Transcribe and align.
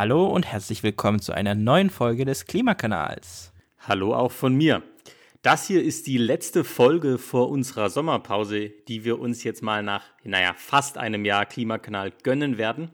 Hallo 0.00 0.24
und 0.28 0.46
herzlich 0.46 0.82
willkommen 0.82 1.20
zu 1.20 1.34
einer 1.34 1.54
neuen 1.54 1.90
Folge 1.90 2.24
des 2.24 2.46
Klimakanals. 2.46 3.52
Hallo 3.80 4.14
auch 4.14 4.32
von 4.32 4.54
mir. 4.54 4.82
Das 5.42 5.66
hier 5.66 5.84
ist 5.84 6.06
die 6.06 6.16
letzte 6.16 6.64
Folge 6.64 7.18
vor 7.18 7.50
unserer 7.50 7.90
Sommerpause, 7.90 8.70
die 8.88 9.04
wir 9.04 9.20
uns 9.20 9.44
jetzt 9.44 9.62
mal 9.62 9.82
nach, 9.82 10.04
naja, 10.24 10.54
fast 10.56 10.96
einem 10.96 11.26
Jahr 11.26 11.44
Klimakanal 11.44 12.12
gönnen 12.22 12.56
werden. 12.56 12.92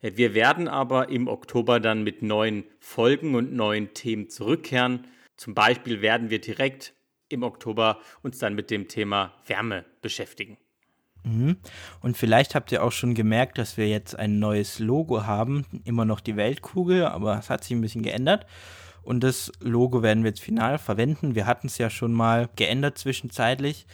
Wir 0.00 0.34
werden 0.34 0.68
aber 0.68 1.08
im 1.08 1.26
Oktober 1.26 1.80
dann 1.80 2.04
mit 2.04 2.22
neuen 2.22 2.62
Folgen 2.78 3.34
und 3.34 3.52
neuen 3.52 3.92
Themen 3.92 4.30
zurückkehren. 4.30 5.08
Zum 5.36 5.56
Beispiel 5.56 6.00
werden 6.00 6.30
wir 6.30 6.40
direkt 6.40 6.94
im 7.28 7.42
Oktober 7.42 7.98
uns 8.22 8.38
dann 8.38 8.54
mit 8.54 8.70
dem 8.70 8.86
Thema 8.86 9.34
Wärme 9.48 9.84
beschäftigen. 10.00 10.58
Mhm. 11.24 11.56
Und 12.00 12.16
vielleicht 12.16 12.54
habt 12.54 12.72
ihr 12.72 12.82
auch 12.82 12.92
schon 12.92 13.14
gemerkt, 13.14 13.58
dass 13.58 13.76
wir 13.76 13.88
jetzt 13.88 14.18
ein 14.18 14.38
neues 14.38 14.78
Logo 14.78 15.26
haben. 15.26 15.64
Immer 15.84 16.04
noch 16.04 16.20
die 16.20 16.36
Weltkugel, 16.36 17.06
aber 17.06 17.38
es 17.38 17.50
hat 17.50 17.64
sich 17.64 17.72
ein 17.72 17.80
bisschen 17.80 18.02
geändert. 18.02 18.46
Und 19.02 19.24
das 19.24 19.52
Logo 19.60 20.02
werden 20.02 20.22
wir 20.22 20.30
jetzt 20.30 20.42
final 20.42 20.78
verwenden. 20.78 21.34
Wir 21.34 21.46
hatten 21.46 21.66
es 21.66 21.78
ja 21.78 21.88
schon 21.90 22.12
mal 22.12 22.48
geändert 22.56 22.98
zwischenzeitlich. 22.98 23.86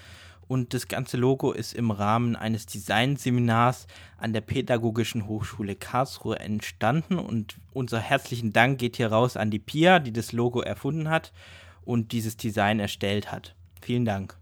Und 0.47 0.75
das 0.75 0.89
ganze 0.89 1.17
Logo 1.17 1.53
ist 1.53 1.73
im 1.73 1.91
Rahmen 1.91 2.37
eines 2.37 2.67
Designseminars 2.67 3.87
an 4.19 4.33
der 4.33 4.43
Pädagogischen 4.43 5.27
Hochschule 5.27 5.75
Karlsruhe 5.75 6.39
entstanden. 6.39 7.19
Und 7.19 7.57
unser 7.73 8.01
herzlichen 8.01 8.53
Dank 8.53 8.79
geht 8.79 8.97
hier 8.97 9.11
raus 9.11 9.37
an 9.37 9.51
die 9.51 9.59
Pia, 9.59 10.01
die 10.01 10.13
das 10.13 10.33
Logo 10.33 10.61
erfunden 10.61 11.09
hat 11.09 11.33
und 11.85 12.13
dieses 12.13 12.37
Design 12.37 12.81
erstellt 12.81 13.33
hat. 13.33 13.55
Vielen 13.81 14.05
Dank. 14.05 14.37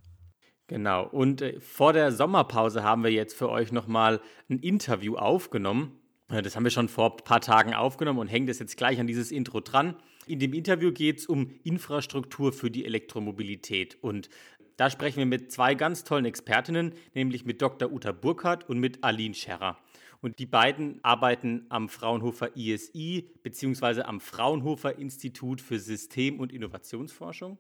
Genau. 0.73 1.07
Und 1.07 1.43
äh, 1.43 1.61
vor 1.61 1.93
der 1.93 2.13
Sommerpause 2.13 2.83
haben 2.83 3.05
wir 3.05 3.13
jetzt 3.13 3.37
für 3.37 3.51
euch 3.51 3.73
nochmal 3.73 4.21
ein 4.49 4.59
Interview 4.59 5.17
aufgenommen. 5.17 5.99
Das 6.29 6.57
haben 6.57 6.65
wir 6.65 6.71
schon 6.71 6.89
vor 6.89 7.13
ein 7.13 7.25
paar 7.25 7.43
Tagen 7.43 7.75
aufgenommen 7.75 8.19
und 8.19 8.29
hängt 8.29 8.49
es 8.49 8.59
jetzt 8.59 8.79
gleich 8.79 8.99
an 8.99 9.07
dieses 9.07 9.31
Intro 9.33 9.61
dran. 9.61 9.97
In 10.27 10.39
dem 10.39 10.55
Interview 10.55 10.91
geht 10.91 11.19
es 11.19 11.27
um 11.27 11.51
Infrastruktur 11.63 12.55
für 12.55 12.71
die 12.71 12.87
Elektromobilität. 12.87 13.99
Und 14.01 14.31
da 14.79 14.89
sprechen 14.89 15.19
wir 15.19 15.27
mit 15.27 15.53
zwei 15.53 15.75
ganz 15.75 16.05
tollen 16.05 16.25
Expertinnen, 16.25 16.95
nämlich 17.13 17.45
mit 17.45 17.61
Dr. 17.61 17.93
Uta 17.93 18.13
Burkhardt 18.13 18.67
und 18.67 18.79
mit 18.79 19.05
Aline 19.05 19.35
Scherrer. 19.35 19.77
Und 20.23 20.39
die 20.39 20.47
beiden 20.47 21.01
arbeiten 21.05 21.67
am 21.69 21.91
Fraunhofer 21.91 22.57
ISI 22.57 23.29
bzw. 23.43 24.03
am 24.03 24.21
Fraunhofer 24.21 24.99
Institut 24.99 25.61
für 25.61 25.79
System- 25.79 26.41
und 26.41 26.51
Innovationsforschung. 26.51 27.59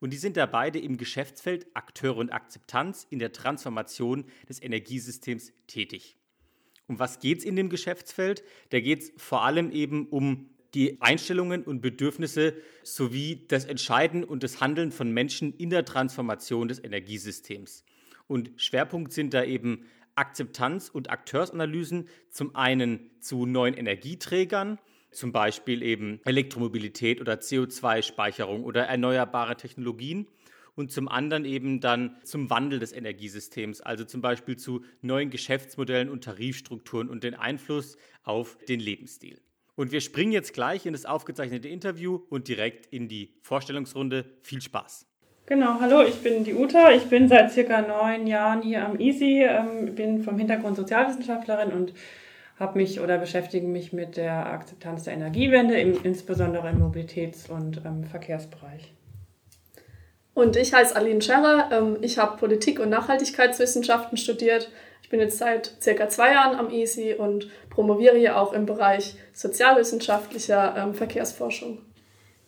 Und 0.00 0.12
die 0.12 0.16
sind 0.16 0.36
da 0.36 0.46
beide 0.46 0.78
im 0.78 0.96
Geschäftsfeld 0.96 1.66
Akteure 1.74 2.18
und 2.18 2.30
Akzeptanz 2.30 3.06
in 3.10 3.18
der 3.18 3.32
Transformation 3.32 4.24
des 4.48 4.62
Energiesystems 4.62 5.52
tätig. 5.66 6.16
Um 6.86 6.98
was 6.98 7.18
geht 7.20 7.38
es 7.38 7.44
in 7.44 7.56
dem 7.56 7.68
Geschäftsfeld? 7.68 8.42
Da 8.70 8.80
geht 8.80 9.02
es 9.02 9.12
vor 9.16 9.44
allem 9.44 9.70
eben 9.70 10.06
um 10.08 10.50
die 10.74 11.00
Einstellungen 11.00 11.62
und 11.62 11.80
Bedürfnisse 11.80 12.54
sowie 12.82 13.44
das 13.48 13.64
Entscheiden 13.64 14.24
und 14.24 14.42
das 14.42 14.60
Handeln 14.60 14.92
von 14.92 15.10
Menschen 15.10 15.52
in 15.54 15.70
der 15.70 15.84
Transformation 15.84 16.68
des 16.68 16.82
Energiesystems. 16.82 17.84
Und 18.26 18.52
Schwerpunkt 18.56 19.12
sind 19.12 19.32
da 19.34 19.44
eben 19.44 19.86
Akzeptanz- 20.14 20.90
und 20.90 21.10
Akteursanalysen, 21.10 22.08
zum 22.30 22.54
einen 22.54 23.10
zu 23.20 23.46
neuen 23.46 23.74
Energieträgern, 23.74 24.78
zum 25.10 25.32
Beispiel 25.32 25.82
eben 25.82 26.20
Elektromobilität 26.24 27.20
oder 27.20 27.34
CO2-Speicherung 27.34 28.64
oder 28.64 28.84
erneuerbare 28.84 29.56
Technologien 29.56 30.26
und 30.74 30.92
zum 30.92 31.08
anderen 31.08 31.44
eben 31.44 31.80
dann 31.80 32.16
zum 32.22 32.50
Wandel 32.50 32.78
des 32.78 32.92
Energiesystems, 32.92 33.80
also 33.80 34.04
zum 34.04 34.20
Beispiel 34.20 34.56
zu 34.56 34.84
neuen 35.02 35.30
Geschäftsmodellen 35.30 36.08
und 36.08 36.24
Tarifstrukturen 36.24 37.08
und 37.08 37.24
den 37.24 37.34
Einfluss 37.34 37.96
auf 38.22 38.58
den 38.68 38.78
Lebensstil. 38.78 39.40
Und 39.74 39.92
wir 39.92 40.00
springen 40.00 40.32
jetzt 40.32 40.54
gleich 40.54 40.86
in 40.86 40.92
das 40.92 41.04
aufgezeichnete 41.04 41.68
Interview 41.68 42.20
und 42.30 42.48
direkt 42.48 42.86
in 42.86 43.08
die 43.08 43.34
Vorstellungsrunde. 43.42 44.24
Viel 44.42 44.60
Spaß! 44.60 45.06
Genau, 45.46 45.80
hallo, 45.80 46.02
ich 46.02 46.16
bin 46.16 46.44
die 46.44 46.52
Uta. 46.52 46.92
Ich 46.92 47.04
bin 47.04 47.26
seit 47.26 47.50
circa 47.52 47.80
neun 47.80 48.26
Jahren 48.26 48.60
hier 48.60 48.84
am 48.84 49.00
EASY, 49.00 49.46
ähm, 49.48 49.94
bin 49.94 50.22
vom 50.22 50.36
Hintergrund 50.36 50.76
Sozialwissenschaftlerin 50.76 51.72
und 51.72 51.94
habe 52.58 52.78
mich 52.78 53.00
oder 53.00 53.18
beschäftige 53.18 53.66
mich 53.66 53.92
mit 53.92 54.16
der 54.16 54.46
Akzeptanz 54.46 55.04
der 55.04 55.14
Energiewende, 55.14 55.78
im, 55.78 56.02
insbesondere 56.02 56.70
im 56.70 56.82
Mobilitäts- 56.82 57.48
und 57.48 57.82
ähm, 57.84 58.04
Verkehrsbereich. 58.04 58.94
Und 60.34 60.56
ich 60.56 60.72
heiße 60.72 60.94
Aline 60.94 61.22
Scherrer. 61.22 61.70
Ähm, 61.72 61.98
ich 62.00 62.18
habe 62.18 62.36
Politik- 62.36 62.80
und 62.80 62.90
Nachhaltigkeitswissenschaften 62.90 64.16
studiert. 64.16 64.70
Ich 65.02 65.08
bin 65.08 65.20
jetzt 65.20 65.38
seit 65.38 65.76
circa 65.80 66.08
zwei 66.08 66.32
Jahren 66.32 66.56
am 66.56 66.70
ESI 66.70 67.14
und 67.14 67.48
promoviere 67.70 68.16
hier 68.16 68.38
auch 68.38 68.52
im 68.52 68.66
Bereich 68.66 69.16
sozialwissenschaftlicher 69.32 70.76
ähm, 70.76 70.94
Verkehrsforschung. 70.94 71.78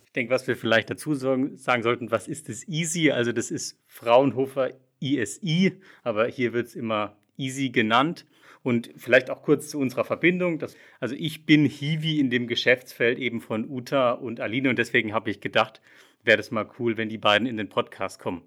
Ich 0.06 0.12
denke, 0.12 0.32
was 0.32 0.47
wir 0.47 0.56
vielleicht 0.56 0.91
dazu 0.91 1.15
sagen, 1.15 1.56
sagen 1.56 1.82
sollten, 1.82 2.10
was 2.10 2.26
ist 2.26 2.49
das 2.49 2.66
EASY? 2.69 3.12
Also 3.12 3.32
das 3.32 3.50
ist 3.50 3.78
Fraunhofer 3.87 4.70
ISI, 5.00 5.81
aber 6.03 6.26
hier 6.26 6.53
wird 6.53 6.66
es 6.66 6.75
immer 6.75 7.16
EASY 7.38 7.70
genannt. 7.70 8.26
Und 8.62 8.91
vielleicht 8.97 9.31
auch 9.31 9.43
kurz 9.43 9.71
zu 9.71 9.78
unserer 9.78 10.04
Verbindung. 10.04 10.59
Das, 10.59 10.76
also 10.98 11.15
ich 11.15 11.47
bin 11.47 11.65
Hiwi 11.65 12.21
in 12.21 12.31
dem 12.31 12.47
Geschäftsfeld 12.47 13.19
eben 13.19 13.41
von 13.41 13.69
Uta 13.69 14.12
und 14.12 14.41
Aline 14.41 14.69
und 14.69 14.78
deswegen 14.78 15.15
habe 15.15 15.31
ich 15.31 15.41
gedacht, 15.41 15.81
wäre 16.22 16.37
das 16.37 16.50
mal 16.50 16.69
cool, 16.78 16.97
wenn 16.97 17.09
die 17.09 17.19
beiden 17.19 17.47
in 17.47 17.56
den 17.56 17.69
Podcast 17.69 18.19
kommen. 18.19 18.43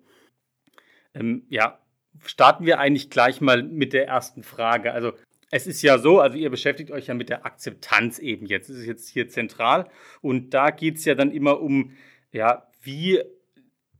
Ähm, 1.16 1.46
ja, 1.50 1.80
starten 2.26 2.66
wir 2.66 2.80
eigentlich 2.80 3.10
gleich 3.10 3.42
mal 3.42 3.64
mit 3.64 3.94
der 3.94 4.08
ersten 4.08 4.44
Frage. 4.44 4.94
Also 4.94 5.14
es 5.50 5.68
ist 5.68 5.82
ja 5.82 5.98
so, 5.98 6.20
also 6.20 6.38
ihr 6.38 6.50
beschäftigt 6.50 6.92
euch 6.92 7.08
ja 7.08 7.14
mit 7.14 7.30
der 7.30 7.46
Akzeptanz 7.46 8.20
eben 8.20 8.46
jetzt. 8.46 8.70
Das 8.70 8.78
ist 8.78 8.86
jetzt 8.86 9.10
hier 9.10 9.30
zentral 9.30 9.90
und 10.22 10.54
da 10.54 10.70
geht 10.70 10.98
es 10.98 11.06
ja 11.06 11.16
dann 11.16 11.32
immer 11.32 11.62
um, 11.62 11.96
ja, 12.32 12.68
wie 12.82 13.22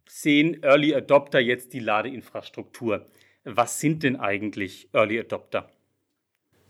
sehen 0.08 0.62
Early 0.64 0.94
Adopter 0.94 1.40
jetzt 1.40 1.74
die 1.74 1.80
Ladeinfrastruktur? 1.80 3.06
Was 3.44 3.80
sind 3.80 4.04
denn 4.04 4.16
eigentlich 4.16 4.90
Early 4.94 5.20
Adopter? 5.20 5.70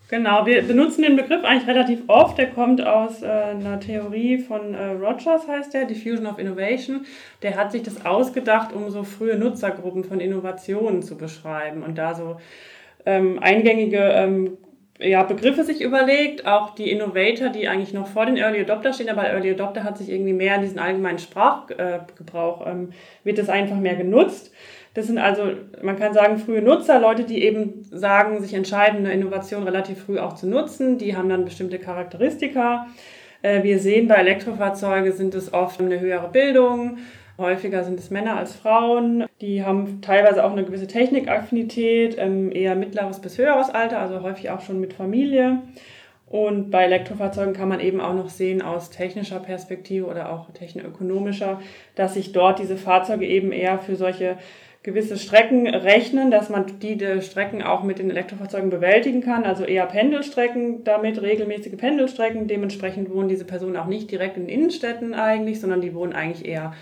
Genau, 0.09 0.45
wir 0.45 0.61
benutzen 0.63 1.01
den 1.01 1.15
Begriff 1.15 1.43
eigentlich 1.43 1.67
relativ 1.67 2.01
oft. 2.07 2.37
Der 2.37 2.49
kommt 2.51 2.85
aus 2.85 3.21
äh, 3.21 3.25
einer 3.25 3.79
Theorie 3.79 4.37
von 4.37 4.73
äh, 4.73 4.91
Rogers, 4.91 5.47
heißt 5.47 5.73
der, 5.73 5.85
Diffusion 5.85 6.27
of 6.27 6.39
Innovation. 6.39 7.05
Der 7.41 7.55
hat 7.55 7.71
sich 7.71 7.83
das 7.83 8.05
ausgedacht, 8.05 8.73
um 8.73 8.89
so 8.91 9.03
frühe 9.03 9.37
Nutzergruppen 9.37 10.03
von 10.03 10.19
Innovationen 10.19 11.01
zu 11.01 11.17
beschreiben 11.17 11.83
und 11.83 11.97
da 11.97 12.13
so 12.13 12.37
ähm, 13.05 13.39
eingängige 13.41 13.97
ähm, 13.97 14.57
ja, 14.99 15.23
Begriffe 15.23 15.63
sich 15.63 15.81
überlegt, 15.81 16.45
auch 16.45 16.75
die 16.75 16.91
Innovator, 16.91 17.49
die 17.49 17.67
eigentlich 17.67 17.93
noch 17.93 18.07
vor 18.07 18.25
den 18.25 18.37
Early 18.37 18.61
Adopter 18.61 18.93
stehen, 18.93 19.09
aber 19.09 19.27
Early 19.27 19.51
Adopter 19.51 19.83
hat 19.83 19.97
sich 19.97 20.09
irgendwie 20.09 20.33
mehr 20.33 20.55
in 20.55 20.61
diesen 20.61 20.79
allgemeinen 20.79 21.19
Sprachgebrauch, 21.19 22.65
ähm, 22.67 22.91
wird 23.23 23.37
das 23.37 23.49
einfach 23.49 23.77
mehr 23.77 23.95
genutzt. 23.95 24.53
Das 24.93 25.07
sind 25.07 25.17
also, 25.17 25.51
man 25.81 25.97
kann 25.97 26.13
sagen, 26.13 26.37
frühe 26.37 26.61
Nutzer, 26.61 26.99
Leute, 26.99 27.23
die 27.23 27.43
eben 27.43 27.83
sagen, 27.89 28.41
sich 28.41 28.53
entscheiden, 28.53 28.99
eine 28.99 29.13
Innovation 29.13 29.63
relativ 29.63 30.03
früh 30.03 30.19
auch 30.19 30.33
zu 30.33 30.47
nutzen. 30.47 30.99
Die 30.99 31.15
haben 31.15 31.29
dann 31.29 31.45
bestimmte 31.45 31.79
Charakteristika. 31.79 32.87
Äh, 33.41 33.63
wir 33.63 33.79
sehen, 33.79 34.07
bei 34.07 34.15
Elektrofahrzeugen 34.15 35.11
sind 35.11 35.33
es 35.33 35.53
oft 35.53 35.79
eine 35.79 35.99
höhere 35.99 36.29
Bildung. 36.29 36.97
Häufiger 37.39 37.83
sind 37.83 37.99
es 37.99 38.11
Männer 38.11 38.37
als 38.37 38.55
Frauen. 38.55 39.25
Die 39.41 39.63
haben 39.63 40.01
teilweise 40.01 40.45
auch 40.45 40.51
eine 40.51 40.63
gewisse 40.63 40.85
Technikaffinität, 40.85 42.15
ähm, 42.19 42.51
eher 42.51 42.75
mittleres 42.75 43.19
bis 43.19 43.39
höheres 43.39 43.71
Alter, 43.71 43.99
also 43.99 44.21
häufig 44.21 44.51
auch 44.51 44.61
schon 44.61 44.79
mit 44.79 44.93
Familie. 44.93 45.63
Und 46.27 46.69
bei 46.71 46.83
Elektrofahrzeugen 46.85 47.53
kann 47.53 47.69
man 47.69 47.79
eben 47.79 48.01
auch 48.01 48.13
noch 48.13 48.29
sehen 48.29 48.61
aus 48.61 48.91
technischer 48.91 49.39
Perspektive 49.39 50.05
oder 50.05 50.31
auch 50.31 50.51
technoökonomischer, 50.51 51.59
dass 51.95 52.13
sich 52.13 52.31
dort 52.31 52.59
diese 52.59 52.77
Fahrzeuge 52.77 53.25
eben 53.25 53.51
eher 53.51 53.77
für 53.79 53.95
solche 53.95 54.37
gewisse 54.83 55.17
Strecken 55.17 55.65
rechnen, 55.67 56.29
dass 56.29 56.49
man 56.49 56.65
die, 56.79 56.97
die 56.97 57.21
Strecken 57.21 57.63
auch 57.63 57.83
mit 57.83 57.99
den 57.99 58.09
Elektrofahrzeugen 58.09 58.69
bewältigen 58.69 59.21
kann, 59.21 59.45
also 59.45 59.63
eher 59.63 59.85
Pendelstrecken 59.85 60.83
damit, 60.83 61.21
regelmäßige 61.21 61.77
Pendelstrecken. 61.77 62.47
Dementsprechend 62.47 63.09
wohnen 63.09 63.29
diese 63.29 63.45
Personen 63.45 63.77
auch 63.77 63.87
nicht 63.87 64.11
direkt 64.11 64.35
in 64.35 64.49
Innenstädten 64.49 65.13
eigentlich, 65.13 65.61
sondern 65.61 65.79
die 65.79 65.95
wohnen 65.95 66.13
eigentlich 66.13 66.45
eher 66.45 66.73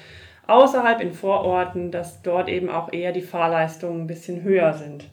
außerhalb 0.47 0.99
in 0.99 1.13
Vororten, 1.13 1.91
dass 1.91 2.23
dort 2.23 2.49
eben 2.49 2.69
auch 2.69 2.91
eher 2.91 3.11
die 3.11 3.21
Fahrleistungen 3.21 4.01
ein 4.01 4.07
bisschen 4.07 4.41
höher 4.41 4.73
sind. 4.73 5.05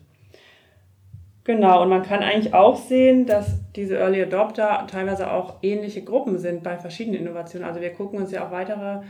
Genau, 1.44 1.82
und 1.82 1.88
man 1.88 2.02
kann 2.02 2.22
eigentlich 2.22 2.52
auch 2.52 2.76
sehen, 2.76 3.24
dass 3.24 3.58
diese 3.74 3.96
Early 3.96 4.22
Adopter 4.22 4.86
teilweise 4.90 5.30
auch 5.30 5.56
ähnliche 5.62 6.02
Gruppen 6.02 6.38
sind 6.38 6.62
bei 6.62 6.76
verschiedenen 6.76 7.20
Innovationen. 7.20 7.66
Also 7.66 7.80
wir 7.80 7.90
gucken 7.90 8.18
uns 8.18 8.32
ja 8.32 8.46
auch 8.46 8.50
weitere 8.50 9.00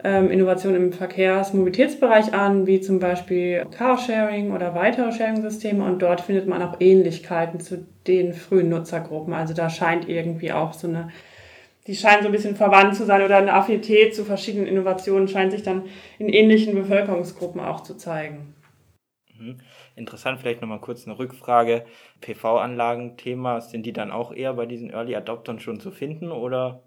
Innovationen 0.00 0.80
im 0.80 0.92
Verkehrs-Mobilitätsbereich 0.92 2.32
an, 2.32 2.68
wie 2.68 2.80
zum 2.80 3.00
Beispiel 3.00 3.66
Carsharing 3.76 4.52
oder 4.52 4.74
weitere 4.76 5.10
Sharing-Systeme. 5.10 5.84
Und 5.84 6.00
dort 6.00 6.20
findet 6.20 6.46
man 6.46 6.62
auch 6.62 6.76
Ähnlichkeiten 6.78 7.58
zu 7.58 7.84
den 8.06 8.32
frühen 8.32 8.68
Nutzergruppen. 8.68 9.34
Also 9.34 9.54
da 9.54 9.68
scheint 9.68 10.08
irgendwie 10.08 10.52
auch 10.52 10.72
so 10.72 10.86
eine, 10.86 11.08
die 11.88 11.96
scheinen 11.96 12.22
so 12.22 12.28
ein 12.28 12.32
bisschen 12.32 12.54
verwandt 12.54 12.94
zu 12.94 13.06
sein 13.06 13.22
oder 13.22 13.38
eine 13.38 13.54
Affinität 13.54 14.14
zu 14.14 14.24
verschiedenen 14.24 14.68
Innovationen 14.68 15.26
scheint 15.26 15.50
sich 15.50 15.64
dann 15.64 15.86
in 16.20 16.28
ähnlichen 16.28 16.76
Bevölkerungsgruppen 16.76 17.60
auch 17.60 17.82
zu 17.82 17.96
zeigen. 17.96 18.54
Mhm. 19.36 19.58
Interessant, 19.96 20.40
vielleicht 20.40 20.60
nochmal 20.60 20.80
kurz 20.80 21.06
eine 21.06 21.18
Rückfrage. 21.18 21.84
PV-Anlagen-Thema, 22.20 23.60
sind 23.60 23.84
die 23.84 23.92
dann 23.92 24.12
auch 24.12 24.32
eher 24.32 24.54
bei 24.54 24.66
diesen 24.66 24.90
Early 24.90 25.16
Adoptern 25.16 25.58
schon 25.58 25.80
zu 25.80 25.90
finden 25.90 26.30
oder 26.30 26.82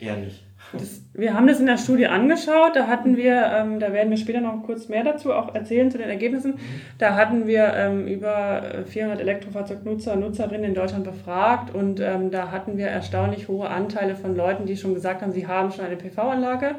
eher 0.00 0.16
nicht? 0.16 0.44
Das, 0.72 1.02
wir 1.12 1.34
haben 1.34 1.46
das 1.46 1.60
in 1.60 1.66
der 1.66 1.78
Studie 1.78 2.06
angeschaut. 2.06 2.74
Da 2.74 2.86
hatten 2.86 3.16
wir, 3.16 3.50
ähm, 3.54 3.78
da 3.80 3.92
werden 3.92 4.10
wir 4.10 4.16
später 4.16 4.40
noch 4.40 4.62
kurz 4.64 4.88
mehr 4.88 5.04
dazu 5.04 5.32
auch 5.32 5.54
erzählen 5.54 5.90
zu 5.90 5.98
den 5.98 6.08
Ergebnissen. 6.08 6.54
Da 6.98 7.14
hatten 7.14 7.46
wir 7.46 7.72
ähm, 7.74 8.06
über 8.06 8.84
400 8.86 9.20
Elektrofahrzeugnutzer 9.20 10.16
Nutzerinnen 10.16 10.64
in 10.64 10.74
Deutschland 10.74 11.04
befragt 11.04 11.74
und 11.74 12.00
ähm, 12.00 12.30
da 12.30 12.50
hatten 12.50 12.76
wir 12.76 12.86
erstaunlich 12.86 13.48
hohe 13.48 13.68
Anteile 13.68 14.16
von 14.16 14.36
Leuten, 14.36 14.66
die 14.66 14.76
schon 14.76 14.94
gesagt 14.94 15.22
haben, 15.22 15.32
sie 15.32 15.46
haben 15.46 15.70
schon 15.70 15.84
eine 15.84 15.96
PV-Anlage. 15.96 16.76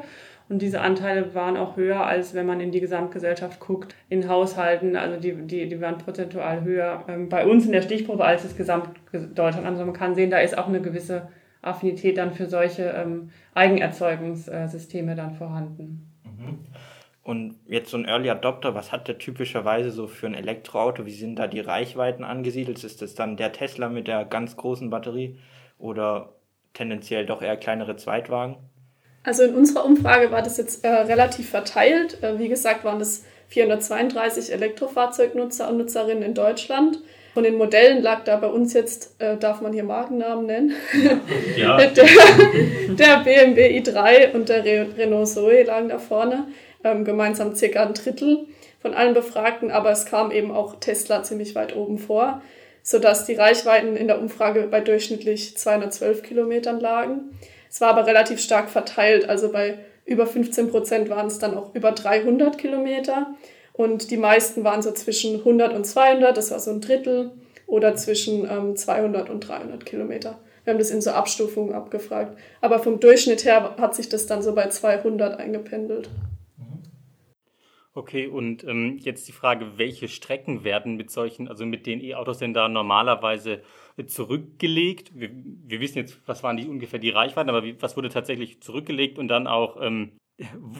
Und 0.48 0.62
diese 0.62 0.80
Anteile 0.80 1.34
waren 1.34 1.56
auch 1.56 1.76
höher, 1.76 2.06
als 2.06 2.32
wenn 2.34 2.46
man 2.46 2.60
in 2.60 2.70
die 2.70 2.80
Gesamtgesellschaft 2.80 3.58
guckt, 3.58 3.96
in 4.08 4.28
Haushalten. 4.28 4.94
Also 4.94 5.18
die, 5.18 5.34
die, 5.34 5.68
die 5.68 5.80
waren 5.80 5.98
prozentual 5.98 6.62
höher 6.62 7.04
ähm, 7.08 7.28
bei 7.28 7.44
uns 7.46 7.66
in 7.66 7.72
der 7.72 7.82
Stichprobe 7.82 8.24
als 8.24 8.42
das 8.42 8.56
Gesamtdeutschland. 8.56 9.66
Also 9.66 9.84
man 9.84 9.94
kann 9.94 10.14
sehen, 10.14 10.30
da 10.30 10.38
ist 10.38 10.56
auch 10.56 10.68
eine 10.68 10.80
gewisse 10.80 11.28
Affinität 11.66 12.18
dann 12.18 12.32
für 12.32 12.46
solche 12.46 12.84
ähm, 12.84 13.30
Eigenerzeugungssysteme 13.54 15.14
dann 15.14 15.34
vorhanden. 15.34 16.12
Mhm. 16.24 16.58
Und 17.22 17.56
jetzt 17.66 17.90
so 17.90 17.96
ein 17.96 18.04
Early 18.04 18.30
Adopter, 18.30 18.76
was 18.76 18.92
hat 18.92 19.08
der 19.08 19.18
typischerweise 19.18 19.90
so 19.90 20.06
für 20.06 20.28
ein 20.28 20.34
Elektroauto? 20.34 21.06
Wie 21.06 21.10
sind 21.10 21.36
da 21.36 21.48
die 21.48 21.58
Reichweiten 21.58 22.22
angesiedelt? 22.22 22.84
Ist 22.84 23.02
das 23.02 23.16
dann 23.16 23.36
der 23.36 23.52
Tesla 23.52 23.88
mit 23.88 24.06
der 24.06 24.24
ganz 24.24 24.56
großen 24.56 24.90
Batterie 24.90 25.36
oder 25.78 26.34
tendenziell 26.72 27.26
doch 27.26 27.42
eher 27.42 27.56
kleinere 27.56 27.96
Zweitwagen? 27.96 28.56
Also 29.24 29.42
in 29.42 29.56
unserer 29.56 29.84
Umfrage 29.84 30.30
war 30.30 30.42
das 30.42 30.56
jetzt 30.56 30.84
äh, 30.84 30.88
relativ 30.88 31.50
verteilt. 31.50 32.22
Äh, 32.22 32.38
wie 32.38 32.48
gesagt, 32.48 32.84
waren 32.84 33.00
das 33.00 33.24
432 33.48 34.52
Elektrofahrzeugnutzer 34.52 35.68
und 35.68 35.78
Nutzerinnen 35.78 36.22
in 36.22 36.34
Deutschland. 36.34 37.00
Von 37.36 37.44
den 37.44 37.58
Modellen 37.58 38.02
lag 38.02 38.24
da 38.24 38.36
bei 38.36 38.46
uns 38.46 38.72
jetzt, 38.72 39.20
äh, 39.20 39.36
darf 39.36 39.60
man 39.60 39.74
hier 39.74 39.84
Markennamen 39.84 40.46
nennen, 40.46 40.72
ja. 41.54 41.76
der, 41.76 41.90
der 42.88 43.18
BMW 43.24 43.78
i3 43.78 44.32
und 44.32 44.48
der 44.48 44.64
Renault 44.64 45.28
Zoe 45.28 45.62
lagen 45.64 45.90
da 45.90 45.98
vorne, 45.98 46.46
ähm, 46.82 47.04
gemeinsam 47.04 47.54
circa 47.54 47.82
ein 47.82 47.92
Drittel 47.92 48.46
von 48.80 48.94
allen 48.94 49.12
Befragten, 49.12 49.70
aber 49.70 49.90
es 49.90 50.06
kam 50.06 50.30
eben 50.30 50.50
auch 50.50 50.80
Tesla 50.80 51.24
ziemlich 51.24 51.54
weit 51.54 51.76
oben 51.76 51.98
vor, 51.98 52.40
sodass 52.82 53.26
die 53.26 53.34
Reichweiten 53.34 53.96
in 53.96 54.06
der 54.06 54.18
Umfrage 54.18 54.66
bei 54.70 54.80
durchschnittlich 54.80 55.58
212 55.58 56.22
Kilometern 56.22 56.80
lagen. 56.80 57.38
Es 57.70 57.82
war 57.82 57.90
aber 57.90 58.06
relativ 58.06 58.40
stark 58.40 58.70
verteilt, 58.70 59.28
also 59.28 59.52
bei 59.52 59.76
über 60.06 60.26
15 60.26 60.70
Prozent 60.70 61.10
waren 61.10 61.26
es 61.26 61.38
dann 61.38 61.54
auch 61.54 61.74
über 61.74 61.92
300 61.92 62.56
Kilometer 62.56 63.26
und 63.76 64.10
die 64.10 64.16
meisten 64.16 64.64
waren 64.64 64.80
so 64.80 64.92
zwischen 64.92 65.36
100 65.36 65.74
und 65.74 65.84
200, 65.84 66.36
das 66.36 66.50
war 66.50 66.60
so 66.60 66.70
ein 66.70 66.80
Drittel, 66.80 67.32
oder 67.66 67.94
zwischen 67.96 68.48
ähm, 68.48 68.76
200 68.76 69.28
und 69.28 69.40
300 69.40 69.84
Kilometer. 69.84 70.38
Wir 70.64 70.72
haben 70.72 70.78
das 70.78 70.90
in 70.90 71.02
so 71.02 71.10
Abstufungen 71.10 71.74
abgefragt. 71.74 72.38
Aber 72.60 72.78
vom 72.78 73.00
Durchschnitt 73.00 73.44
her 73.44 73.76
hat 73.78 73.94
sich 73.94 74.08
das 74.08 74.26
dann 74.26 74.42
so 74.42 74.54
bei 74.54 74.68
200 74.68 75.38
eingependelt. 75.38 76.08
Okay, 77.92 78.26
und 78.26 78.64
ähm, 78.64 78.98
jetzt 79.00 79.26
die 79.26 79.32
Frage, 79.32 79.78
welche 79.78 80.08
Strecken 80.08 80.64
werden 80.64 80.96
mit 80.96 81.10
solchen, 81.10 81.48
also 81.48 81.64
mit 81.64 81.86
den 81.86 82.02
E-Autos 82.02 82.38
denn 82.38 82.52
da 82.52 82.68
normalerweise 82.68 83.62
zurückgelegt? 84.06 85.12
Wir, 85.14 85.30
wir, 85.32 85.80
wissen 85.80 85.98
jetzt, 85.98 86.18
was 86.26 86.42
waren 86.42 86.56
die 86.56 86.68
ungefähr 86.68 86.98
die 86.98 87.10
Reichweiten, 87.10 87.48
aber 87.48 87.64
wie, 87.64 87.80
was 87.80 87.96
wurde 87.96 88.10
tatsächlich 88.10 88.60
zurückgelegt 88.60 89.18
und 89.18 89.28
dann 89.28 89.46
auch, 89.46 89.80
ähm, 89.80 90.12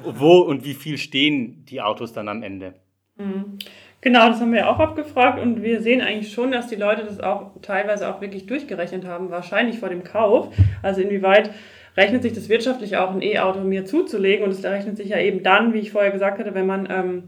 wo 0.04 0.40
und 0.40 0.64
wie 0.64 0.74
viel 0.74 0.98
stehen 0.98 1.64
die 1.64 1.80
Autos 1.80 2.12
dann 2.12 2.28
am 2.28 2.42
Ende? 2.42 2.74
Mhm. 3.16 3.58
Genau, 4.00 4.28
das 4.28 4.40
haben 4.40 4.52
wir 4.52 4.68
auch 4.68 4.78
abgefragt 4.78 5.40
und 5.40 5.62
wir 5.62 5.80
sehen 5.80 6.00
eigentlich 6.00 6.32
schon, 6.32 6.52
dass 6.52 6.68
die 6.68 6.76
Leute 6.76 7.02
das 7.02 7.18
auch 7.18 7.50
teilweise 7.62 8.08
auch 8.08 8.20
wirklich 8.20 8.46
durchgerechnet 8.46 9.04
haben, 9.04 9.30
wahrscheinlich 9.30 9.80
vor 9.80 9.88
dem 9.88 10.04
Kauf. 10.04 10.54
Also 10.82 11.00
inwieweit 11.00 11.50
rechnet 11.96 12.22
sich 12.22 12.32
das 12.32 12.48
wirtschaftlich 12.48 12.96
auch, 12.98 13.10
ein 13.10 13.22
E-Auto 13.22 13.60
mir 13.60 13.84
zuzulegen 13.84 14.44
und 14.44 14.52
es 14.52 14.62
rechnet 14.62 14.96
sich 14.96 15.08
ja 15.08 15.18
eben 15.18 15.42
dann, 15.42 15.72
wie 15.72 15.78
ich 15.78 15.92
vorher 15.92 16.12
gesagt 16.12 16.38
hatte, 16.38 16.54
wenn 16.54 16.66
man 16.66 16.88
ähm, 16.90 17.22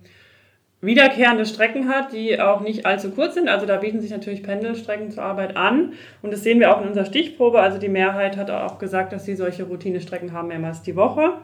wiederkehrende 0.80 1.46
Strecken 1.46 1.88
hat, 1.88 2.12
die 2.12 2.40
auch 2.40 2.60
nicht 2.60 2.86
allzu 2.86 3.10
kurz 3.10 3.34
sind. 3.34 3.48
Also 3.48 3.66
da 3.66 3.78
bieten 3.78 4.00
sich 4.00 4.10
natürlich 4.10 4.42
Pendelstrecken 4.42 5.10
zur 5.10 5.24
Arbeit 5.24 5.56
an. 5.56 5.94
Und 6.22 6.32
das 6.32 6.44
sehen 6.44 6.60
wir 6.60 6.72
auch 6.72 6.80
in 6.80 6.88
unserer 6.88 7.06
Stichprobe. 7.06 7.60
Also 7.60 7.78
die 7.78 7.88
Mehrheit 7.88 8.36
hat 8.36 8.50
auch 8.50 8.78
gesagt, 8.78 9.12
dass 9.12 9.24
sie 9.24 9.34
solche 9.34 9.64
Routinestrecken 9.64 10.32
haben 10.32 10.48
mehrmals 10.48 10.82
die 10.82 10.94
Woche 10.94 11.38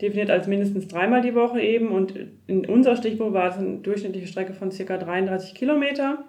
definiert 0.00 0.30
als 0.30 0.46
mindestens 0.46 0.88
dreimal 0.88 1.22
die 1.22 1.34
Woche 1.34 1.60
eben. 1.60 1.88
Und 1.88 2.14
in 2.46 2.66
unserer 2.66 2.96
Stichprobe 2.96 3.32
war 3.32 3.48
es 3.48 3.56
eine 3.56 3.78
durchschnittliche 3.78 4.26
Strecke 4.26 4.52
von 4.52 4.70
ca. 4.70 4.96
33 4.96 5.54
Kilometer. 5.54 6.24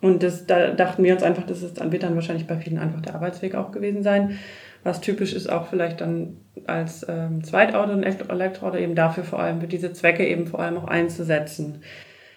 Und 0.00 0.22
das, 0.22 0.46
da 0.46 0.70
dachten 0.70 1.04
wir 1.04 1.12
uns 1.14 1.22
einfach, 1.22 1.48
es 1.48 1.74
dann 1.74 1.92
wird 1.92 2.02
dann 2.02 2.16
wahrscheinlich 2.16 2.48
bei 2.48 2.56
vielen 2.56 2.78
einfach 2.78 3.00
der 3.00 3.14
Arbeitsweg 3.14 3.54
auch 3.54 3.70
gewesen 3.70 4.02
sein. 4.02 4.38
Was 4.82 5.00
typisch 5.00 5.32
ist 5.32 5.48
auch 5.48 5.68
vielleicht 5.68 6.00
dann 6.00 6.38
als 6.66 7.06
ähm, 7.08 7.44
Zweitauto 7.44 7.92
und 7.92 8.02
Elektroauto 8.02 8.76
eben 8.78 8.96
dafür 8.96 9.22
vor 9.22 9.38
allem, 9.38 9.60
für 9.60 9.68
diese 9.68 9.92
Zwecke 9.92 10.26
eben 10.26 10.48
vor 10.48 10.58
allem 10.58 10.76
auch 10.76 10.88
einzusetzen. 10.88 11.82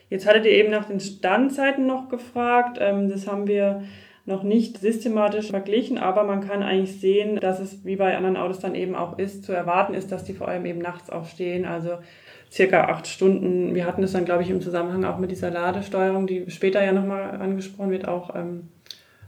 Jetzt 0.09 0.27
hattet 0.27 0.45
ihr 0.45 0.51
eben 0.51 0.69
nach 0.69 0.86
den 0.86 1.00
Standzeiten 1.00 1.88
noch 1.88 2.09
gefragt. 2.09 2.77
Ähm, 2.80 3.09
das 3.09 3.27
haben 3.27 3.47
wir 3.47 3.81
noch 4.25 4.42
nicht 4.42 4.80
systematisch 4.80 5.51
verglichen, 5.51 5.98
aber 6.00 6.24
man 6.24 6.42
kann 6.42 6.63
eigentlich 6.63 7.00
sehen, 7.00 7.39
dass 7.39 7.60
es 7.60 7.86
wie 7.86 7.95
bei 7.95 8.18
anderen 8.18 8.38
Autos 8.38 8.60
dann 8.60 8.74
eben 8.74 8.95
auch 8.95 9.19
ist, 9.19 9.44
zu 9.44 9.51
erwarten 9.51 9.94
ist, 9.94 10.12
dass 10.12 10.24
die 10.24 10.33
vor 10.33 10.48
allem 10.48 10.66
eben 10.66 10.80
nachts 10.80 11.12
auch 11.12 11.25
stehen, 11.25 11.66
also 11.66 11.98
circa 12.51 12.86
acht 12.86 13.06
Stunden. 13.06 13.75
Wir 13.75 13.86
hatten 13.86 14.01
es 14.01 14.13
dann, 14.13 14.25
glaube 14.25 14.42
ich, 14.42 14.50
im 14.50 14.62
Zusammenhang 14.62 15.06
auch 15.06 15.19
mit 15.19 15.30
dieser 15.30 15.51
Ladesteuerung, 15.51 16.25
die 16.25 16.50
später 16.50 16.83
ja 16.83 16.92
nochmal 16.92 17.39
angesprochen 17.39 17.92
wird, 17.92 18.07
auch 18.07 18.36
ähm, 18.36 18.69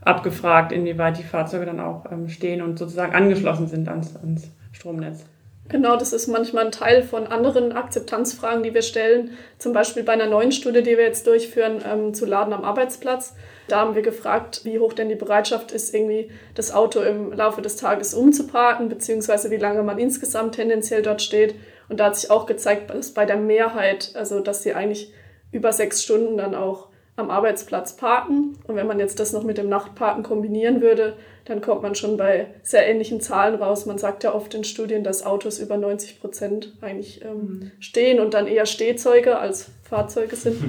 abgefragt, 0.00 0.72
inwieweit 0.72 1.18
die 1.18 1.22
Fahrzeuge 1.22 1.66
dann 1.66 1.80
auch 1.80 2.10
ähm, 2.10 2.28
stehen 2.28 2.60
und 2.60 2.78
sozusagen 2.78 3.14
angeschlossen 3.14 3.68
sind 3.68 3.88
ans, 3.88 4.16
ans 4.16 4.50
Stromnetz. 4.72 5.24
Genau, 5.68 5.96
das 5.96 6.14
ist 6.14 6.28
manchmal 6.28 6.66
ein 6.66 6.72
Teil 6.72 7.02
von 7.02 7.26
anderen 7.26 7.72
Akzeptanzfragen, 7.72 8.62
die 8.62 8.72
wir 8.72 8.80
stellen. 8.80 9.36
Zum 9.58 9.74
Beispiel 9.74 10.02
bei 10.02 10.14
einer 10.14 10.26
neuen 10.26 10.50
Studie, 10.50 10.82
die 10.82 10.96
wir 10.96 11.04
jetzt 11.04 11.26
durchführen, 11.26 11.82
ähm, 11.86 12.14
zu 12.14 12.24
Laden 12.24 12.54
am 12.54 12.64
Arbeitsplatz. 12.64 13.34
Da 13.68 13.80
haben 13.80 13.94
wir 13.94 14.00
gefragt, 14.00 14.62
wie 14.64 14.78
hoch 14.78 14.94
denn 14.94 15.10
die 15.10 15.14
Bereitschaft 15.14 15.72
ist, 15.72 15.94
irgendwie 15.94 16.30
das 16.54 16.72
Auto 16.72 17.02
im 17.02 17.32
Laufe 17.34 17.60
des 17.60 17.76
Tages 17.76 18.14
umzuparken, 18.14 18.88
beziehungsweise 18.88 19.50
wie 19.50 19.58
lange 19.58 19.82
man 19.82 19.98
insgesamt 19.98 20.54
tendenziell 20.54 21.02
dort 21.02 21.20
steht. 21.20 21.54
Und 21.90 22.00
da 22.00 22.06
hat 22.06 22.16
sich 22.16 22.30
auch 22.30 22.46
gezeigt, 22.46 22.88
dass 22.88 23.12
bei 23.12 23.26
der 23.26 23.36
Mehrheit, 23.36 24.12
also 24.14 24.40
dass 24.40 24.62
sie 24.62 24.72
eigentlich 24.72 25.12
über 25.52 25.72
sechs 25.74 26.02
Stunden 26.02 26.38
dann 26.38 26.54
auch 26.54 26.87
am 27.18 27.30
Arbeitsplatz 27.30 27.96
parken. 27.96 28.56
Und 28.66 28.76
wenn 28.76 28.86
man 28.86 29.00
jetzt 29.00 29.18
das 29.18 29.32
noch 29.32 29.42
mit 29.42 29.58
dem 29.58 29.68
Nachtparken 29.68 30.22
kombinieren 30.22 30.80
würde, 30.80 31.16
dann 31.44 31.60
kommt 31.60 31.82
man 31.82 31.94
schon 31.94 32.16
bei 32.16 32.46
sehr 32.62 32.86
ähnlichen 32.86 33.20
Zahlen 33.20 33.56
raus. 33.56 33.86
Man 33.86 33.98
sagt 33.98 34.22
ja 34.22 34.34
oft 34.34 34.54
in 34.54 34.64
Studien, 34.64 35.02
dass 35.02 35.26
Autos 35.26 35.58
über 35.58 35.76
90 35.76 36.20
Prozent 36.20 36.76
eigentlich 36.80 37.24
ähm, 37.24 37.34
mhm. 37.34 37.72
stehen 37.80 38.20
und 38.20 38.34
dann 38.34 38.46
eher 38.46 38.66
Stehzeuge 38.66 39.38
als 39.38 39.70
Fahrzeuge 39.82 40.36
sind. 40.36 40.62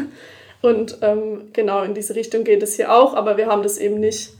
und 0.62 0.98
ähm, 1.02 1.50
genau 1.52 1.82
in 1.82 1.94
diese 1.94 2.14
Richtung 2.14 2.44
geht 2.44 2.62
es 2.62 2.76
hier 2.76 2.92
auch, 2.94 3.14
aber 3.14 3.36
wir 3.36 3.46
haben 3.46 3.62
das 3.62 3.76
eben 3.76 4.00
nicht 4.00 4.32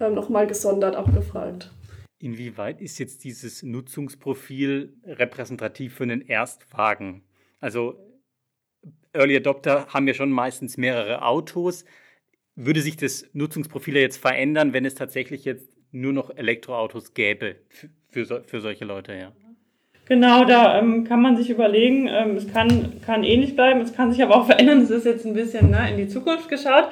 ähm, 0.00 0.14
nochmal 0.14 0.46
gesondert 0.46 0.94
abgefragt. 0.94 1.70
Inwieweit 2.18 2.82
ist 2.82 2.98
jetzt 2.98 3.24
dieses 3.24 3.62
Nutzungsprofil 3.62 4.92
repräsentativ 5.06 5.94
für 5.94 6.02
einen 6.02 6.20
Erstwagen? 6.20 7.22
Also 7.60 7.94
Early 9.18 9.36
Adopter 9.36 9.86
haben 9.88 10.08
ja 10.08 10.14
schon 10.14 10.30
meistens 10.30 10.76
mehrere 10.76 11.22
Autos 11.22 11.84
würde 12.58 12.80
sich 12.80 12.96
das 12.96 13.24
Nutzungsprofil 13.32 13.96
jetzt 13.96 14.20
verändern, 14.20 14.72
wenn 14.72 14.84
es 14.84 14.96
tatsächlich 14.96 15.44
jetzt 15.44 15.70
nur 15.92 16.12
noch 16.12 16.36
Elektroautos 16.36 17.14
gäbe 17.14 17.56
für, 17.68 17.88
für, 18.10 18.42
für 18.44 18.60
solche 18.60 18.84
Leute, 18.84 19.14
ja? 19.14 19.32
Genau, 20.06 20.44
da 20.44 20.78
ähm, 20.78 21.04
kann 21.04 21.20
man 21.20 21.36
sich 21.36 21.50
überlegen, 21.50 22.08
ähm, 22.08 22.34
es 22.36 22.50
kann, 22.50 23.00
kann 23.04 23.24
ähnlich 23.24 23.54
bleiben, 23.54 23.80
es 23.82 23.94
kann 23.94 24.10
sich 24.10 24.22
aber 24.22 24.36
auch 24.36 24.46
verändern, 24.46 24.80
es 24.80 24.90
ist 24.90 25.04
jetzt 25.04 25.24
ein 25.24 25.34
bisschen 25.34 25.70
ne, 25.70 25.88
in 25.90 25.98
die 25.98 26.08
Zukunft 26.08 26.48
geschaut. 26.48 26.88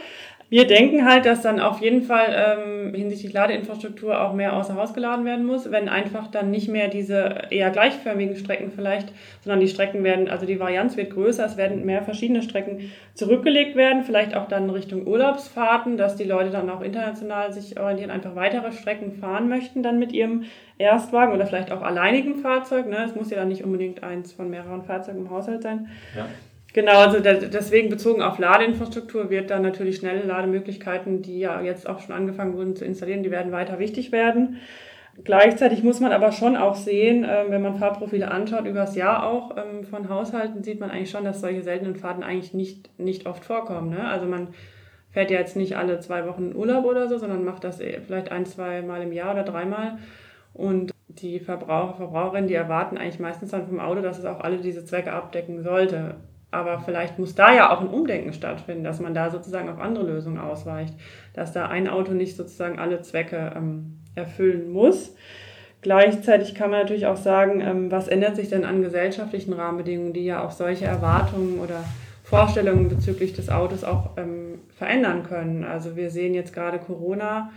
Wir 0.49 0.67
denken 0.67 1.05
halt, 1.05 1.27
dass 1.27 1.43
dann 1.43 1.59
auf 1.59 1.81
jeden 1.81 2.03
Fall 2.03 2.27
ähm, 2.29 2.95
hinsichtlich 2.95 3.33
Ladeinfrastruktur 3.33 4.21
auch 4.21 4.33
mehr 4.33 4.53
außer 4.53 4.77
Haus 4.77 4.95
geladen 4.95 5.25
werden 5.25 5.45
muss, 5.45 5.73
wenn 5.73 5.89
einfach 5.89 6.29
dann 6.29 6.53
nicht 6.53 6.69
mehr 6.69 6.87
diese 6.87 7.43
eher 7.51 7.71
gleichförmigen 7.71 8.37
Strecken 8.37 8.71
vielleicht, 8.71 9.13
sondern 9.43 9.59
die 9.59 9.69
Strecken 9.69 10.05
werden, 10.05 10.29
also 10.29 10.47
die 10.47 10.61
Varianz 10.61 10.97
wird 10.97 11.11
größer, 11.11 11.45
es 11.45 11.57
werden 11.57 11.85
mehr 11.85 12.03
verschiedene 12.03 12.43
Strecken 12.43 12.93
zurückgelegt 13.15 13.75
werden, 13.75 14.05
vielleicht 14.05 14.37
auch 14.37 14.47
dann 14.47 14.71
Richtung 14.71 15.05
Urlaubsfahrten, 15.07 15.97
dass 15.97 16.15
die 16.15 16.25
Leute 16.25 16.51
dann 16.51 16.71
auch 16.71 16.81
international 16.81 17.53
sich 17.53 17.81
orientieren, 17.81 18.13
einfach 18.13 18.37
weitere 18.37 18.71
Strecken 18.71 19.13
fahren 19.13 19.49
möchten 19.49 19.83
dann 19.83 19.99
mit 19.99 20.13
ihrem 20.13 20.45
Erstwagen 20.79 21.35
oder 21.35 21.47
vielleicht 21.47 21.73
auch 21.73 21.83
alleinigen 21.83 22.37
Fahrzeug. 22.37 22.87
Ne? 22.87 22.99
Es 23.05 23.17
muss 23.17 23.31
ja 23.31 23.39
dann 23.39 23.49
nicht 23.49 23.65
unbedingt 23.65 24.05
eins 24.05 24.33
von 24.33 24.49
mehreren 24.49 24.85
Fahrzeugen 24.85 25.21
im 25.21 25.31
Haushalt 25.31 25.63
sein. 25.63 25.89
Ja. 26.15 26.27
Genau, 26.77 26.99
also 26.99 27.21
deswegen 27.21 27.89
bezogen 27.89 28.21
auf 28.21 28.39
Ladeinfrastruktur 28.39 29.31
wird 29.31 29.49
dann 29.49 29.63
natürlich 29.63 29.97
schnelle 29.97 30.23
Lademöglichkeiten, 30.25 31.23
die 31.23 31.39
ja 31.39 31.63
jetzt 31.63 31.89
auch 31.89 32.01
schon 32.01 32.15
angefangen 32.15 32.55
wurden 32.55 32.77
zu 32.77 32.85
installieren, 32.85 33.23
die 33.23 33.31
werden 33.31 33.51
weiter 33.51 33.79
wichtig 33.79 34.13
werden. 34.13 34.59
Gleichzeitig 35.25 35.83
muss 35.83 36.01
man 36.01 36.13
aber 36.13 36.33
schon 36.33 36.55
auch 36.55 36.75
sehen, 36.75 37.25
äh, 37.25 37.47
wenn 37.49 37.63
man 37.63 37.79
Fahrprofile 37.79 38.31
anschaut, 38.31 38.67
übers 38.67 38.95
Jahr 38.95 39.27
auch 39.27 39.57
ähm, 39.57 39.85
von 39.85 40.11
Haushalten, 40.11 40.63
sieht 40.63 40.79
man 40.79 40.91
eigentlich 40.91 41.11
schon, 41.11 41.25
dass 41.25 41.41
solche 41.41 41.63
seltenen 41.63 41.97
Fahrten 41.97 42.23
eigentlich 42.23 42.53
nicht, 42.53 42.91
nicht 43.01 43.27
oft 43.27 43.47
vorkommen. 43.47 43.89
Ne? 43.89 44.07
Also 44.07 44.27
man 44.27 44.49
fährt 45.09 45.31
ja 45.31 45.39
jetzt 45.39 45.57
nicht 45.57 45.79
alle 45.79 46.01
zwei 46.01 46.27
Wochen 46.27 46.55
Urlaub 46.55 46.85
oder 46.85 47.09
so, 47.09 47.17
sondern 47.17 47.43
macht 47.43 47.65
das 47.65 47.81
eh 47.81 48.01
vielleicht 48.07 48.31
ein, 48.31 48.45
zwei 48.45 48.83
Mal 48.83 49.01
im 49.01 49.15
Jahr 49.15 49.33
oder 49.33 49.45
dreimal. 49.45 49.97
Und 50.53 50.93
die 51.09 51.41
Verbraucher, 51.41 51.95
Verbraucherinnen, 51.95 52.49
die 52.49 52.55
erwarten 52.55 52.99
eigentlich 52.99 53.19
meistens 53.19 53.53
dann 53.53 53.67
vom 53.67 53.81
Auto, 53.81 54.03
dass 54.03 54.19
es 54.19 54.27
auch 54.27 54.41
alle 54.41 54.59
diese 54.59 54.85
Zwecke 54.85 55.15
abdecken 55.15 55.63
sollte. 55.63 56.17
Aber 56.57 56.81
vielleicht 56.81 57.19
muss 57.19 57.35
da 57.35 57.55
ja 57.55 57.71
auch 57.71 57.83
ein 57.83 57.89
Umdenken 57.89 58.33
stattfinden, 58.33 58.83
dass 58.83 58.99
man 58.99 59.13
da 59.13 59.29
sozusagen 59.29 59.69
auf 59.69 59.79
andere 59.79 60.07
Lösungen 60.07 60.39
ausweicht, 60.39 60.95
dass 61.35 61.53
da 61.53 61.67
ein 61.67 61.87
Auto 61.87 62.13
nicht 62.13 62.35
sozusagen 62.35 62.79
alle 62.79 63.03
Zwecke 63.03 63.53
ähm, 63.55 63.99
erfüllen 64.15 64.73
muss. 64.73 65.15
Gleichzeitig 65.83 66.55
kann 66.55 66.71
man 66.71 66.81
natürlich 66.81 67.07
auch 67.07 67.19
sagen, 67.19 67.61
ähm, 67.61 67.91
was 67.91 68.09
ändert 68.09 68.37
sich 68.37 68.49
denn 68.49 68.65
an 68.65 68.81
gesellschaftlichen 68.81 69.53
Rahmenbedingungen, 69.53 70.15
die 70.15 70.25
ja 70.25 70.43
auch 70.43 70.51
solche 70.51 70.87
Erwartungen 70.87 71.61
oder 71.61 71.85
Vorstellungen 72.25 72.89
bezüglich 72.89 73.35
des 73.35 73.51
Autos 73.51 73.85
auch 73.85 74.17
ähm, 74.17 74.61
verändern 74.77 75.25
können. 75.25 75.63
Also 75.63 75.95
wir 75.95 76.11
sehen 76.11 76.33
jetzt 76.33 76.55
gerade 76.55 76.79
Corona 76.79 77.51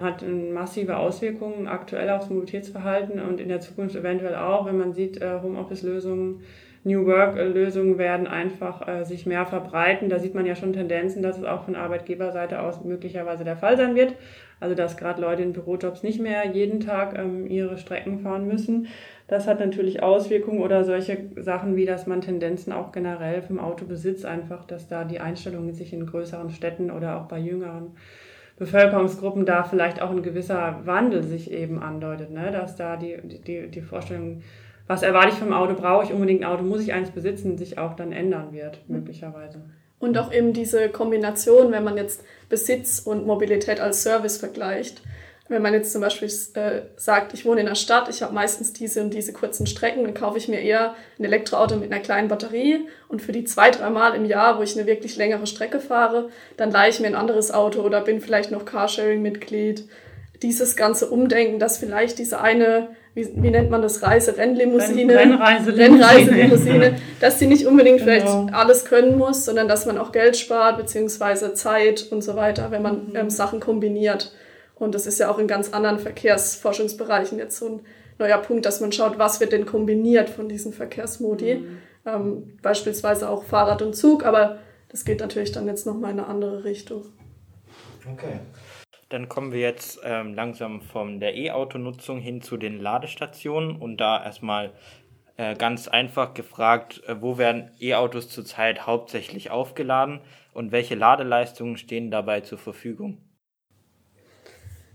hat 0.00 0.22
massive 0.28 0.98
Auswirkungen 0.98 1.66
aktuell 1.66 2.10
aufs 2.10 2.28
Mobilitätsverhalten 2.28 3.18
und 3.18 3.40
in 3.40 3.48
der 3.48 3.60
Zukunft 3.60 3.96
eventuell 3.96 4.36
auch, 4.36 4.66
wenn 4.66 4.76
man 4.76 4.92
sieht, 4.92 5.22
äh, 5.22 5.40
Homeoffice-Lösungen 5.42 6.42
New 6.86 7.04
Work-Lösungen 7.04 7.98
werden 7.98 8.28
einfach 8.28 8.86
äh, 8.86 9.04
sich 9.04 9.26
mehr 9.26 9.44
verbreiten. 9.44 10.08
Da 10.08 10.20
sieht 10.20 10.36
man 10.36 10.46
ja 10.46 10.54
schon 10.54 10.72
Tendenzen, 10.72 11.20
dass 11.20 11.36
es 11.36 11.44
auch 11.44 11.64
von 11.64 11.74
Arbeitgeberseite 11.74 12.62
aus 12.62 12.84
möglicherweise 12.84 13.42
der 13.42 13.56
Fall 13.56 13.76
sein 13.76 13.96
wird. 13.96 14.14
Also 14.60 14.76
dass 14.76 14.96
gerade 14.96 15.20
Leute 15.20 15.42
in 15.42 15.52
Bürojobs 15.52 16.04
nicht 16.04 16.20
mehr 16.20 16.46
jeden 16.46 16.78
Tag 16.78 17.18
ähm, 17.18 17.48
ihre 17.48 17.76
Strecken 17.76 18.20
fahren 18.20 18.46
müssen. 18.46 18.86
Das 19.26 19.48
hat 19.48 19.58
natürlich 19.58 20.04
Auswirkungen 20.04 20.62
oder 20.62 20.84
solche 20.84 21.18
Sachen 21.34 21.74
wie, 21.74 21.86
dass 21.86 22.06
man 22.06 22.20
Tendenzen 22.20 22.72
auch 22.72 22.92
generell 22.92 23.42
vom 23.42 23.58
Autobesitz 23.58 24.24
einfach, 24.24 24.64
dass 24.64 24.86
da 24.86 25.02
die 25.02 25.18
Einstellungen 25.18 25.74
sich 25.74 25.92
in 25.92 26.06
größeren 26.06 26.50
Städten 26.50 26.92
oder 26.92 27.20
auch 27.20 27.26
bei 27.26 27.40
jüngeren 27.40 27.96
Bevölkerungsgruppen 28.58 29.44
da 29.44 29.64
vielleicht 29.64 30.00
auch 30.00 30.10
ein 30.10 30.22
gewisser 30.22 30.80
Wandel 30.84 31.24
sich 31.24 31.50
eben 31.50 31.82
andeutet, 31.82 32.30
ne? 32.30 32.52
dass 32.52 32.76
da 32.76 32.96
die, 32.96 33.18
die, 33.44 33.68
die 33.68 33.82
Vorstellung 33.82 34.42
was 34.86 35.02
erwarte 35.02 35.30
ich 35.30 35.34
vom 35.34 35.52
Auto, 35.52 35.74
brauche 35.74 36.04
ich 36.04 36.12
unbedingt 36.12 36.42
ein 36.42 36.48
Auto, 36.48 36.62
muss 36.62 36.82
ich 36.82 36.92
eins 36.92 37.10
besitzen, 37.10 37.58
sich 37.58 37.78
auch 37.78 37.94
dann 37.94 38.12
ändern 38.12 38.52
wird, 38.52 38.80
möglicherweise. 38.88 39.62
Und 39.98 40.18
auch 40.18 40.32
eben 40.32 40.52
diese 40.52 40.88
Kombination, 40.88 41.72
wenn 41.72 41.84
man 41.84 41.96
jetzt 41.96 42.22
Besitz 42.48 43.00
und 43.00 43.26
Mobilität 43.26 43.80
als 43.80 44.02
Service 44.02 44.36
vergleicht. 44.36 45.02
Wenn 45.48 45.62
man 45.62 45.74
jetzt 45.74 45.92
zum 45.92 46.00
Beispiel 46.00 46.28
äh, 46.54 46.82
sagt, 46.96 47.32
ich 47.32 47.44
wohne 47.44 47.60
in 47.60 47.66
der 47.66 47.76
Stadt, 47.76 48.08
ich 48.08 48.22
habe 48.22 48.34
meistens 48.34 48.72
diese 48.72 49.00
und 49.00 49.14
diese 49.14 49.32
kurzen 49.32 49.66
Strecken, 49.66 50.02
dann 50.02 50.12
kaufe 50.12 50.38
ich 50.38 50.48
mir 50.48 50.60
eher 50.60 50.94
ein 51.18 51.24
Elektroauto 51.24 51.76
mit 51.76 51.92
einer 51.92 52.02
kleinen 52.02 52.26
Batterie 52.26 52.88
und 53.08 53.22
für 53.22 53.30
die 53.30 53.44
zwei, 53.44 53.70
drei 53.70 53.88
Mal 53.88 54.16
im 54.16 54.24
Jahr, 54.24 54.58
wo 54.58 54.62
ich 54.62 54.76
eine 54.76 54.88
wirklich 54.88 55.16
längere 55.16 55.46
Strecke 55.46 55.78
fahre, 55.78 56.30
dann 56.56 56.72
leihe 56.72 56.90
ich 56.90 56.98
mir 56.98 57.06
ein 57.06 57.14
anderes 57.14 57.52
Auto 57.52 57.82
oder 57.82 58.00
bin 58.00 58.20
vielleicht 58.20 58.50
noch 58.50 58.64
Carsharing-Mitglied. 58.64 59.88
Dieses 60.42 60.74
ganze 60.74 61.08
Umdenken, 61.10 61.60
dass 61.60 61.78
vielleicht 61.78 62.18
diese 62.18 62.40
eine 62.40 62.88
wie, 63.16 63.26
wie 63.42 63.50
nennt 63.50 63.70
man 63.70 63.80
das, 63.80 64.02
Reise-Rennlimousine, 64.02 65.16
Rennreiselimousine, 65.16 65.78
Rennreiselimousine, 65.78 67.00
dass 67.20 67.38
sie 67.38 67.46
nicht 67.46 67.66
unbedingt 67.66 68.00
genau. 68.00 68.10
vielleicht 68.10 68.54
alles 68.54 68.84
können 68.84 69.16
muss, 69.16 69.46
sondern 69.46 69.68
dass 69.68 69.86
man 69.86 69.96
auch 69.96 70.12
Geld 70.12 70.36
spart, 70.36 70.76
beziehungsweise 70.76 71.54
Zeit 71.54 72.08
und 72.10 72.22
so 72.22 72.36
weiter, 72.36 72.70
wenn 72.70 72.82
man 72.82 73.08
mhm. 73.08 73.16
ähm, 73.16 73.30
Sachen 73.30 73.58
kombiniert. 73.58 74.34
Und 74.74 74.94
das 74.94 75.06
ist 75.06 75.18
ja 75.18 75.30
auch 75.30 75.38
in 75.38 75.48
ganz 75.48 75.72
anderen 75.72 75.98
Verkehrsforschungsbereichen 75.98 77.38
jetzt 77.38 77.56
so 77.56 77.66
ein 77.66 77.80
neuer 78.18 78.36
Punkt, 78.36 78.66
dass 78.66 78.82
man 78.82 78.92
schaut, 78.92 79.18
was 79.18 79.40
wird 79.40 79.52
denn 79.52 79.64
kombiniert 79.64 80.28
von 80.28 80.50
diesen 80.50 80.74
Verkehrsmodi. 80.74 81.54
Mhm. 81.54 81.78
Ähm, 82.04 82.58
beispielsweise 82.60 83.30
auch 83.30 83.44
Fahrrad 83.44 83.80
und 83.80 83.96
Zug, 83.96 84.26
aber 84.26 84.58
das 84.90 85.06
geht 85.06 85.20
natürlich 85.20 85.52
dann 85.52 85.66
jetzt 85.66 85.86
nochmal 85.86 86.10
in 86.10 86.20
eine 86.20 86.28
andere 86.28 86.64
Richtung. 86.64 87.06
Okay. 88.12 88.40
Dann 89.08 89.28
kommen 89.28 89.52
wir 89.52 89.60
jetzt 89.60 90.00
ähm, 90.04 90.34
langsam 90.34 90.80
von 90.80 91.20
der 91.20 91.36
E-Auto-Nutzung 91.36 92.18
hin 92.18 92.42
zu 92.42 92.56
den 92.56 92.80
Ladestationen 92.80 93.76
und 93.76 93.98
da 93.98 94.22
erstmal 94.24 94.72
äh, 95.36 95.54
ganz 95.54 95.86
einfach 95.86 96.34
gefragt, 96.34 97.02
äh, 97.06 97.20
wo 97.20 97.38
werden 97.38 97.70
E-Autos 97.80 98.28
zurzeit 98.28 98.86
hauptsächlich 98.86 99.50
aufgeladen 99.50 100.20
und 100.54 100.72
welche 100.72 100.94
Ladeleistungen 100.94 101.76
stehen 101.76 102.10
dabei 102.10 102.40
zur 102.40 102.58
Verfügung? 102.58 103.18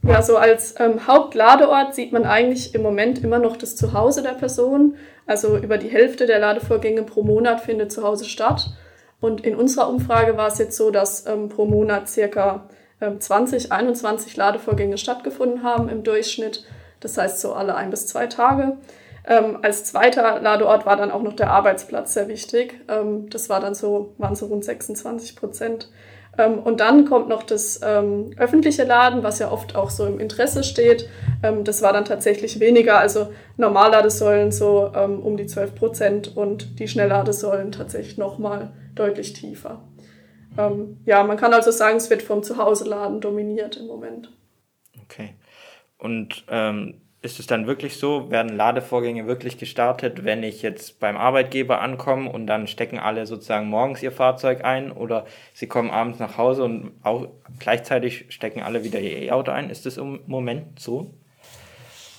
Ja, 0.04 0.24
so 0.24 0.38
als 0.38 0.80
ähm, 0.80 1.06
Hauptladeort 1.06 1.94
sieht 1.94 2.12
man 2.12 2.26
eigentlich 2.26 2.74
im 2.74 2.82
Moment 2.82 3.24
immer 3.24 3.38
noch 3.38 3.56
das 3.56 3.76
Zuhause 3.76 4.24
der 4.24 4.32
Person. 4.32 4.96
Also 5.28 5.58
über 5.58 5.78
die 5.78 5.90
Hälfte 5.90 6.26
der 6.26 6.40
Ladevorgänge 6.40 7.04
pro 7.04 7.22
Monat 7.22 7.62
findet 7.62 7.92
zu 7.92 8.02
Hause 8.04 8.26
statt. 8.26 8.72
Und 9.20 9.42
in 9.42 9.56
unserer 9.56 9.88
Umfrage 9.88 10.36
war 10.38 10.48
es 10.48 10.58
jetzt 10.58 10.76
so, 10.76 10.90
dass 10.90 11.28
ähm, 11.28 11.50
pro 11.50 11.66
Monat 11.66 12.10
circa 12.10 12.68
20, 13.20 13.66
ähm, 13.66 13.72
21 13.72 14.38
Ladevorgänge 14.38 14.98
stattgefunden 14.98 15.64
haben 15.64 15.90
im 15.90 16.04
Durchschnitt. 16.04 16.66
Das 17.00 17.18
heißt 17.18 17.40
so 17.40 17.54
alle 17.54 17.76
ein 17.76 17.90
bis 17.90 18.08
zwei 18.08 18.28
Tage. 18.28 18.78
Ähm, 19.28 19.60
als 19.62 19.84
zweiter 19.86 20.40
Ladeort 20.42 20.86
war 20.86 20.96
dann 20.96 21.12
auch 21.12 21.22
noch 21.22 21.34
der 21.34 21.52
Arbeitsplatz 21.52 22.14
sehr 22.14 22.28
wichtig. 22.28 22.80
Ähm, 22.88 23.30
das 23.30 23.50
war 23.50 23.60
dann 23.60 23.76
so, 23.76 24.14
waren 24.18 24.36
so 24.36 24.48
rund 24.48 24.64
26 24.66 25.36
Prozent. 25.36 25.90
Ähm, 26.38 26.60
und 26.60 26.80
dann 26.80 27.06
kommt 27.06 27.30
noch 27.30 27.44
das 27.44 27.82
ähm, 27.84 28.32
öffentliche 28.38 28.84
Laden, 28.84 29.22
was 29.22 29.40
ja 29.40 29.52
oft 29.52 29.76
auch 29.76 29.90
so 29.90 30.06
im 30.06 30.20
Interesse 30.20 30.64
steht. 30.64 31.08
Ähm, 31.44 31.64
das 31.64 31.82
war 31.82 31.94
dann 31.94 32.06
tatsächlich 32.06 32.60
weniger. 32.60 32.98
Also 32.98 33.28
Normalladesäulen 33.58 34.52
so 34.52 34.88
um 34.88 35.38
die 35.38 35.46
12 35.46 35.76
Prozent 35.76 36.36
und 36.36 36.80
die 36.80 36.88
Schnellladesäulen 36.88 37.72
tatsächlich 37.72 38.18
nochmal 38.18 38.72
deutlich 38.96 39.34
tiefer. 39.34 39.82
Ähm, 40.58 40.98
ja, 41.06 41.24
man 41.24 41.38
kann 41.38 41.54
also 41.54 41.72
sagen, 41.72 41.98
es 41.98 42.10
wird 42.10 42.22
vom 42.22 42.44
Zuhause-Laden 42.44 43.22
dominiert 43.22 43.78
im 43.78 43.88
Moment. 43.88 44.32
Okay. 45.04 45.36
Und 45.98 46.46
ähm, 46.50 47.02
ist 47.22 47.40
es 47.40 47.46
dann 47.46 47.68
wirklich 47.68 47.98
so, 47.98 48.32
werden 48.32 48.56
Ladevorgänge 48.56 49.28
wirklich 49.28 49.60
gestartet, 49.60 50.26
wenn 50.26 50.42
ich 50.42 50.64
jetzt 50.64 51.00
beim 51.00 51.18
Arbeitgeber 51.18 51.80
ankomme 51.80 52.32
und 52.32 52.48
dann 52.48 52.66
stecken 52.66 52.98
alle 52.98 53.28
sozusagen 53.28 53.68
morgens 53.68 54.02
ihr 54.02 54.12
Fahrzeug 54.12 54.64
ein 54.66 54.92
oder 54.92 55.26
sie 55.54 55.68
kommen 55.68 55.92
abends 55.92 56.18
nach 56.18 56.38
Hause 56.38 56.64
und 56.64 56.94
auch 57.04 57.28
gleichzeitig 57.60 58.26
stecken 58.30 58.62
alle 58.62 58.84
wieder 58.84 59.00
ihr 59.00 59.22
E-Auto 59.22 59.52
ein? 59.52 59.70
Ist 59.70 59.86
das 59.86 59.98
im 59.98 60.22
Moment 60.26 60.80
so? 60.80 61.14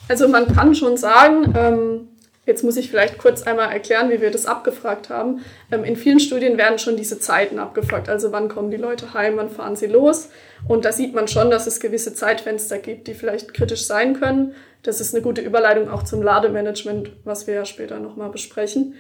Also 0.09 0.29
man 0.29 0.47
kann 0.47 0.75
schon 0.75 0.97
sagen, 0.97 1.53
ähm, 1.57 2.09
Jetzt 2.45 2.65
muss 2.65 2.77
ich 2.77 2.91
vielleicht 2.91 3.19
kurz 3.19 3.45
einmal 3.45 3.71
erklären, 3.71 4.11
wie 4.11 4.21
wir 4.21 4.33
das 4.33 4.47
abgefragt 4.47 5.11
haben. 5.11 5.45
Ähm, 5.71 5.85
in 5.85 5.95
vielen 5.95 6.19
Studien 6.19 6.59
werden 6.59 6.79
schon 6.81 6.97
diese 6.97 7.21
Zeiten 7.21 7.61
abgefragt. 7.61 8.09
Also 8.09 8.33
wann 8.33 8.49
kommen 8.49 8.73
die 8.73 8.77
Leute 8.77 9.15
heim, 9.15 9.37
wann 9.37 9.49
fahren 9.49 9.77
sie 9.77 9.87
los. 9.87 10.29
Und 10.67 10.85
da 10.85 10.91
sieht 10.91 11.15
man 11.15 11.29
schon, 11.29 11.53
dass 11.53 11.69
es 11.69 11.79
gewisse 11.79 12.15
Zeitfenster 12.15 12.79
gibt, 12.79 13.07
die 13.07 13.15
vielleicht 13.15 13.55
kritisch 13.55 13.87
sein 13.87 14.19
können. 14.19 14.55
Das 14.83 15.01
ist 15.01 15.15
eine 15.15 15.23
gute 15.23 15.41
Überleitung 15.41 15.89
auch 15.89 16.03
zum 16.03 16.21
Lademanagement, 16.21 17.13
was 17.23 17.47
wir 17.47 17.55
ja 17.55 17.65
später 17.65 18.01
nochmal 18.01 18.31
besprechen. 18.31 18.95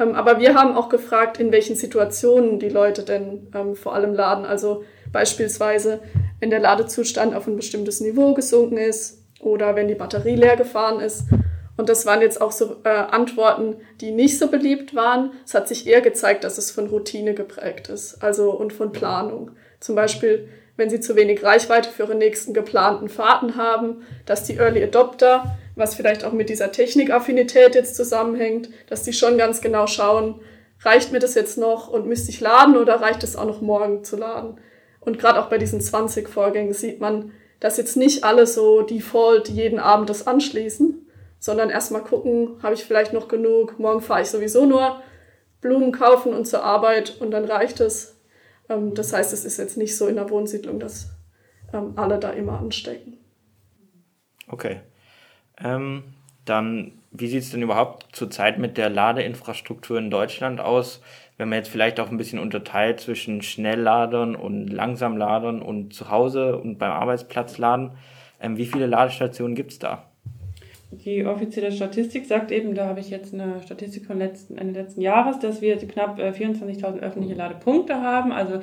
Ähm, 0.00 0.14
aber 0.14 0.40
wir 0.40 0.54
haben 0.54 0.74
auch 0.74 0.88
gefragt, 0.88 1.38
in 1.38 1.52
welchen 1.52 1.76
Situationen 1.76 2.58
die 2.58 2.70
Leute 2.70 3.02
denn 3.02 3.48
ähm, 3.54 3.76
vor 3.76 3.94
allem 3.94 4.14
laden. 4.14 4.46
Also 4.46 4.84
beispielsweise, 5.12 6.00
wenn 6.40 6.48
der 6.48 6.60
Ladezustand 6.60 7.34
auf 7.34 7.46
ein 7.46 7.56
bestimmtes 7.56 8.00
Niveau 8.00 8.32
gesunken 8.32 8.78
ist 8.78 9.22
oder 9.40 9.76
wenn 9.76 9.86
die 9.86 9.94
Batterie 9.94 10.36
leer 10.36 10.56
gefahren 10.56 11.00
ist 11.00 11.24
und 11.76 11.88
das 11.88 12.06
waren 12.06 12.22
jetzt 12.22 12.40
auch 12.40 12.52
so 12.52 12.76
äh, 12.84 12.88
Antworten, 12.88 13.76
die 14.00 14.10
nicht 14.10 14.38
so 14.38 14.48
beliebt 14.48 14.94
waren. 14.94 15.32
Es 15.44 15.54
hat 15.54 15.68
sich 15.68 15.86
eher 15.86 16.00
gezeigt, 16.00 16.44
dass 16.44 16.58
es 16.58 16.70
von 16.70 16.86
Routine 16.86 17.34
geprägt 17.34 17.88
ist, 17.88 18.22
also 18.22 18.50
und 18.50 18.72
von 18.72 18.92
Planung. 18.92 19.50
Zum 19.80 19.94
Beispiel, 19.94 20.48
wenn 20.76 20.90
sie 20.90 21.00
zu 21.00 21.16
wenig 21.16 21.42
Reichweite 21.42 21.90
für 21.90 22.04
ihre 22.04 22.14
nächsten 22.14 22.54
geplanten 22.54 23.08
Fahrten 23.08 23.56
haben, 23.56 24.06
dass 24.24 24.44
die 24.44 24.56
Early 24.56 24.82
Adopter, 24.82 25.56
was 25.74 25.94
vielleicht 25.94 26.24
auch 26.24 26.32
mit 26.32 26.48
dieser 26.48 26.72
Technikaffinität 26.72 27.74
jetzt 27.74 27.96
zusammenhängt, 27.96 28.70
dass 28.88 29.02
die 29.02 29.12
schon 29.12 29.36
ganz 29.36 29.60
genau 29.60 29.86
schauen, 29.86 30.40
reicht 30.80 31.12
mir 31.12 31.18
das 31.18 31.34
jetzt 31.34 31.58
noch 31.58 31.88
und 31.88 32.06
müsste 32.06 32.30
ich 32.30 32.40
laden 32.40 32.76
oder 32.76 33.00
reicht 33.00 33.22
es 33.22 33.36
auch 33.36 33.46
noch 33.46 33.60
morgen 33.60 34.04
zu 34.04 34.16
laden? 34.16 34.58
Und 35.00 35.18
gerade 35.18 35.40
auch 35.40 35.48
bei 35.48 35.58
diesen 35.58 35.80
20 35.80 36.28
Vorgängen 36.28 36.72
sieht 36.72 37.00
man, 37.00 37.32
dass 37.60 37.76
jetzt 37.76 37.96
nicht 37.96 38.24
alle 38.24 38.46
so 38.46 38.82
default 38.82 39.48
jeden 39.48 39.78
Abend 39.78 40.10
das 40.10 40.26
anschließen, 40.26 41.05
sondern 41.46 41.70
erstmal 41.70 42.02
gucken, 42.02 42.62
habe 42.62 42.74
ich 42.74 42.84
vielleicht 42.84 43.14
noch 43.14 43.28
genug, 43.28 43.78
morgen 43.78 44.02
fahre 44.02 44.22
ich 44.22 44.28
sowieso 44.28 44.66
nur 44.66 45.00
Blumen 45.62 45.92
kaufen 45.92 46.34
und 46.34 46.46
zur 46.46 46.62
Arbeit 46.62 47.16
und 47.20 47.30
dann 47.30 47.44
reicht 47.44 47.80
es. 47.80 48.20
Ähm, 48.68 48.94
das 48.94 49.12
heißt, 49.12 49.32
es 49.32 49.44
ist 49.44 49.56
jetzt 49.56 49.78
nicht 49.78 49.96
so 49.96 50.08
in 50.08 50.16
der 50.16 50.28
Wohnsiedlung, 50.28 50.78
dass 50.78 51.08
ähm, 51.72 51.94
alle 51.96 52.18
da 52.18 52.30
immer 52.30 52.58
anstecken. 52.58 53.16
Okay. 54.48 54.80
Ähm, 55.58 56.02
dann, 56.44 56.92
wie 57.12 57.28
sieht 57.28 57.42
es 57.44 57.50
denn 57.50 57.62
überhaupt 57.62 58.14
zurzeit 58.14 58.58
mit 58.58 58.76
der 58.76 58.90
Ladeinfrastruktur 58.90 59.98
in 59.98 60.10
Deutschland 60.10 60.60
aus? 60.60 61.00
Wenn 61.38 61.48
man 61.48 61.58
jetzt 61.58 61.68
vielleicht 61.68 62.00
auch 62.00 62.10
ein 62.10 62.16
bisschen 62.16 62.38
unterteilt 62.38 63.00
zwischen 63.00 63.40
Schnellladern 63.40 64.34
und 64.34 64.68
Langsamladern 64.68 65.62
und 65.62 65.94
zu 65.94 66.10
Hause 66.10 66.56
und 66.56 66.78
beim 66.78 66.92
Arbeitsplatz 66.92 67.58
laden. 67.58 67.92
Ähm, 68.40 68.56
wie 68.56 68.66
viele 68.66 68.86
Ladestationen 68.86 69.54
gibt 69.54 69.72
es 69.72 69.78
da? 69.78 70.10
Die 70.90 71.26
offizielle 71.26 71.72
Statistik 71.72 72.26
sagt 72.26 72.52
eben, 72.52 72.74
da 72.74 72.86
habe 72.86 73.00
ich 73.00 73.10
jetzt 73.10 73.34
eine 73.34 73.60
Statistik 73.62 74.06
von 74.06 74.18
letzten, 74.18 74.56
Ende 74.56 74.80
letzten 74.80 75.00
Jahres, 75.00 75.38
dass 75.38 75.60
wir 75.60 75.76
knapp 75.76 76.18
24.000 76.18 76.98
äh, 76.98 77.00
öffentliche 77.00 77.34
Ladepunkte 77.34 78.00
haben. 78.00 78.32
Also 78.32 78.60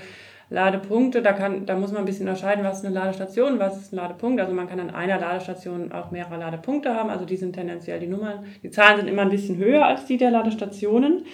Ladepunkte, 0.50 1.22
da, 1.22 1.34
kann, 1.34 1.65
da 1.65 1.75
muss 1.75 1.92
man 1.92 2.03
ein 2.03 2.06
bisschen 2.06 2.27
unterscheiden, 2.27 2.63
was 2.63 2.80
ist 2.80 2.86
eine 2.86 2.96
Ladestation, 2.96 3.60
was 3.60 3.77
ist 3.77 3.94
ein 3.94 3.98
Ladepunkt. 3.98 4.39
Also 4.39 4.53
man 4.53 4.68
kann 4.68 4.80
an 4.80 4.92
einer 4.92 5.20
Ladestation 5.20 5.92
auch 5.92 6.12
mehrere 6.12 6.38
Ladepunkte 6.38 6.94
haben. 6.94 7.10
Also 7.10 7.25
die 7.25 7.38
sind 7.38 7.53
tendenziell 7.53 8.00
die 8.00 8.08
Nummern, 8.08 8.46
die 8.62 8.70
Zahlen 8.70 8.98
sind 8.98 9.10
immer 9.10 9.24
ein 9.24 9.30
bisschen 9.30 9.58
höher 9.58 9.86
als 9.86 10.06
die 10.06 10.18
der 10.18 10.32
Ladestationen. 10.32 11.25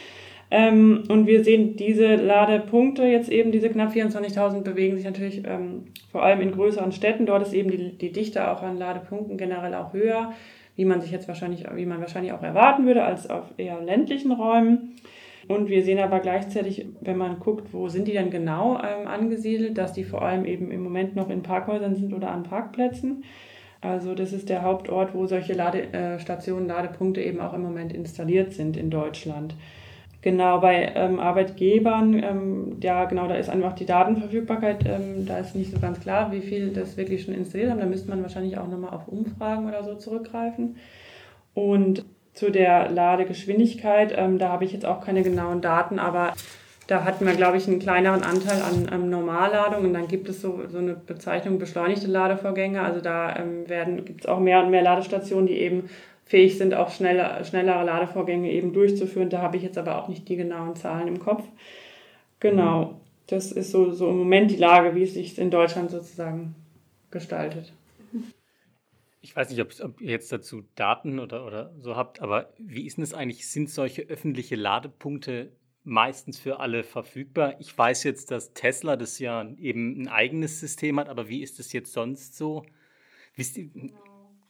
Ähm, 0.51 1.03
und 1.09 1.27
wir 1.27 1.43
sehen 1.43 1.75
diese 1.75 2.15
Ladepunkte 2.15 3.03
jetzt 3.03 3.29
eben, 3.29 3.51
diese 3.51 3.69
knapp 3.69 3.91
24.000 3.91 4.61
bewegen 4.61 4.95
sich 4.95 5.05
natürlich 5.05 5.43
ähm, 5.45 5.85
vor 6.11 6.23
allem 6.23 6.41
in 6.41 6.51
größeren 6.51 6.91
Städten. 6.91 7.27
Dort 7.27 7.43
ist 7.43 7.53
eben 7.53 7.69
die, 7.69 7.97
die 7.97 8.11
Dichte 8.11 8.49
auch 8.49 8.63
an 8.63 8.77
Ladepunkten 8.77 9.37
generell 9.37 9.75
auch 9.75 9.93
höher, 9.93 10.33
wie 10.79 10.85
man 10.85 11.01
sich 11.01 11.11
jetzt 11.11 11.27
wahrscheinlich, 11.27 11.65
wie 11.75 11.85
man 11.85 11.99
wahrscheinlich 11.99 12.31
auch 12.31 12.41
erwarten 12.41 12.85
würde, 12.85 13.03
als 13.03 13.29
auf 13.29 13.43
eher 13.57 13.81
ländlichen 13.81 14.31
Räumen. 14.31 14.95
Und 15.49 15.67
wir 15.67 15.83
sehen 15.83 15.99
aber 15.99 16.21
gleichzeitig, 16.21 16.85
wenn 17.01 17.17
man 17.17 17.41
guckt, 17.41 17.73
wo 17.73 17.89
sind 17.89 18.07
die 18.07 18.13
denn 18.13 18.29
genau 18.29 18.77
ähm, 18.77 19.05
angesiedelt, 19.05 19.77
dass 19.77 19.91
die 19.91 20.05
vor 20.05 20.21
allem 20.21 20.45
eben 20.45 20.71
im 20.71 20.81
Moment 20.81 21.17
noch 21.17 21.29
in 21.29 21.43
Parkhäusern 21.43 21.97
sind 21.97 22.13
oder 22.13 22.31
an 22.31 22.43
Parkplätzen. 22.43 23.25
Also 23.81 24.15
das 24.15 24.31
ist 24.31 24.47
der 24.47 24.61
Hauptort, 24.61 25.13
wo 25.13 25.25
solche 25.25 25.51
Ladestationen, 25.51 26.69
äh, 26.69 26.73
Ladepunkte 26.73 27.21
eben 27.21 27.41
auch 27.41 27.53
im 27.53 27.61
Moment 27.61 27.91
installiert 27.91 28.53
sind 28.53 28.77
in 28.77 28.89
Deutschland. 28.89 29.55
Genau, 30.21 30.59
bei 30.59 30.91
ähm, 30.95 31.17
Arbeitgebern, 31.17 32.21
ähm, 32.21 32.77
ja 32.81 33.05
genau, 33.05 33.27
da 33.29 33.35
ist 33.35 33.49
einfach 33.49 33.73
die 33.73 33.85
Datenverfügbarkeit, 33.85 34.85
ähm, 34.85 35.25
da 35.25 35.37
ist 35.37 35.55
nicht 35.55 35.71
so 35.71 35.79
ganz 35.79 36.01
klar, 36.01 36.33
wie 36.33 36.41
viel 36.41 36.73
das 36.73 36.97
wirklich 36.97 37.23
schon 37.23 37.33
installiert 37.33 37.71
haben. 37.71 37.79
Da 37.79 37.85
müsste 37.85 38.09
man 38.09 38.21
wahrscheinlich 38.21 38.57
auch 38.57 38.67
nochmal 38.67 38.93
auf 38.93 39.07
Umfragen 39.07 39.65
oder 39.65 39.81
so 39.83 39.95
zurückgreifen. 39.95 40.75
Und 41.53 42.03
zu 42.33 42.51
der 42.51 42.89
Ladegeschwindigkeit, 42.89 44.13
ähm, 44.17 44.39
da 44.39 44.49
habe 44.49 44.65
ich 44.65 44.73
jetzt 44.73 44.85
auch 44.85 44.99
keine 44.99 45.23
genauen 45.23 45.61
Daten, 45.61 45.99
aber 45.99 46.33
da 46.87 47.05
hatten 47.05 47.25
wir, 47.25 47.35
glaube 47.35 47.57
ich, 47.57 47.67
einen 47.67 47.79
kleineren 47.79 48.23
Anteil 48.23 48.61
an, 48.61 48.89
an 48.89 49.09
Normalladung 49.09 49.85
und 49.85 49.93
dann 49.93 50.07
gibt 50.07 50.27
es 50.27 50.41
so, 50.41 50.59
so 50.67 50.79
eine 50.79 50.95
Bezeichnung 50.95 51.59
beschleunigte 51.59 52.07
Ladevorgänge. 52.07 52.81
Also 52.81 52.99
da 52.99 53.35
ähm, 53.35 53.65
gibt 54.03 54.21
es 54.21 54.25
auch 54.25 54.39
mehr 54.39 54.63
und 54.63 54.71
mehr 54.71 54.81
Ladestationen, 54.81 55.47
die 55.47 55.59
eben 55.59 55.89
fähig 56.29 56.59
sind, 56.59 56.75
auch 56.75 56.91
schneller, 56.91 57.43
schnellere 57.43 57.83
Ladevorgänge 57.83 58.51
eben 58.51 58.71
durchzuführen. 58.71 59.31
Da 59.31 59.41
habe 59.41 59.57
ich 59.57 59.63
jetzt 59.63 59.79
aber 59.79 59.97
auch 59.97 60.07
nicht 60.07 60.29
die 60.29 60.35
genauen 60.35 60.75
Zahlen 60.75 61.07
im 61.07 61.19
Kopf. 61.19 61.43
Genau, 62.39 63.01
das 63.25 63.51
ist 63.51 63.71
so, 63.71 63.91
so 63.91 64.09
im 64.09 64.19
Moment 64.19 64.51
die 64.51 64.55
Lage, 64.55 64.95
wie 64.95 65.03
es 65.03 65.15
sich 65.15 65.39
in 65.39 65.49
Deutschland 65.49 65.89
sozusagen 65.89 66.53
gestaltet. 67.09 67.73
Ich 69.21 69.35
weiß 69.35 69.49
nicht, 69.49 69.59
ob 69.59 69.99
ihr 69.99 70.11
jetzt 70.11 70.31
dazu 70.31 70.63
Daten 70.75 71.19
oder, 71.19 71.47
oder 71.47 71.73
so 71.79 71.95
habt, 71.95 72.21
aber 72.21 72.53
wie 72.59 72.85
ist 72.85 72.97
denn 72.97 73.03
es 73.03 73.15
eigentlich? 73.15 73.49
Sind 73.49 73.69
solche 73.69 74.03
öffentliche 74.03 74.55
Ladepunkte 74.55 75.51
meistens 75.83 76.39
für 76.39 76.59
alle 76.59 76.83
verfügbar? 76.83 77.55
Ich 77.59 77.75
weiß 77.75 78.03
jetzt, 78.03 78.29
dass 78.29 78.53
Tesla 78.53 78.97
das 78.97 79.17
ja 79.17 79.49
eben 79.59 80.03
ein 80.03 80.07
eigenes 80.07 80.59
System 80.59 80.99
hat, 80.99 81.09
aber 81.09 81.27
wie 81.27 81.41
ist 81.41 81.59
es 81.59 81.73
jetzt 81.73 81.91
sonst 81.91 82.37
so? 82.37 82.63
Wisst 83.35 83.57
ihr, 83.57 83.69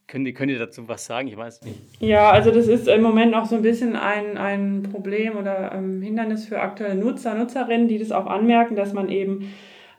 könnt, 0.10 0.28
ihr, 0.28 0.34
könnt 0.34 0.52
ihr 0.52 0.60
dazu 0.60 0.88
was 0.88 1.06
sagen? 1.06 1.28
Ich 1.28 1.38
weiß 1.38 1.62
nicht. 1.62 1.80
Ja, 2.00 2.32
also 2.32 2.52
das 2.52 2.68
ist 2.68 2.88
im 2.88 3.02
Moment 3.02 3.32
noch 3.32 3.46
so 3.46 3.56
ein 3.56 3.62
bisschen 3.62 3.96
ein, 3.96 4.38
ein 4.38 4.84
Problem 4.92 5.38
oder 5.38 5.72
ein 5.72 6.02
Hindernis 6.02 6.46
für 6.46 6.60
aktuelle 6.60 6.96
Nutzer, 6.96 7.36
Nutzerinnen, 7.36 7.88
die 7.88 8.00
das 8.00 8.12
auch 8.12 8.26
anmerken, 8.26 8.76
dass 8.76 8.94
man 8.94 9.10
eben 9.10 9.52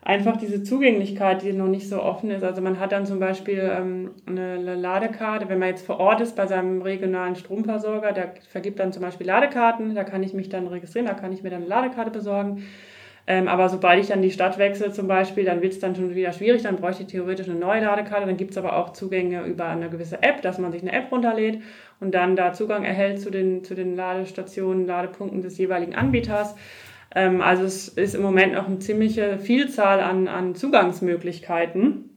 einfach 0.02 0.36
diese 0.36 0.62
Zugänglichkeit, 0.62 1.42
die 1.42 1.52
noch 1.52 1.68
nicht 1.68 1.88
so 1.88 2.02
offen 2.02 2.30
ist. 2.30 2.42
Also 2.42 2.62
man 2.62 2.80
hat 2.80 2.92
dann 2.92 3.06
zum 3.06 3.20
Beispiel 3.20 3.70
ähm, 3.72 4.10
eine 4.26 4.74
Ladekarte, 4.74 5.48
wenn 5.48 5.58
man 5.58 5.68
jetzt 5.68 5.84
vor 5.84 6.00
Ort 6.00 6.20
ist 6.20 6.36
bei 6.36 6.46
seinem 6.46 6.82
regionalen 6.82 7.36
Stromversorger, 7.36 8.12
der 8.12 8.34
vergibt 8.48 8.78
dann 8.80 8.92
zum 8.92 9.02
Beispiel 9.02 9.26
Ladekarten, 9.26 9.94
da 9.94 10.04
kann 10.04 10.22
ich 10.22 10.32
mich 10.32 10.48
dann 10.48 10.66
registrieren, 10.66 11.06
da 11.06 11.14
kann 11.14 11.32
ich 11.32 11.42
mir 11.42 11.50
dann 11.50 11.60
eine 11.60 11.68
Ladekarte 11.68 12.10
besorgen. 12.10 12.64
Ähm, 13.26 13.48
aber 13.48 13.68
sobald 13.68 14.00
ich 14.00 14.08
dann 14.08 14.22
die 14.22 14.30
Stadt 14.30 14.58
wechsle 14.58 14.92
zum 14.92 15.06
Beispiel, 15.06 15.44
dann 15.44 15.62
wird 15.62 15.72
es 15.72 15.78
dann 15.78 15.94
schon 15.94 16.14
wieder 16.14 16.32
schwierig, 16.32 16.62
dann 16.62 16.76
bräuchte 16.76 17.02
ich 17.02 17.08
theoretisch 17.08 17.48
eine 17.48 17.58
neue 17.58 17.82
Ladekarte. 17.82 18.26
Dann 18.26 18.36
gibt 18.36 18.52
es 18.52 18.58
aber 18.58 18.76
auch 18.76 18.92
Zugänge 18.92 19.44
über 19.44 19.66
eine 19.66 19.88
gewisse 19.90 20.22
App, 20.22 20.42
dass 20.42 20.58
man 20.58 20.72
sich 20.72 20.82
eine 20.82 20.92
App 20.92 21.12
runterlädt 21.12 21.60
und 22.00 22.14
dann 22.14 22.36
da 22.36 22.52
Zugang 22.52 22.84
erhält 22.84 23.20
zu 23.20 23.30
den, 23.30 23.62
zu 23.62 23.74
den 23.74 23.96
Ladestationen, 23.96 24.86
Ladepunkten 24.86 25.42
des 25.42 25.58
jeweiligen 25.58 25.94
Anbieters. 25.94 26.56
Ähm, 27.14 27.40
also 27.40 27.64
es 27.64 27.88
ist 27.88 28.14
im 28.14 28.22
Moment 28.22 28.54
noch 28.54 28.66
eine 28.66 28.78
ziemliche 28.78 29.38
Vielzahl 29.38 30.00
an, 30.00 30.28
an 30.28 30.54
Zugangsmöglichkeiten 30.54 32.10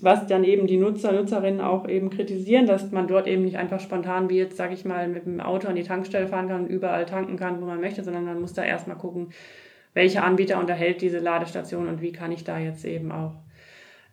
was 0.00 0.26
dann 0.26 0.44
eben 0.44 0.66
die 0.66 0.76
Nutzer, 0.76 1.12
Nutzerinnen 1.12 1.60
auch 1.60 1.88
eben 1.88 2.10
kritisieren, 2.10 2.66
dass 2.66 2.90
man 2.92 3.08
dort 3.08 3.26
eben 3.26 3.44
nicht 3.44 3.56
einfach 3.56 3.80
spontan 3.80 4.28
wie 4.28 4.36
jetzt, 4.36 4.56
sage 4.56 4.74
ich 4.74 4.84
mal, 4.84 5.08
mit 5.08 5.26
dem 5.26 5.40
Auto 5.40 5.68
an 5.68 5.76
die 5.76 5.82
Tankstelle 5.82 6.28
fahren 6.28 6.48
kann 6.48 6.64
und 6.64 6.70
überall 6.70 7.06
tanken 7.06 7.36
kann, 7.36 7.60
wo 7.60 7.66
man 7.66 7.80
möchte, 7.80 8.04
sondern 8.04 8.24
man 8.24 8.40
muss 8.40 8.52
da 8.52 8.64
erstmal 8.64 8.96
gucken, 8.96 9.30
welcher 9.98 10.24
Anbieter 10.24 10.58
unterhält 10.58 11.02
diese 11.02 11.18
Ladestation 11.18 11.88
und 11.88 12.00
wie 12.00 12.12
kann 12.12 12.32
ich 12.32 12.44
da 12.44 12.58
jetzt 12.58 12.86
eben 12.86 13.12
auch 13.12 13.34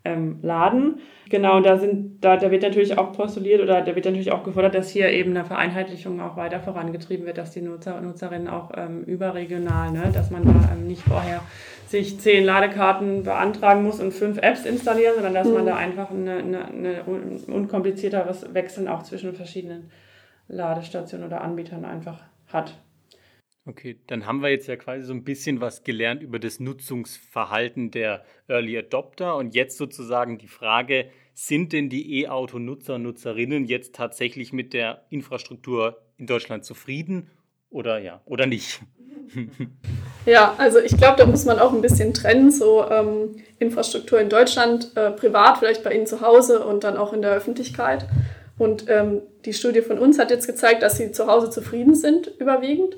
ähm, 0.04 0.40
laden. 0.42 1.00
Genau, 1.30 1.60
da 1.60 1.78
sind, 1.78 2.24
da, 2.24 2.38
da 2.38 2.52
wird 2.52 2.62
natürlich 2.62 2.98
auch 2.98 3.12
postuliert 3.12 3.62
oder 3.62 3.82
da 3.82 3.96
wird 3.96 4.06
natürlich 4.06 4.32
auch 4.32 4.44
gefordert, 4.44 4.76
dass 4.76 4.90
hier 4.90 5.10
eben 5.10 5.32
eine 5.32 5.44
Vereinheitlichung 5.44 6.22
auch 6.22 6.38
weiter 6.38 6.60
vorangetrieben 6.60 7.26
wird, 7.26 7.40
dass 7.40 7.52
die 7.52 7.62
Nutzer 7.62 7.98
und 7.98 8.06
Nutzerinnen 8.06 8.48
auch 8.48 8.72
ähm, 8.76 9.04
überregional, 9.04 9.92
ne, 9.92 10.12
dass 10.14 10.30
man 10.30 10.46
da 10.46 10.70
ähm, 10.74 10.88
nicht 10.88 11.02
vorher 11.02 11.42
sich 11.88 12.20
zehn 12.20 12.46
Ladekarten 12.46 13.24
beantragen 13.24 13.84
muss 13.84 14.00
und 14.00 14.14
fünf 14.14 14.38
Apps 14.38 14.66
installieren, 14.66 15.14
sondern 15.16 15.34
dass 15.34 15.48
mhm. 15.48 15.54
man 15.54 15.66
da 15.66 15.76
einfach 15.76 16.12
eine, 16.12 16.38
eine, 16.38 16.66
eine 16.66 17.04
unkomplizierteres 17.48 18.54
Wechseln 18.54 18.88
auch 18.88 19.04
zwischen 19.04 19.34
verschiedenen 19.34 19.90
Ladestationen 20.48 21.26
oder 21.26 21.42
Anbietern 21.42 21.86
einfach 21.86 22.20
hat. 22.54 22.76
Okay, 23.68 23.98
dann 24.06 24.28
haben 24.28 24.44
wir 24.44 24.50
jetzt 24.50 24.68
ja 24.68 24.76
quasi 24.76 25.06
so 25.06 25.14
ein 25.14 25.24
bisschen 25.24 25.60
was 25.60 25.84
gelernt 25.84 26.22
über 26.22 26.38
das 26.38 26.60
Nutzungsverhalten 26.60 27.90
der 27.90 28.24
Early 28.48 28.78
Adopter 28.78 29.36
und 29.38 29.56
jetzt 29.56 29.78
sozusagen 29.78 30.38
die 30.38 30.48
Frage, 30.48 31.10
sind 31.34 31.74
denn 31.74 31.90
die 31.90 32.22
E-Auto-Nutzer 32.22 32.96
und 32.96 33.04
Nutzerinnen 33.04 33.66
jetzt 33.66 33.96
tatsächlich 33.96 34.54
mit 34.54 34.74
der 34.74 35.06
Infrastruktur 35.10 36.00
in 36.18 36.28
Deutschland 36.28 36.64
zufrieden 36.64 37.32
oder 37.72 37.98
ja, 37.98 38.22
oder 38.26 38.46
nicht? 38.46 38.82
Ja, 40.26 40.56
also 40.58 40.80
ich 40.80 40.98
glaube, 40.98 41.18
da 41.18 41.28
muss 41.28 41.46
man 41.46 41.60
auch 41.60 41.72
ein 41.72 41.82
bisschen 41.82 42.12
trennen, 42.12 42.50
so 42.50 42.84
ähm, 42.90 43.36
Infrastruktur 43.60 44.20
in 44.20 44.28
Deutschland, 44.28 44.92
äh, 44.96 45.12
privat, 45.12 45.60
vielleicht 45.60 45.84
bei 45.84 45.94
Ihnen 45.94 46.08
zu 46.08 46.22
Hause 46.22 46.66
und 46.66 46.84
dann 46.84 46.98
auch 46.98 47.14
in 47.14 47.22
der 47.22 47.32
Öffentlichkeit. 47.32 48.08
Und 48.58 48.86
ähm, 48.90 49.22
die 49.46 49.54
Studie 49.54 49.82
von 49.82 50.00
uns 50.00 50.18
hat 50.18 50.32
jetzt 50.32 50.48
gezeigt, 50.48 50.82
dass 50.82 50.98
sie 50.98 51.12
zu 51.12 51.28
Hause 51.28 51.52
zufrieden 51.52 51.94
sind, 51.94 52.32
überwiegend. 52.40 52.96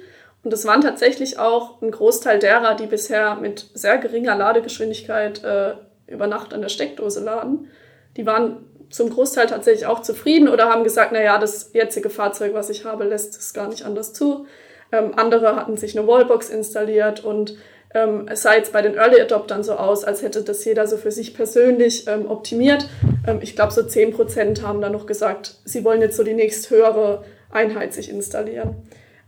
Und 0.47 0.53
es 0.53 0.65
waren 0.65 0.79
tatsächlich 0.79 1.39
auch 1.39 1.81
ein 1.81 1.91
Großteil 1.91 2.39
derer, 2.39 2.73
die 2.75 2.85
bisher 2.85 3.35
mit 3.35 3.65
sehr 3.73 3.97
geringer 3.97 4.33
Ladegeschwindigkeit 4.33 5.43
äh, 5.43 5.73
über 6.07 6.25
Nacht 6.27 6.53
an 6.53 6.61
der 6.61 6.69
Steckdose 6.69 7.21
laden. 7.21 7.67
Die 8.15 8.25
waren 8.25 8.63
zum 8.89 9.09
Großteil 9.09 9.47
tatsächlich 9.47 9.87
auch 9.87 10.01
zufrieden 10.03 10.47
oder 10.47 10.69
haben 10.69 10.85
gesagt, 10.85 11.11
na 11.11 11.21
ja, 11.21 11.37
das 11.37 11.71
jetzige 11.73 12.09
Fahrzeug, 12.09 12.53
was 12.53 12.69
ich 12.69 12.85
habe, 12.85 13.03
lässt 13.03 13.35
es 13.35 13.53
gar 13.53 13.67
nicht 13.67 13.83
anders 13.83 14.13
zu. 14.13 14.45
Ähm, 14.93 15.11
andere 15.17 15.57
hatten 15.57 15.75
sich 15.75 15.99
eine 15.99 16.07
Wallbox 16.07 16.49
installiert 16.49 17.25
und 17.25 17.57
ähm, 17.93 18.29
es 18.29 18.43
sah 18.43 18.55
jetzt 18.55 18.71
bei 18.71 18.81
den 18.81 18.95
Early 18.95 19.19
Adoptern 19.19 19.63
so 19.63 19.73
aus, 19.73 20.05
als 20.05 20.21
hätte 20.21 20.43
das 20.43 20.63
jeder 20.63 20.87
so 20.87 20.95
für 20.95 21.11
sich 21.11 21.33
persönlich 21.33 22.07
ähm, 22.07 22.25
optimiert. 22.25 22.87
Ähm, 23.27 23.39
ich 23.41 23.53
glaube, 23.53 23.73
so 23.73 23.81
10% 23.81 24.61
haben 24.61 24.79
dann 24.79 24.93
noch 24.93 25.07
gesagt, 25.07 25.55
sie 25.65 25.83
wollen 25.83 25.99
jetzt 25.99 26.15
so 26.15 26.23
die 26.23 26.33
nächst 26.33 26.69
höhere 26.69 27.25
Einheit 27.51 27.93
sich 27.93 28.09
installieren. 28.09 28.77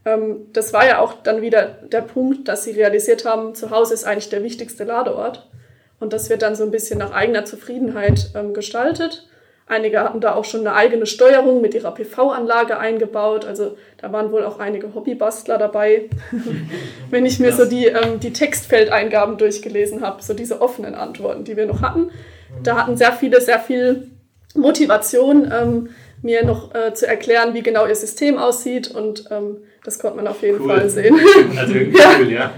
Ähm, 0.09 0.47
das 0.53 0.73
war 0.73 0.85
ja 0.85 0.99
auch 0.99 1.13
dann 1.23 1.41
wieder 1.41 1.65
der 1.65 2.01
Punkt, 2.01 2.47
dass 2.47 2.63
sie 2.63 2.71
realisiert 2.71 3.25
haben, 3.25 3.55
zu 3.55 3.69
Hause 3.69 3.93
ist 3.93 4.05
eigentlich 4.05 4.29
der 4.29 4.43
wichtigste 4.43 4.83
Ladeort. 4.83 5.47
Und 5.99 6.13
das 6.13 6.29
wird 6.29 6.41
dann 6.41 6.55
so 6.55 6.63
ein 6.63 6.71
bisschen 6.71 6.99
nach 6.99 7.11
eigener 7.11 7.45
Zufriedenheit 7.45 8.31
ähm, 8.35 8.53
gestaltet. 8.53 9.27
Einige 9.67 9.99
hatten 9.99 10.19
da 10.19 10.33
auch 10.33 10.45
schon 10.45 10.61
eine 10.61 10.73
eigene 10.73 11.05
Steuerung 11.05 11.61
mit 11.61 11.75
ihrer 11.75 11.93
PV-Anlage 11.93 12.79
eingebaut. 12.79 13.45
Also 13.45 13.77
da 13.97 14.11
waren 14.11 14.31
wohl 14.31 14.43
auch 14.43 14.57
einige 14.57 14.95
Hobbybastler 14.95 15.59
dabei. 15.59 16.09
Wenn 17.11 17.25
ich 17.25 17.39
mir 17.39 17.51
so 17.51 17.65
die, 17.65 17.85
ähm, 17.85 18.19
die 18.19 18.33
Textfeldeingaben 18.33 19.37
durchgelesen 19.37 20.01
habe, 20.01 20.23
so 20.23 20.33
diese 20.33 20.61
offenen 20.61 20.95
Antworten, 20.95 21.43
die 21.43 21.55
wir 21.55 21.67
noch 21.67 21.83
hatten, 21.83 22.09
da 22.63 22.77
hatten 22.77 22.97
sehr 22.97 23.11
viele 23.11 23.41
sehr 23.41 23.59
viel 23.59 24.09
Motivation, 24.55 25.51
ähm, 25.53 25.89
mir 26.21 26.43
noch 26.43 26.73
äh, 26.73 26.93
zu 26.93 27.07
erklären, 27.07 27.53
wie 27.53 27.61
genau 27.61 27.85
ihr 27.85 27.95
System 27.95 28.37
aussieht 28.37 28.89
und 28.89 29.25
ähm, 29.31 29.57
das 29.83 29.97
konnte 29.97 30.17
man 30.17 30.27
auf 30.27 30.41
jeden 30.41 30.59
cool. 30.61 30.67
Fall 30.67 30.89
sehen. 30.89 31.15
Also 31.57 31.73
ja. 31.77 32.15
cool, 32.19 32.31
ja. 32.31 32.51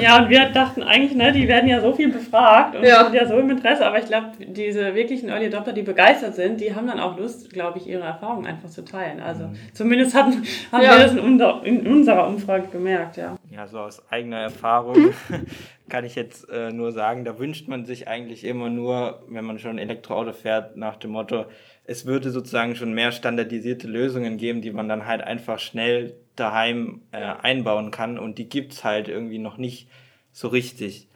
Ja, 0.00 0.22
und 0.22 0.30
wir 0.30 0.46
dachten 0.46 0.82
eigentlich, 0.82 1.14
ne, 1.14 1.32
die 1.32 1.46
werden 1.48 1.68
ja 1.68 1.80
so 1.80 1.92
viel 1.92 2.10
befragt 2.10 2.76
und 2.76 2.84
ja. 2.84 3.04
sind 3.04 3.14
ja 3.14 3.26
so 3.26 3.36
im 3.38 3.50
Interesse, 3.50 3.86
aber 3.86 3.98
ich 3.98 4.06
glaube, 4.06 4.28
diese 4.38 4.94
wirklichen 4.94 5.28
Early 5.28 5.46
Adopter, 5.46 5.72
die 5.72 5.82
begeistert 5.82 6.34
sind, 6.34 6.60
die 6.60 6.74
haben 6.74 6.86
dann 6.86 7.00
auch 7.00 7.18
Lust, 7.18 7.52
glaube 7.52 7.78
ich, 7.78 7.86
ihre 7.86 8.02
Erfahrungen 8.02 8.46
einfach 8.46 8.68
zu 8.68 8.84
teilen. 8.84 9.20
Also 9.20 9.44
mhm. 9.44 9.56
zumindest 9.72 10.14
hatten, 10.14 10.42
haben 10.72 10.82
ja. 10.82 10.96
wir 10.96 11.04
das 11.04 11.12
in, 11.12 11.18
unser, 11.20 11.60
in, 11.64 11.86
unserer 11.86 12.26
Umfrage 12.26 12.68
gemerkt, 12.68 13.16
ja. 13.16 13.35
Ja, 13.56 13.66
so 13.66 13.78
aus 13.80 14.06
eigener 14.10 14.38
Erfahrung 14.38 15.14
kann 15.88 16.04
ich 16.04 16.14
jetzt 16.14 16.48
äh, 16.50 16.70
nur 16.72 16.92
sagen, 16.92 17.24
da 17.24 17.38
wünscht 17.38 17.68
man 17.68 17.86
sich 17.86 18.06
eigentlich 18.06 18.44
immer 18.44 18.68
nur, 18.68 19.24
wenn 19.28 19.46
man 19.46 19.58
schon 19.58 19.72
ein 19.72 19.78
Elektroauto 19.78 20.34
fährt, 20.34 20.76
nach 20.76 20.96
dem 20.96 21.12
Motto, 21.12 21.46
es 21.84 22.04
würde 22.04 22.30
sozusagen 22.30 22.76
schon 22.76 22.92
mehr 22.92 23.12
standardisierte 23.12 23.88
Lösungen 23.88 24.36
geben, 24.36 24.60
die 24.60 24.72
man 24.72 24.88
dann 24.88 25.06
halt 25.06 25.22
einfach 25.22 25.58
schnell 25.58 26.14
daheim 26.34 27.00
äh, 27.12 27.16
einbauen 27.18 27.90
kann 27.90 28.18
und 28.18 28.36
die 28.36 28.48
gibt's 28.48 28.84
halt 28.84 29.08
irgendwie 29.08 29.38
noch 29.38 29.56
nicht 29.56 29.88
so 30.32 30.48
richtig. 30.48 31.08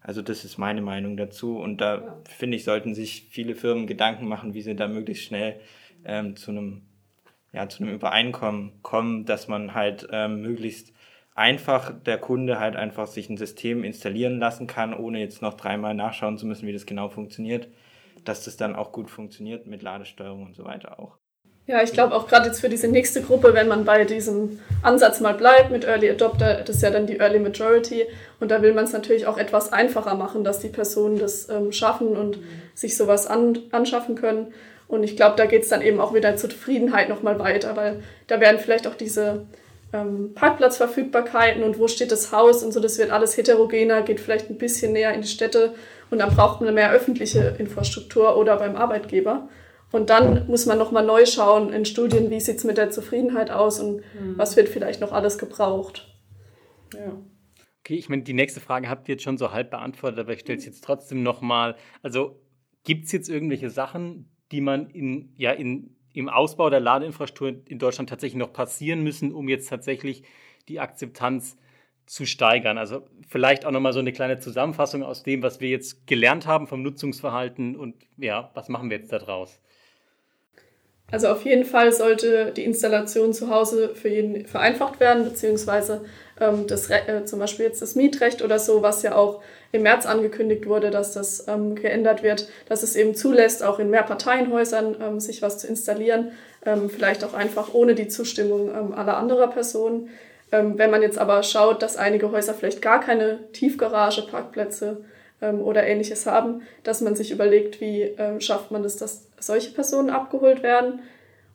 Also 0.00 0.22
das 0.22 0.46
ist 0.46 0.56
meine 0.56 0.80
Meinung 0.80 1.18
dazu 1.18 1.58
und 1.58 1.82
da 1.82 1.96
ja. 1.96 2.20
finde 2.24 2.56
ich, 2.56 2.64
sollten 2.64 2.94
sich 2.94 3.28
viele 3.30 3.54
Firmen 3.54 3.86
Gedanken 3.86 4.26
machen, 4.26 4.54
wie 4.54 4.62
sie 4.62 4.74
da 4.74 4.88
möglichst 4.88 5.24
schnell 5.24 5.60
ähm, 6.06 6.36
zu 6.36 6.52
einem 6.52 6.82
ja, 7.52 7.68
zu 7.68 7.82
einem 7.82 7.92
Übereinkommen 7.92 8.82
kommen, 8.82 9.26
dass 9.26 9.46
man 9.46 9.74
halt 9.74 10.08
ähm, 10.10 10.40
möglichst 10.40 10.94
einfach 11.34 11.92
der 12.04 12.18
Kunde 12.18 12.60
halt 12.60 12.76
einfach 12.76 13.06
sich 13.06 13.30
ein 13.30 13.36
System 13.36 13.84
installieren 13.84 14.38
lassen 14.38 14.66
kann, 14.66 14.94
ohne 14.94 15.20
jetzt 15.20 15.42
noch 15.42 15.54
dreimal 15.54 15.94
nachschauen 15.94 16.38
zu 16.38 16.46
müssen, 16.46 16.66
wie 16.66 16.72
das 16.72 16.86
genau 16.86 17.08
funktioniert, 17.08 17.68
dass 18.24 18.44
das 18.44 18.56
dann 18.56 18.76
auch 18.76 18.92
gut 18.92 19.10
funktioniert 19.10 19.66
mit 19.66 19.82
Ladesteuerung 19.82 20.46
und 20.46 20.54
so 20.54 20.64
weiter 20.64 20.98
auch. 20.98 21.16
Ja, 21.64 21.80
ich 21.80 21.92
glaube 21.92 22.14
auch 22.16 22.26
gerade 22.26 22.48
jetzt 22.48 22.60
für 22.60 22.68
diese 22.68 22.88
nächste 22.88 23.22
Gruppe, 23.22 23.54
wenn 23.54 23.68
man 23.68 23.84
bei 23.84 24.04
diesem 24.04 24.58
Ansatz 24.82 25.20
mal 25.20 25.34
bleibt 25.34 25.70
mit 25.70 25.84
Early 25.84 26.10
Adopter, 26.10 26.62
das 26.62 26.76
ist 26.76 26.82
ja 26.82 26.90
dann 26.90 27.06
die 27.06 27.18
Early 27.18 27.38
Majority 27.38 28.04
und 28.40 28.50
da 28.50 28.62
will 28.62 28.74
man 28.74 28.84
es 28.84 28.92
natürlich 28.92 29.26
auch 29.26 29.38
etwas 29.38 29.72
einfacher 29.72 30.16
machen, 30.16 30.42
dass 30.42 30.58
die 30.58 30.68
Personen 30.68 31.20
das 31.20 31.48
ähm, 31.48 31.70
schaffen 31.70 32.16
und 32.16 32.38
mhm. 32.38 32.44
sich 32.74 32.96
sowas 32.96 33.28
an, 33.28 33.60
anschaffen 33.70 34.16
können. 34.16 34.52
Und 34.88 35.04
ich 35.04 35.16
glaube, 35.16 35.36
da 35.36 35.46
geht 35.46 35.62
es 35.62 35.68
dann 35.68 35.82
eben 35.82 36.00
auch 36.00 36.12
wieder 36.14 36.36
zur 36.36 36.50
Zufriedenheit 36.50 37.08
nochmal 37.08 37.38
weiter, 37.38 37.76
weil 37.76 38.02
da 38.26 38.40
werden 38.40 38.58
vielleicht 38.58 38.88
auch 38.88 38.96
diese 38.96 39.46
ähm, 39.92 40.32
Parkplatzverfügbarkeiten 40.34 41.62
und 41.62 41.78
wo 41.78 41.88
steht 41.88 42.12
das 42.12 42.32
Haus 42.32 42.62
und 42.62 42.72
so, 42.72 42.80
das 42.80 42.98
wird 42.98 43.10
alles 43.10 43.36
heterogener, 43.36 44.02
geht 44.02 44.20
vielleicht 44.20 44.50
ein 44.50 44.58
bisschen 44.58 44.92
näher 44.92 45.12
in 45.12 45.22
die 45.22 45.28
Städte 45.28 45.74
und 46.10 46.18
dann 46.18 46.34
braucht 46.34 46.60
man 46.60 46.74
mehr 46.74 46.92
öffentliche 46.92 47.56
Infrastruktur 47.58 48.36
oder 48.36 48.56
beim 48.56 48.76
Arbeitgeber. 48.76 49.48
Und 49.92 50.08
dann 50.08 50.46
muss 50.46 50.64
man 50.64 50.78
nochmal 50.78 51.04
neu 51.04 51.26
schauen 51.26 51.72
in 51.72 51.84
Studien, 51.84 52.30
wie 52.30 52.40
sieht 52.40 52.56
es 52.56 52.64
mit 52.64 52.78
der 52.78 52.90
Zufriedenheit 52.90 53.50
aus 53.50 53.78
und 53.78 53.96
mhm. 53.96 54.38
was 54.38 54.56
wird 54.56 54.70
vielleicht 54.70 55.02
noch 55.02 55.12
alles 55.12 55.36
gebraucht. 55.36 56.08
Ja. 56.94 57.20
Okay, 57.80 57.96
ich 57.96 58.08
meine, 58.08 58.22
die 58.22 58.32
nächste 58.32 58.60
Frage 58.60 58.88
habt 58.88 59.08
ihr 59.08 59.14
jetzt 59.14 59.24
schon 59.24 59.36
so 59.36 59.52
halb 59.52 59.70
beantwortet, 59.70 60.20
aber 60.20 60.32
ich 60.32 60.40
stelle 60.40 60.58
es 60.58 60.64
jetzt 60.64 60.84
trotzdem 60.84 61.22
nochmal. 61.22 61.76
Also 62.00 62.40
gibt 62.84 63.06
es 63.06 63.12
jetzt 63.12 63.28
irgendwelche 63.28 63.70
Sachen, 63.70 64.30
die 64.50 64.60
man 64.60 64.88
in, 64.88 65.34
ja, 65.36 65.50
in 65.50 65.96
im 66.12 66.28
Ausbau 66.28 66.70
der 66.70 66.80
Ladeinfrastruktur 66.80 67.62
in 67.66 67.78
Deutschland 67.78 68.08
tatsächlich 68.08 68.38
noch 68.38 68.52
passieren 68.52 69.02
müssen, 69.02 69.32
um 69.32 69.48
jetzt 69.48 69.68
tatsächlich 69.68 70.24
die 70.68 70.80
Akzeptanz 70.80 71.56
zu 72.06 72.26
steigern. 72.26 72.78
Also 72.78 73.06
vielleicht 73.28 73.64
auch 73.64 73.70
nochmal 73.70 73.92
so 73.92 74.00
eine 74.00 74.12
kleine 74.12 74.38
Zusammenfassung 74.38 75.02
aus 75.02 75.22
dem, 75.22 75.42
was 75.42 75.60
wir 75.60 75.68
jetzt 75.68 76.06
gelernt 76.06 76.46
haben 76.46 76.66
vom 76.66 76.82
Nutzungsverhalten 76.82 77.76
und 77.76 77.94
ja, 78.16 78.50
was 78.54 78.68
machen 78.68 78.90
wir 78.90 78.98
jetzt 78.98 79.12
daraus? 79.12 79.60
Also 81.12 81.28
auf 81.28 81.44
jeden 81.44 81.66
Fall 81.66 81.92
sollte 81.92 82.52
die 82.56 82.64
Installation 82.64 83.34
zu 83.34 83.50
Hause 83.50 83.90
für 83.94 84.08
jeden 84.08 84.46
vereinfacht 84.46 84.98
werden, 84.98 85.24
beziehungsweise 85.24 86.06
ähm, 86.40 86.66
das, 86.66 86.88
äh, 86.88 87.26
zum 87.26 87.38
Beispiel 87.38 87.66
jetzt 87.66 87.82
das 87.82 87.94
Mietrecht 87.94 88.40
oder 88.40 88.58
so, 88.58 88.80
was 88.80 89.02
ja 89.02 89.14
auch 89.14 89.42
im 89.72 89.82
März 89.82 90.06
angekündigt 90.06 90.66
wurde, 90.66 90.90
dass 90.90 91.12
das 91.12 91.46
ähm, 91.48 91.74
geändert 91.74 92.22
wird, 92.22 92.48
dass 92.66 92.82
es 92.82 92.96
eben 92.96 93.14
zulässt, 93.14 93.62
auch 93.62 93.78
in 93.78 93.90
Mehrparteienhäusern 93.90 94.96
ähm, 95.02 95.20
sich 95.20 95.42
was 95.42 95.58
zu 95.58 95.66
installieren, 95.66 96.32
ähm, 96.64 96.88
vielleicht 96.88 97.24
auch 97.24 97.34
einfach 97.34 97.74
ohne 97.74 97.94
die 97.94 98.08
Zustimmung 98.08 98.70
ähm, 98.70 98.94
aller 98.94 99.18
anderer 99.18 99.48
Personen. 99.48 100.08
Ähm, 100.50 100.78
wenn 100.78 100.90
man 100.90 101.02
jetzt 101.02 101.18
aber 101.18 101.42
schaut, 101.42 101.82
dass 101.82 101.98
einige 101.98 102.32
Häuser 102.32 102.54
vielleicht 102.54 102.80
gar 102.80 103.00
keine 103.00 103.38
Tiefgarage, 103.52 104.22
Parkplätze 104.22 105.04
ähm, 105.42 105.60
oder 105.60 105.86
ähnliches 105.86 106.26
haben, 106.26 106.62
dass 106.84 107.00
man 107.00 107.14
sich 107.14 107.30
überlegt, 107.30 107.80
wie 107.80 108.02
ähm, 108.02 108.40
schafft 108.40 108.70
man 108.70 108.84
es, 108.84 108.96
dass 108.96 109.26
solche 109.38 109.72
Personen 109.72 110.08
abgeholt 110.08 110.62
werden. 110.62 111.00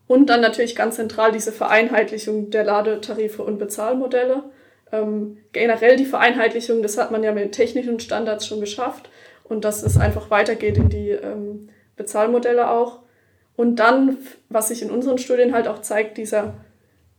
Und 0.07 0.29
dann 0.29 0.41
natürlich 0.41 0.75
ganz 0.75 0.95
zentral 0.95 1.31
diese 1.31 1.51
Vereinheitlichung 1.51 2.49
der 2.49 2.63
Ladetarife 2.63 3.43
und 3.43 3.57
Bezahlmodelle. 3.57 4.43
Ähm, 4.91 5.37
generell 5.51 5.97
die 5.97 6.05
Vereinheitlichung, 6.05 6.81
das 6.81 6.97
hat 6.97 7.11
man 7.11 7.23
ja 7.23 7.33
mit 7.33 7.51
technischen 7.51 7.99
Standards 7.99 8.47
schon 8.47 8.61
geschafft 8.61 9.09
und 9.43 9.65
dass 9.65 9.83
es 9.83 9.97
einfach 9.97 10.29
weitergeht 10.29 10.77
in 10.77 10.89
die 10.89 11.09
ähm, 11.09 11.69
Bezahlmodelle 11.95 12.69
auch. 12.69 12.99
Und 13.57 13.77
dann, 13.77 14.17
was 14.49 14.69
sich 14.69 14.81
in 14.81 14.91
unseren 14.91 15.17
Studien 15.17 15.53
halt 15.53 15.67
auch 15.67 15.81
zeigt, 15.81 16.17
dieser 16.17 16.53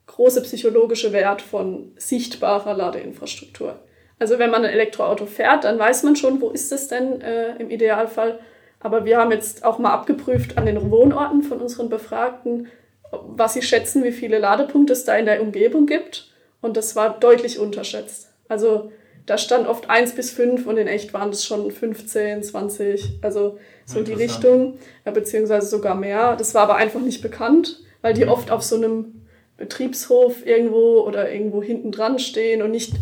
große 0.07 0.43
psychologische 0.43 1.13
Wert 1.13 1.43
von 1.43 1.93
sichtbarer 1.97 2.75
Ladeinfrastruktur. 2.75 3.79
Also 4.19 4.39
wenn 4.39 4.51
man 4.51 4.65
ein 4.65 4.73
Elektroauto 4.73 5.27
fährt, 5.27 5.65
dann 5.65 5.79
weiß 5.79 6.03
man 6.03 6.17
schon, 6.17 6.41
wo 6.41 6.51
ist 6.51 6.73
es 6.73 6.89
denn 6.89 7.21
äh, 7.21 7.57
im 7.57 7.71
Idealfall. 7.71 8.41
Aber 8.81 9.05
wir 9.05 9.19
haben 9.19 9.33
jetzt 9.33 9.65
auch 9.65 9.79
mal 9.79 9.93
abgeprüft 9.93 10.59
an 10.59 10.67
den 10.67 10.91
Wohnorten 10.91 11.43
von 11.43 11.61
unseren 11.61 11.89
Befragten, 11.89 12.69
was 13.11 13.55
sie 13.55 13.63
schätzen, 13.63 14.05
wie 14.05 14.13
viele 14.13 14.39
Ladepunkte 14.39 14.93
es 14.93 15.05
da 15.05 15.17
in 15.17 15.27
der 15.27 15.41
Umgebung 15.41 15.87
gibt. 15.87 16.31
Und 16.61 16.77
das 16.77 16.97
war 16.97 17.19
deutlich 17.19 17.59
unterschätzt. 17.59 18.29
Also 18.49 18.91
da 19.27 19.37
stand 19.37 19.69
oft 19.69 19.91
eins 19.91 20.15
bis 20.15 20.31
fünf 20.31 20.67
und 20.67 20.79
in 20.79 20.89
echt 20.89 21.13
waren 21.13 21.29
es 21.29 21.45
schon 21.45 21.71
15, 21.71 22.43
20, 22.43 23.19
also 23.21 23.59
so 23.85 24.03
die 24.03 24.15
Richtung, 24.15 24.79
ja, 25.05 25.13
beziehungsweise 25.13 25.67
sogar 25.67 25.95
mehr. 25.95 26.35
Das 26.37 26.55
war 26.55 26.63
aber 26.63 26.77
einfach 26.77 27.01
nicht 27.01 27.21
bekannt, 27.21 27.81
weil 28.01 28.15
die 28.15 28.25
mhm. 28.25 28.31
oft 28.31 28.51
auf 28.51 28.63
so 28.63 28.77
einem 28.77 29.27
Betriebshof 29.59 30.47
irgendwo 30.47 31.01
oder 31.01 31.31
irgendwo 31.31 31.63
hinten 31.63 31.93
dran 31.93 32.19
stehen 32.19 32.63
und 32.63 32.71
nicht 32.71 32.95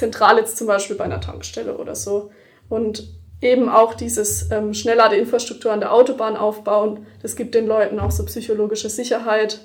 zentral 0.00 0.38
jetzt 0.38 0.56
zum 0.56 0.66
Beispiel 0.66 0.96
bei 0.96 1.04
einer 1.04 1.20
Tankstelle 1.20 1.76
oder 1.76 1.94
so. 1.94 2.32
Und 2.68 3.06
eben 3.42 3.68
auch 3.68 3.94
dieses 3.94 4.50
ähm, 4.50 4.74
Schnellladeinfrastruktur 4.74 5.72
an 5.72 5.80
der 5.80 5.92
Autobahn 5.92 6.36
aufbauen, 6.36 7.06
das 7.22 7.36
gibt 7.36 7.54
den 7.54 7.66
Leuten 7.66 8.00
auch 8.00 8.10
so 8.10 8.24
psychologische 8.24 8.90
Sicherheit, 8.90 9.60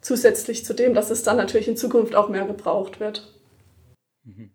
zusätzlich 0.00 0.64
zu 0.64 0.74
dem, 0.74 0.94
dass 0.94 1.10
es 1.10 1.22
dann 1.22 1.36
natürlich 1.36 1.68
in 1.68 1.76
Zukunft 1.76 2.14
auch 2.14 2.28
mehr 2.28 2.44
gebraucht 2.44 3.00
wird. 3.00 3.32
Mhm. 4.24 4.50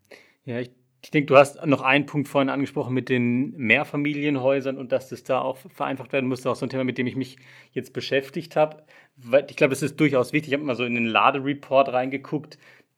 Ja, 0.45 0.59
ich, 0.59 0.71
ich 1.01 1.11
denke, 1.11 1.27
du 1.27 1.37
hast 1.37 1.65
noch 1.65 1.81
einen 1.81 2.05
Punkt 2.05 2.27
vorhin 2.27 2.49
angesprochen 2.49 2.93
mit 2.93 3.07
den 3.07 3.55
Mehrfamilienhäusern 3.55 4.77
und 4.77 4.91
dass 4.91 5.09
das 5.09 5.23
da 5.23 5.41
auch 5.41 5.57
vereinfacht 5.57 6.11
werden 6.11 6.27
muss. 6.27 6.39
Das 6.39 6.45
ist 6.45 6.51
auch 6.51 6.59
so 6.59 6.65
ein 6.65 6.69
Thema, 6.69 6.83
mit 6.83 6.97
dem 6.97 7.07
ich 7.07 7.15
mich 7.15 7.37
jetzt 7.71 7.93
beschäftigt 7.93 8.55
habe. 8.55 8.83
Ich 9.47 9.55
glaube, 9.55 9.71
das 9.71 9.81
ist 9.81 9.99
durchaus 9.99 10.33
wichtig. 10.33 10.49
Ich 10.49 10.53
habe 10.53 10.65
mal 10.65 10.75
so 10.75 10.83
in 10.83 10.95
den 10.95 11.05
Ladereport 11.05 11.89
reingeguckt 11.89 12.57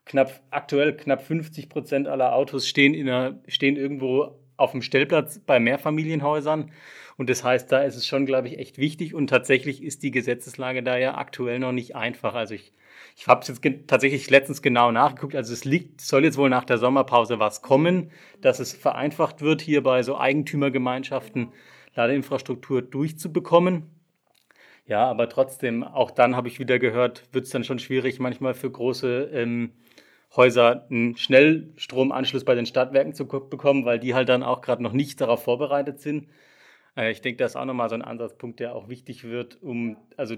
knapp, 0.09 0.41
aktuell 0.49 0.97
knapp 0.97 1.21
50 1.21 1.69
Prozent 1.69 2.07
aller 2.07 2.33
Autos 2.35 2.67
stehen, 2.67 2.93
in 2.93 3.07
einer, 3.07 3.39
stehen 3.47 3.77
irgendwo 3.77 4.39
auf 4.57 4.71
dem 4.71 4.81
Stellplatz 4.81 5.39
bei 5.39 5.59
Mehrfamilienhäusern. 5.59 6.71
Und 7.15 7.29
das 7.29 7.43
heißt, 7.43 7.71
da 7.71 7.83
ist 7.83 7.95
es 7.95 8.07
schon, 8.07 8.25
glaube 8.25 8.47
ich, 8.47 8.59
echt 8.59 8.77
wichtig. 8.77 9.13
Und 9.13 9.27
tatsächlich 9.27 9.83
ist 9.83 10.03
die 10.03 10.11
Gesetzeslage 10.11 10.83
da 10.83 10.97
ja 10.97 11.15
aktuell 11.15 11.59
noch 11.59 11.71
nicht 11.71 11.95
einfach. 11.95 12.33
Also 12.33 12.55
ich, 12.55 12.73
ich 13.15 13.27
habe 13.27 13.41
es 13.41 13.47
jetzt 13.47 13.61
tatsächlich 13.87 14.29
letztens 14.29 14.61
genau 14.61 14.91
nachgeguckt. 14.91 15.35
Also 15.35 15.53
es 15.53 15.63
liegt, 15.63 16.01
soll 16.01 16.23
jetzt 16.23 16.37
wohl 16.37 16.49
nach 16.49 16.65
der 16.65 16.77
Sommerpause 16.77 17.39
was 17.39 17.61
kommen, 17.61 18.11
dass 18.41 18.59
es 18.59 18.73
vereinfacht 18.73 19.41
wird, 19.41 19.61
hier 19.61 19.83
bei 19.83 20.01
so 20.01 20.17
Eigentümergemeinschaften 20.17 21.53
Ladeinfrastruktur 21.95 22.81
durchzubekommen. 22.81 23.83
Ja, 24.85 25.05
aber 25.05 25.29
trotzdem, 25.29 25.83
auch 25.83 26.09
dann 26.09 26.35
habe 26.35 26.47
ich 26.47 26.57
wieder 26.57 26.79
gehört, 26.79 27.23
wird 27.31 27.45
es 27.45 27.51
dann 27.51 27.63
schon 27.63 27.77
schwierig, 27.77 28.19
manchmal 28.19 28.55
für 28.55 28.71
große 28.71 29.29
ähm, 29.33 29.73
Häuser 30.35 30.85
einen 30.89 31.17
Schnellstromanschluss 31.17 32.43
bei 32.43 32.55
den 32.55 32.65
Stadtwerken 32.65 33.13
zu 33.13 33.25
bekommen, 33.25 33.85
weil 33.85 33.99
die 33.99 34.13
halt 34.13 34.29
dann 34.29 34.43
auch 34.43 34.61
gerade 34.61 34.83
noch 34.83 34.93
nicht 34.93 35.19
darauf 35.21 35.43
vorbereitet 35.43 35.99
sind. 36.01 36.27
Äh, 36.95 37.11
ich 37.11 37.21
denke, 37.21 37.37
das 37.37 37.51
ist 37.51 37.55
auch 37.55 37.65
nochmal 37.65 37.89
so 37.89 37.95
ein 37.95 38.03
Ansatzpunkt, 38.03 38.59
der 38.59 38.75
auch 38.75 38.89
wichtig 38.89 39.23
wird, 39.23 39.61
um, 39.61 39.97
also, 40.17 40.35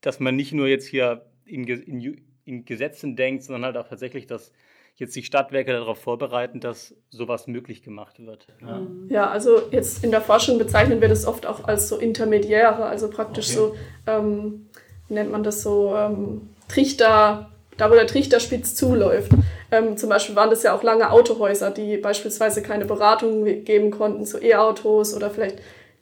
dass 0.00 0.20
man 0.20 0.36
nicht 0.36 0.52
nur 0.52 0.66
jetzt 0.66 0.86
hier 0.86 1.26
in, 1.44 1.66
in, 1.66 2.22
in 2.44 2.64
Gesetzen 2.64 3.16
denkt, 3.16 3.42
sondern 3.42 3.66
halt 3.66 3.76
auch 3.76 3.88
tatsächlich, 3.88 4.26
dass 4.26 4.52
jetzt 4.94 5.14
die 5.14 5.22
Stadtwerke 5.22 5.72
darauf 5.72 5.98
vorbereiten, 5.98 6.60
dass 6.60 6.94
sowas 7.10 7.46
möglich 7.46 7.82
gemacht 7.82 8.24
wird. 8.24 8.46
Ja. 8.62 8.86
ja, 9.08 9.30
also 9.30 9.60
jetzt 9.70 10.02
in 10.02 10.10
der 10.10 10.22
Forschung 10.22 10.56
bezeichnen 10.56 11.02
wir 11.02 11.08
das 11.08 11.26
oft 11.26 11.44
auch 11.44 11.64
als 11.64 11.88
so 11.88 11.98
Intermediäre, 11.98 12.86
also 12.86 13.10
praktisch 13.10 13.50
okay. 13.50 13.56
so, 13.56 13.76
ähm, 14.06 14.70
nennt 15.10 15.30
man 15.30 15.42
das 15.42 15.62
so, 15.62 15.94
ähm, 15.94 16.48
Trichter, 16.68 17.52
da 17.76 17.90
wo 17.90 17.94
der 17.94 18.06
Trichter 18.06 18.40
spitz 18.40 18.74
zuläuft. 18.74 19.32
Ähm, 19.70 19.96
zum 19.96 20.08
Beispiel 20.08 20.36
waren 20.36 20.50
das 20.50 20.62
ja 20.62 20.74
auch 20.74 20.82
lange 20.82 21.10
Autohäuser, 21.10 21.70
die 21.70 21.96
beispielsweise 21.96 22.62
keine 22.62 22.84
Beratung 22.84 23.44
geben 23.64 23.90
konnten 23.90 24.24
zu 24.24 24.42
E-Autos 24.42 25.14
oder 25.14 25.30
vielleicht 25.30 25.58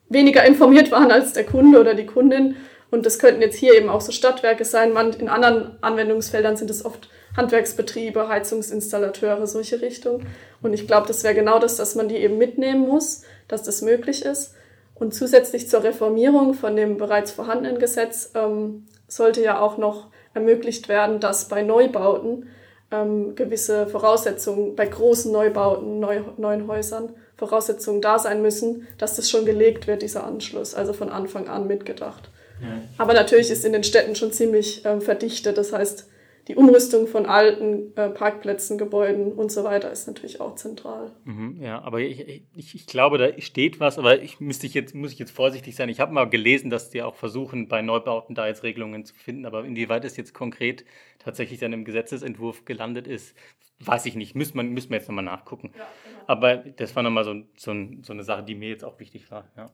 weniger 0.08 0.44
informiert 0.44 0.90
waren 0.90 1.10
als 1.10 1.32
der 1.32 1.44
Kunde 1.44 1.80
oder 1.80 1.94
die 1.94 2.06
Kundin. 2.06 2.56
Und 2.90 3.06
das 3.06 3.18
könnten 3.18 3.42
jetzt 3.42 3.56
hier 3.56 3.74
eben 3.74 3.88
auch 3.88 4.00
so 4.00 4.12
Stadtwerke 4.12 4.64
sein. 4.64 4.94
In 5.18 5.28
anderen 5.28 5.76
Anwendungsfeldern 5.80 6.56
sind 6.56 6.70
es 6.70 6.84
oft 6.84 7.08
Handwerksbetriebe, 7.36 8.28
Heizungsinstallateure, 8.28 9.46
solche 9.46 9.80
Richtungen. 9.80 10.26
Und 10.62 10.72
ich 10.74 10.86
glaube, 10.86 11.08
das 11.08 11.24
wäre 11.24 11.34
genau 11.34 11.58
das, 11.58 11.76
dass 11.76 11.96
man 11.96 12.08
die 12.08 12.16
eben 12.16 12.38
mitnehmen 12.38 12.86
muss, 12.86 13.22
dass 13.48 13.64
das 13.64 13.82
möglich 13.82 14.24
ist. 14.24 14.54
Und 14.94 15.12
zusätzlich 15.12 15.68
zur 15.68 15.82
Reformierung 15.82 16.54
von 16.54 16.76
dem 16.76 16.96
bereits 16.96 17.32
vorhandenen 17.32 17.80
Gesetz 17.80 18.30
ähm, 18.36 18.86
sollte 19.08 19.42
ja 19.42 19.58
auch 19.58 19.76
noch 19.76 20.10
ermöglicht 20.34 20.88
werden, 20.88 21.20
dass 21.20 21.48
bei 21.48 21.62
Neubauten 21.62 22.48
ähm, 22.90 23.34
gewisse 23.34 23.86
Voraussetzungen 23.86 24.76
bei 24.76 24.86
großen 24.86 25.32
Neubauten, 25.32 26.00
neu, 26.00 26.22
neuen 26.36 26.68
Häusern, 26.68 27.10
Voraussetzungen 27.36 28.00
da 28.00 28.18
sein 28.18 28.42
müssen, 28.42 28.86
dass 28.98 29.16
das 29.16 29.28
schon 29.28 29.44
gelegt 29.44 29.86
wird, 29.86 30.02
dieser 30.02 30.24
Anschluss, 30.24 30.74
also 30.74 30.92
von 30.92 31.08
Anfang 31.08 31.48
an 31.48 31.66
mitgedacht. 31.66 32.30
Ja. 32.60 32.68
Aber 32.98 33.12
natürlich 33.14 33.50
ist 33.50 33.64
in 33.64 33.72
den 33.72 33.82
Städten 33.82 34.14
schon 34.14 34.32
ziemlich 34.32 34.84
ähm, 34.84 35.00
verdichtet, 35.00 35.58
das 35.58 35.72
heißt, 35.72 36.08
die 36.48 36.56
Umrüstung 36.56 37.06
von 37.06 37.24
alten 37.24 37.96
äh, 37.96 38.10
Parkplätzen, 38.10 38.76
Gebäuden 38.76 39.32
und 39.32 39.50
so 39.50 39.64
weiter 39.64 39.90
ist 39.90 40.06
natürlich 40.06 40.40
auch 40.40 40.56
zentral. 40.56 41.10
Mhm, 41.24 41.60
ja, 41.62 41.80
aber 41.80 42.00
ich, 42.00 42.44
ich, 42.54 42.74
ich, 42.74 42.86
glaube, 42.86 43.16
da 43.16 43.40
steht 43.40 43.80
was, 43.80 43.98
aber 43.98 44.20
ich 44.20 44.40
müsste 44.40 44.66
ich 44.66 44.74
jetzt, 44.74 44.94
muss 44.94 45.12
ich 45.12 45.18
jetzt 45.18 45.30
vorsichtig 45.30 45.74
sein. 45.74 45.88
Ich 45.88 46.00
habe 46.00 46.12
mal 46.12 46.28
gelesen, 46.28 46.68
dass 46.68 46.90
die 46.90 47.02
auch 47.02 47.14
versuchen, 47.14 47.68
bei 47.68 47.80
Neubauten 47.80 48.34
da 48.34 48.46
jetzt 48.46 48.62
Regelungen 48.62 49.04
zu 49.04 49.14
finden, 49.14 49.46
aber 49.46 49.64
inwieweit 49.64 50.04
es 50.04 50.16
jetzt 50.16 50.34
konkret 50.34 50.84
tatsächlich 51.18 51.60
dann 51.60 51.72
im 51.72 51.84
Gesetzesentwurf 51.84 52.66
gelandet 52.66 53.06
ist, 53.06 53.34
weiß 53.80 54.04
ich 54.06 54.14
nicht. 54.14 54.34
Müssen 54.34 54.56
wir, 54.56 54.64
müssen 54.64 54.90
wir 54.90 54.98
jetzt 54.98 55.08
nochmal 55.08 55.24
nachgucken. 55.24 55.72
Ja, 55.76 55.86
genau. 56.04 56.24
Aber 56.26 56.56
das 56.56 56.94
war 56.94 57.02
nochmal 57.02 57.24
so, 57.24 57.42
so, 57.56 57.74
so 58.02 58.12
eine 58.12 58.22
Sache, 58.22 58.42
die 58.42 58.54
mir 58.54 58.68
jetzt 58.68 58.84
auch 58.84 58.98
wichtig 59.00 59.30
war. 59.30 59.48
Ja. 59.56 59.66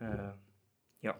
Äh, 0.00 0.32
ja. 1.02 1.14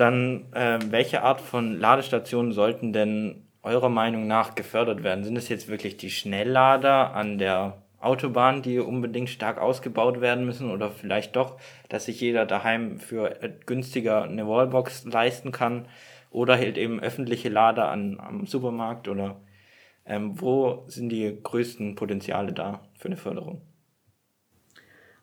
Dann, 0.00 0.46
äh, 0.54 0.78
welche 0.88 1.22
Art 1.22 1.42
von 1.42 1.78
Ladestationen 1.78 2.52
sollten 2.52 2.94
denn 2.94 3.46
eurer 3.62 3.90
Meinung 3.90 4.26
nach 4.26 4.54
gefördert 4.54 5.02
werden? 5.02 5.24
Sind 5.24 5.36
es 5.36 5.50
jetzt 5.50 5.68
wirklich 5.68 5.98
die 5.98 6.08
Schnelllader 6.08 7.14
an 7.14 7.36
der 7.36 7.82
Autobahn, 8.00 8.62
die 8.62 8.78
unbedingt 8.78 9.28
stark 9.28 9.58
ausgebaut 9.58 10.22
werden 10.22 10.46
müssen 10.46 10.70
oder 10.70 10.90
vielleicht 10.90 11.36
doch, 11.36 11.60
dass 11.90 12.06
sich 12.06 12.18
jeder 12.18 12.46
daheim 12.46 12.98
für 12.98 13.42
äh, 13.42 13.52
günstiger 13.66 14.22
eine 14.22 14.48
Wallbox 14.48 15.04
leisten 15.04 15.52
kann 15.52 15.86
oder 16.30 16.56
halt 16.56 16.78
eben 16.78 17.00
öffentliche 17.00 17.50
Lader 17.50 17.90
an, 17.90 18.18
am 18.20 18.46
Supermarkt 18.46 19.06
oder 19.06 19.36
ähm, 20.06 20.40
wo 20.40 20.84
sind 20.86 21.10
die 21.10 21.38
größten 21.42 21.94
Potenziale 21.94 22.54
da 22.54 22.80
für 22.98 23.08
eine 23.08 23.18
Förderung? 23.18 23.60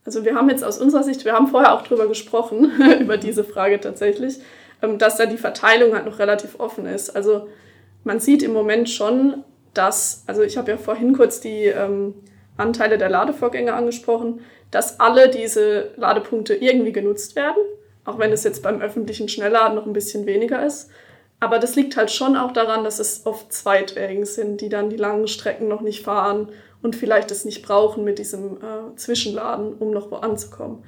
Also 0.06 0.24
wir 0.24 0.36
haben 0.36 0.50
jetzt 0.50 0.64
aus 0.64 0.80
unserer 0.80 1.04
Sicht, 1.04 1.26
wir 1.26 1.34
haben 1.34 1.48
vorher 1.48 1.74
auch 1.74 1.82
drüber 1.82 2.08
gesprochen, 2.08 2.72
über 3.02 3.18
diese 3.18 3.44
Frage 3.44 3.80
tatsächlich. 3.80 4.40
Ähm, 4.82 4.98
dass 4.98 5.18
da 5.18 5.26
die 5.26 5.38
Verteilung 5.38 5.94
halt 5.94 6.06
noch 6.06 6.20
relativ 6.20 6.60
offen 6.60 6.86
ist. 6.86 7.16
Also 7.16 7.48
man 8.04 8.20
sieht 8.20 8.44
im 8.44 8.54
Moment 8.54 8.90
schon, 8.90 9.44
dass, 9.74 10.24
also 10.28 10.44
ich 10.44 10.58
habe 10.58 10.72
ja 10.72 10.78
vorhin 10.78 11.16
kurz 11.16 11.40
die 11.40 11.66
ähm, 11.66 12.14
Anteile 12.58 12.98
der 12.98 13.10
Ladevorgänge 13.10 13.74
angesprochen, 13.74 14.42
dass 14.72 15.00
alle 15.00 15.30
diese 15.30 15.92
Ladepunkte 15.96 16.54
irgendwie 16.54 16.92
genutzt 16.92 17.36
werden, 17.36 17.62
auch 18.06 18.20
wenn 18.20 18.32
es 18.32 18.44
jetzt 18.44 18.64
beim 18.64 18.82
öffentlichen 18.82 19.30
Schnellladen 19.30 19.76
noch 19.76 19.86
ein 19.86 19.94
bisschen 19.94 20.26
weniger 20.26 20.66
ist. 20.66 20.90
Aber 21.40 21.60
das 21.60 21.76
liegt 21.76 21.98
halt 21.98 22.12
schon 22.12 22.36
auch 22.36 22.52
daran, 22.52 22.84
dass 22.84 23.00
es 23.00 23.26
oft 23.26 23.54
Zweitwägen 23.54 24.26
sind, 24.26 24.62
die 24.62 24.70
dann 24.70 24.90
die 24.90 24.98
langen 24.98 25.28
Strecken 25.28 25.68
noch 25.68 25.82
nicht 25.82 26.04
fahren 26.04 26.50
und 26.82 26.96
vielleicht 26.96 27.32
es 27.32 27.46
nicht 27.46 27.64
brauchen 27.64 28.04
mit 28.04 28.20
diesem 28.20 28.58
äh, 28.58 28.96
Zwischenladen, 28.96 29.74
um 29.74 29.92
noch 29.92 30.12
wo 30.12 30.16
anzukommen. 30.16 30.84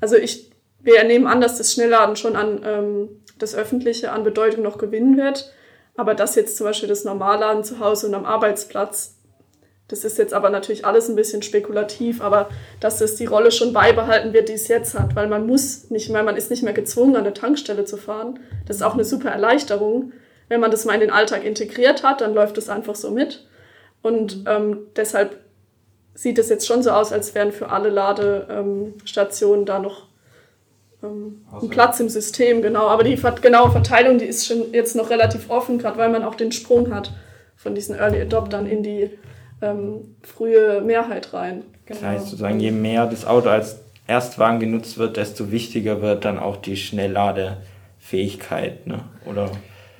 Also 0.00 0.16
ich, 0.16 0.50
wir 0.80 1.04
nehmen 1.04 1.26
an, 1.26 1.40
dass 1.40 1.58
das 1.58 1.72
Schnellladen 1.72 2.16
schon 2.16 2.36
an 2.36 2.60
ähm, 2.64 3.21
das 3.42 3.54
Öffentliche 3.54 4.12
an 4.12 4.24
Bedeutung 4.24 4.62
noch 4.62 4.78
gewinnen 4.78 5.16
wird. 5.16 5.52
Aber 5.96 6.14
das 6.14 6.36
jetzt 6.36 6.56
zum 6.56 6.66
Beispiel 6.66 6.88
das 6.88 7.04
Normalladen 7.04 7.64
zu 7.64 7.80
Hause 7.80 8.06
und 8.06 8.14
am 8.14 8.24
Arbeitsplatz, 8.24 9.16
das 9.88 10.04
ist 10.04 10.16
jetzt 10.16 10.32
aber 10.32 10.48
natürlich 10.48 10.86
alles 10.86 11.10
ein 11.10 11.16
bisschen 11.16 11.42
spekulativ, 11.42 12.22
aber 12.22 12.48
dass 12.80 13.02
es 13.02 13.16
die 13.16 13.26
Rolle 13.26 13.52
schon 13.52 13.74
beibehalten 13.74 14.32
wird, 14.32 14.48
die 14.48 14.54
es 14.54 14.68
jetzt 14.68 14.98
hat, 14.98 15.14
weil 15.14 15.26
man 15.26 15.46
muss 15.46 15.90
nicht 15.90 16.08
mehr, 16.08 16.22
man 16.22 16.38
ist 16.38 16.50
nicht 16.50 16.62
mehr 16.62 16.72
gezwungen, 16.72 17.14
an 17.14 17.24
eine 17.24 17.34
Tankstelle 17.34 17.84
zu 17.84 17.98
fahren. 17.98 18.38
Das 18.66 18.76
ist 18.76 18.82
auch 18.82 18.94
eine 18.94 19.04
super 19.04 19.28
Erleichterung. 19.28 20.12
Wenn 20.48 20.60
man 20.60 20.70
das 20.70 20.86
mal 20.86 20.94
in 20.94 21.00
den 21.00 21.10
Alltag 21.10 21.44
integriert 21.44 22.02
hat, 22.02 22.22
dann 22.22 22.32
läuft 22.32 22.56
es 22.56 22.70
einfach 22.70 22.94
so 22.94 23.10
mit. 23.10 23.46
Und 24.00 24.44
ähm, 24.46 24.86
deshalb 24.96 25.40
sieht 26.14 26.38
es 26.38 26.48
jetzt 26.48 26.66
schon 26.66 26.82
so 26.82 26.90
aus, 26.90 27.12
als 27.12 27.34
wären 27.34 27.52
für 27.52 27.68
alle 27.68 27.90
Ladestationen 27.90 29.66
da 29.66 29.78
noch 29.78 30.06
ähm, 31.02 31.42
einen 31.52 31.70
Platz 31.70 32.00
im 32.00 32.08
System, 32.08 32.62
genau. 32.62 32.88
Aber 32.88 33.04
die 33.04 33.20
genaue 33.40 33.70
Verteilung, 33.70 34.18
die 34.18 34.26
ist 34.26 34.46
schon 34.46 34.72
jetzt 34.72 34.96
noch 34.96 35.10
relativ 35.10 35.50
offen, 35.50 35.78
gerade 35.78 35.98
weil 35.98 36.10
man 36.10 36.24
auch 36.24 36.34
den 36.34 36.52
Sprung 36.52 36.94
hat 36.94 37.12
von 37.56 37.74
diesen 37.74 37.96
Early 37.96 38.20
Adoptern 38.20 38.66
in 38.66 38.82
die 38.82 39.10
ähm, 39.60 40.16
frühe 40.22 40.80
Mehrheit 40.80 41.32
rein. 41.32 41.62
Genau. 41.86 42.00
Das 42.00 42.08
heißt 42.08 42.24
sozusagen, 42.26 42.60
je 42.60 42.70
mehr 42.70 43.06
das 43.06 43.26
Auto 43.26 43.48
als 43.48 43.80
Erstwagen 44.06 44.60
genutzt 44.60 44.98
wird, 44.98 45.16
desto 45.16 45.50
wichtiger 45.50 46.02
wird 46.02 46.24
dann 46.24 46.38
auch 46.38 46.56
die 46.56 46.76
Schnellladefähigkeit, 46.76 48.86
ne? 48.86 49.00
oder? 49.24 49.50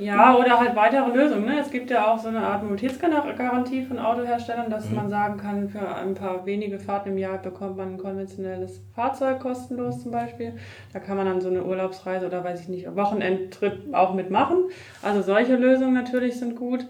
Ja, 0.05 0.37
oder 0.37 0.59
halt 0.59 0.75
weitere 0.77 1.11
Lösungen. 1.11 1.45
Ne? 1.45 1.59
Es 1.61 1.71
gibt 1.71 1.91
ja 1.91 2.13
auch 2.13 2.19
so 2.19 2.29
eine 2.29 2.41
Art 2.41 2.63
Mobilitätsgarantie 2.63 3.83
von 3.83 3.99
Autoherstellern, 3.99 4.71
dass 4.71 4.89
mhm. 4.89 4.97
man 4.97 5.11
sagen 5.11 5.37
kann, 5.37 5.69
für 5.69 5.95
ein 5.95 6.15
paar 6.15 6.45
wenige 6.47 6.79
Fahrten 6.79 7.11
im 7.11 7.19
Jahr 7.19 7.39
bekommt 7.39 7.77
man 7.77 7.95
ein 7.95 7.99
konventionelles 7.99 8.83
Fahrzeug 8.95 9.41
kostenlos 9.41 10.03
zum 10.03 10.13
Beispiel. 10.13 10.55
Da 10.93 11.01
kann 11.01 11.17
man 11.17 11.27
dann 11.27 11.41
so 11.41 11.49
eine 11.49 11.65
Urlaubsreise 11.65 12.27
oder 12.27 12.45
weiß 12.45 12.61
ich 12.61 12.69
nicht, 12.69 12.95
Wochenendtrip 12.95 13.93
auch 13.93 14.15
mitmachen. 14.15 14.65
Also 15.03 15.23
solche 15.23 15.57
Lösungen 15.57 15.95
natürlich 15.95 16.39
sind 16.39 16.57
gut. 16.57 16.87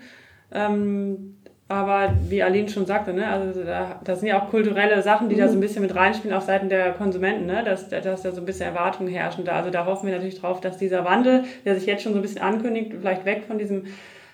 Ähm, 0.54 1.36
aber 1.72 2.14
wie 2.28 2.42
Aline 2.42 2.68
schon 2.68 2.86
sagte, 2.86 3.12
ne, 3.12 3.28
also 3.28 3.64
da, 3.64 4.00
das 4.04 4.20
sind 4.20 4.28
ja 4.28 4.40
auch 4.40 4.50
kulturelle 4.50 5.02
Sachen, 5.02 5.28
die 5.28 5.36
mhm. 5.36 5.40
da 5.40 5.48
so 5.48 5.54
ein 5.54 5.60
bisschen 5.60 5.82
mit 5.82 5.94
reinspielen 5.94 6.36
auf 6.36 6.44
Seiten 6.44 6.68
der 6.68 6.92
Konsumenten, 6.92 7.46
ne, 7.46 7.62
dass, 7.64 7.88
dass 7.88 8.22
da 8.22 8.32
so 8.32 8.40
ein 8.40 8.44
bisschen 8.44 8.66
Erwartungen 8.66 9.12
herrschen. 9.12 9.44
Da, 9.44 9.52
also 9.52 9.70
da 9.70 9.86
hoffen 9.86 10.06
wir 10.06 10.14
natürlich 10.14 10.40
drauf, 10.40 10.60
dass 10.60 10.78
dieser 10.78 11.04
Wandel, 11.04 11.44
der 11.64 11.74
sich 11.74 11.86
jetzt 11.86 12.02
schon 12.02 12.12
so 12.12 12.18
ein 12.18 12.22
bisschen 12.22 12.42
ankündigt, 12.42 12.94
vielleicht 13.00 13.24
weg 13.24 13.44
von 13.46 13.58
diesem 13.58 13.86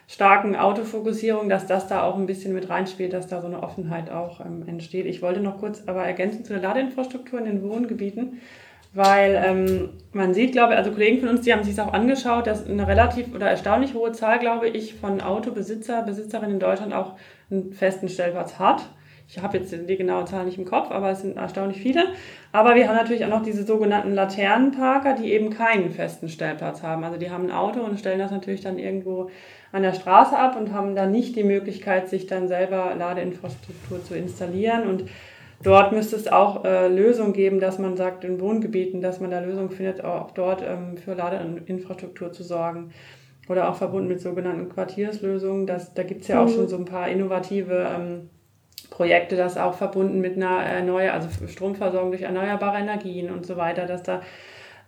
starken 0.08 0.56
Autofokussierung, 0.56 1.48
dass 1.48 1.66
das 1.66 1.86
da 1.86 2.02
auch 2.02 2.16
ein 2.16 2.26
bisschen 2.26 2.52
mit 2.54 2.68
reinspielt, 2.68 3.12
dass 3.12 3.28
da 3.28 3.40
so 3.40 3.46
eine 3.46 3.62
Offenheit 3.62 4.10
auch 4.10 4.40
ähm, 4.40 4.66
entsteht. 4.66 5.06
Ich 5.06 5.22
wollte 5.22 5.40
noch 5.40 5.58
kurz 5.58 5.84
aber 5.86 6.04
ergänzen 6.04 6.44
zu 6.44 6.54
der 6.54 6.62
Ladeinfrastruktur 6.62 7.38
in 7.38 7.44
den 7.44 7.62
Wohngebieten 7.62 8.40
weil 8.94 9.40
ähm, 9.44 9.90
man 10.12 10.34
sieht, 10.34 10.52
glaube 10.52 10.72
ich, 10.72 10.78
also 10.78 10.90
Kollegen 10.90 11.20
von 11.20 11.28
uns, 11.28 11.42
die 11.42 11.52
haben 11.52 11.62
sich 11.62 11.78
auch 11.80 11.92
angeschaut, 11.92 12.46
dass 12.46 12.66
eine 12.66 12.86
relativ 12.86 13.34
oder 13.34 13.48
erstaunlich 13.48 13.94
hohe 13.94 14.12
Zahl, 14.12 14.38
glaube 14.38 14.68
ich, 14.68 14.94
von 14.94 15.20
Autobesitzer, 15.20 16.02
Besitzerinnen 16.02 16.54
in 16.54 16.60
Deutschland 16.60 16.94
auch 16.94 17.14
einen 17.50 17.72
festen 17.72 18.08
Stellplatz 18.08 18.58
hat. 18.58 18.88
Ich 19.30 19.42
habe 19.42 19.58
jetzt 19.58 19.70
die 19.72 19.96
genaue 19.96 20.24
Zahl 20.24 20.46
nicht 20.46 20.56
im 20.56 20.64
Kopf, 20.64 20.90
aber 20.90 21.10
es 21.10 21.20
sind 21.20 21.36
erstaunlich 21.36 21.82
viele. 21.82 22.02
Aber 22.50 22.74
wir 22.74 22.88
haben 22.88 22.96
natürlich 22.96 23.26
auch 23.26 23.30
noch 23.30 23.42
diese 23.42 23.62
sogenannten 23.64 24.14
Laternenparker, 24.14 25.14
die 25.14 25.32
eben 25.32 25.50
keinen 25.50 25.90
festen 25.90 26.30
Stellplatz 26.30 26.82
haben. 26.82 27.04
Also 27.04 27.18
die 27.18 27.30
haben 27.30 27.44
ein 27.44 27.52
Auto 27.52 27.80
und 27.80 28.00
stellen 28.00 28.18
das 28.18 28.30
natürlich 28.30 28.62
dann 28.62 28.78
irgendwo 28.78 29.28
an 29.70 29.82
der 29.82 29.92
Straße 29.92 30.36
ab 30.36 30.56
und 30.58 30.72
haben 30.72 30.96
dann 30.96 31.12
nicht 31.12 31.36
die 31.36 31.44
Möglichkeit, 31.44 32.08
sich 32.08 32.26
dann 32.26 32.48
selber 32.48 32.94
Ladeinfrastruktur 32.96 34.02
zu 34.02 34.16
installieren. 34.16 34.88
Und 34.88 35.04
dort 35.62 35.92
müsste 35.92 36.16
es 36.16 36.26
auch 36.26 36.64
äh, 36.64 36.88
Lösungen 36.88 37.34
geben, 37.34 37.60
dass 37.60 37.78
man 37.78 37.98
sagt, 37.98 38.24
in 38.24 38.40
Wohngebieten, 38.40 39.02
dass 39.02 39.20
man 39.20 39.30
da 39.30 39.40
Lösungen 39.40 39.70
findet, 39.70 40.02
auch 40.02 40.30
dort 40.30 40.62
ähm, 40.62 40.96
für 40.96 41.12
Ladeinfrastruktur 41.12 42.32
zu 42.32 42.44
sorgen. 42.44 42.92
Oder 43.46 43.68
auch 43.68 43.76
verbunden 43.76 44.08
mit 44.08 44.22
sogenannten 44.22 44.70
Quartierslösungen. 44.70 45.66
Das, 45.66 45.92
da 45.92 46.02
gibt 46.02 46.22
es 46.22 46.28
ja 46.28 46.42
auch 46.42 46.48
mhm. 46.48 46.54
schon 46.54 46.68
so 46.68 46.76
ein 46.76 46.86
paar 46.86 47.10
innovative 47.10 47.86
ähm, 47.94 48.30
Projekte, 48.90 49.36
das 49.36 49.56
auch 49.56 49.74
verbunden 49.74 50.20
mit 50.20 50.36
einer 50.36 50.62
erneuer, 50.62 51.12
also 51.12 51.28
Stromversorgung 51.46 52.10
durch 52.10 52.22
erneuerbare 52.22 52.78
Energien 52.78 53.30
und 53.30 53.46
so 53.46 53.56
weiter, 53.56 53.86
dass 53.86 54.02
da 54.02 54.22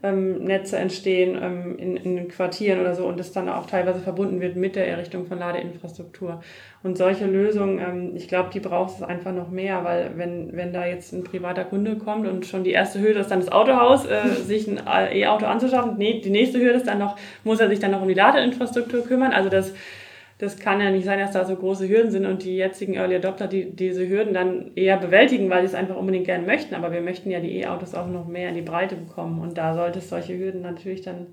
ähm, 0.03 0.45
Netze 0.45 0.79
entstehen 0.79 1.39
ähm, 1.41 1.79
in, 1.79 1.97
in 1.97 2.29
Quartieren 2.29 2.81
oder 2.81 2.95
so 2.95 3.05
und 3.05 3.21
das 3.21 3.33
dann 3.33 3.49
auch 3.49 3.67
teilweise 3.67 4.01
verbunden 4.01 4.41
wird 4.41 4.57
mit 4.57 4.75
der 4.75 4.89
Errichtung 4.89 5.27
von 5.27 5.39
Ladeinfrastruktur. 5.39 6.41
Und 6.83 6.97
solche 6.97 7.27
Lösungen, 7.27 7.79
ähm, 7.79 8.17
ich 8.17 8.27
glaube, 8.27 8.49
die 8.53 8.61
braucht 8.61 8.97
es 8.97 9.03
einfach 9.03 9.33
noch 9.33 9.51
mehr, 9.51 9.85
weil 9.85 10.13
wenn, 10.17 10.57
wenn 10.57 10.73
da 10.73 10.87
jetzt 10.87 11.13
ein 11.13 11.23
privater 11.23 11.65
Kunde 11.65 11.97
kommt 11.97 12.27
und 12.27 12.47
schon 12.47 12.65
die 12.65 12.71
erste 12.71 13.01
Hürde 13.01 13.21
ist 13.21 13.31
dann 13.31 13.41
das 13.41 13.53
Autohaus, 13.53 14.07
äh, 14.07 14.29
sich 14.47 14.67
ein 14.69 14.81
E-Auto 15.13 15.45
anzuschaffen, 15.45 15.99
nee, 15.99 16.21
die 16.21 16.31
nächste 16.31 16.59
Hürde 16.59 16.79
ist 16.79 16.87
dann 16.87 16.99
noch, 16.99 17.17
muss 17.45 17.61
er 17.61 17.69
sich 17.69 17.79
dann 17.79 17.91
noch 17.91 18.01
um 18.01 18.09
die 18.09 18.15
Ladeinfrastruktur 18.15 19.05
kümmern. 19.05 19.33
Also 19.33 19.51
das 19.51 19.75
das 20.41 20.59
kann 20.59 20.81
ja 20.81 20.91
nicht 20.91 21.05
sein, 21.05 21.19
dass 21.19 21.33
da 21.33 21.45
so 21.45 21.55
große 21.55 21.87
Hürden 21.87 22.11
sind 22.11 22.25
und 22.25 22.45
die 22.45 22.57
jetzigen 22.57 22.95
Early 22.95 23.17
Adopter 23.17 23.47
die, 23.47 23.71
diese 23.77 24.09
Hürden 24.09 24.33
dann 24.33 24.71
eher 24.75 24.97
bewältigen, 24.97 25.51
weil 25.51 25.61
sie 25.61 25.67
es 25.67 25.75
einfach 25.75 25.97
unbedingt 25.97 26.25
gerne 26.25 26.47
möchten. 26.47 26.75
Aber 26.75 26.93
wir 26.93 27.03
möchten 27.03 27.31
ja 27.31 27.41
die 27.41 27.59
E-Autos 27.59 27.95
auch 27.95 28.07
noch 28.07 28.27
mehr 28.27 28.49
in 28.49 28.55
die 28.55 28.63
Breite 28.63 28.97
bekommen 28.97 29.43
und 29.43 29.59
da 29.59 29.75
sollte 29.75 29.99
es 29.99 30.09
solche 30.09 30.39
Hürden 30.39 30.63
natürlich 30.63 31.03
dann 31.03 31.27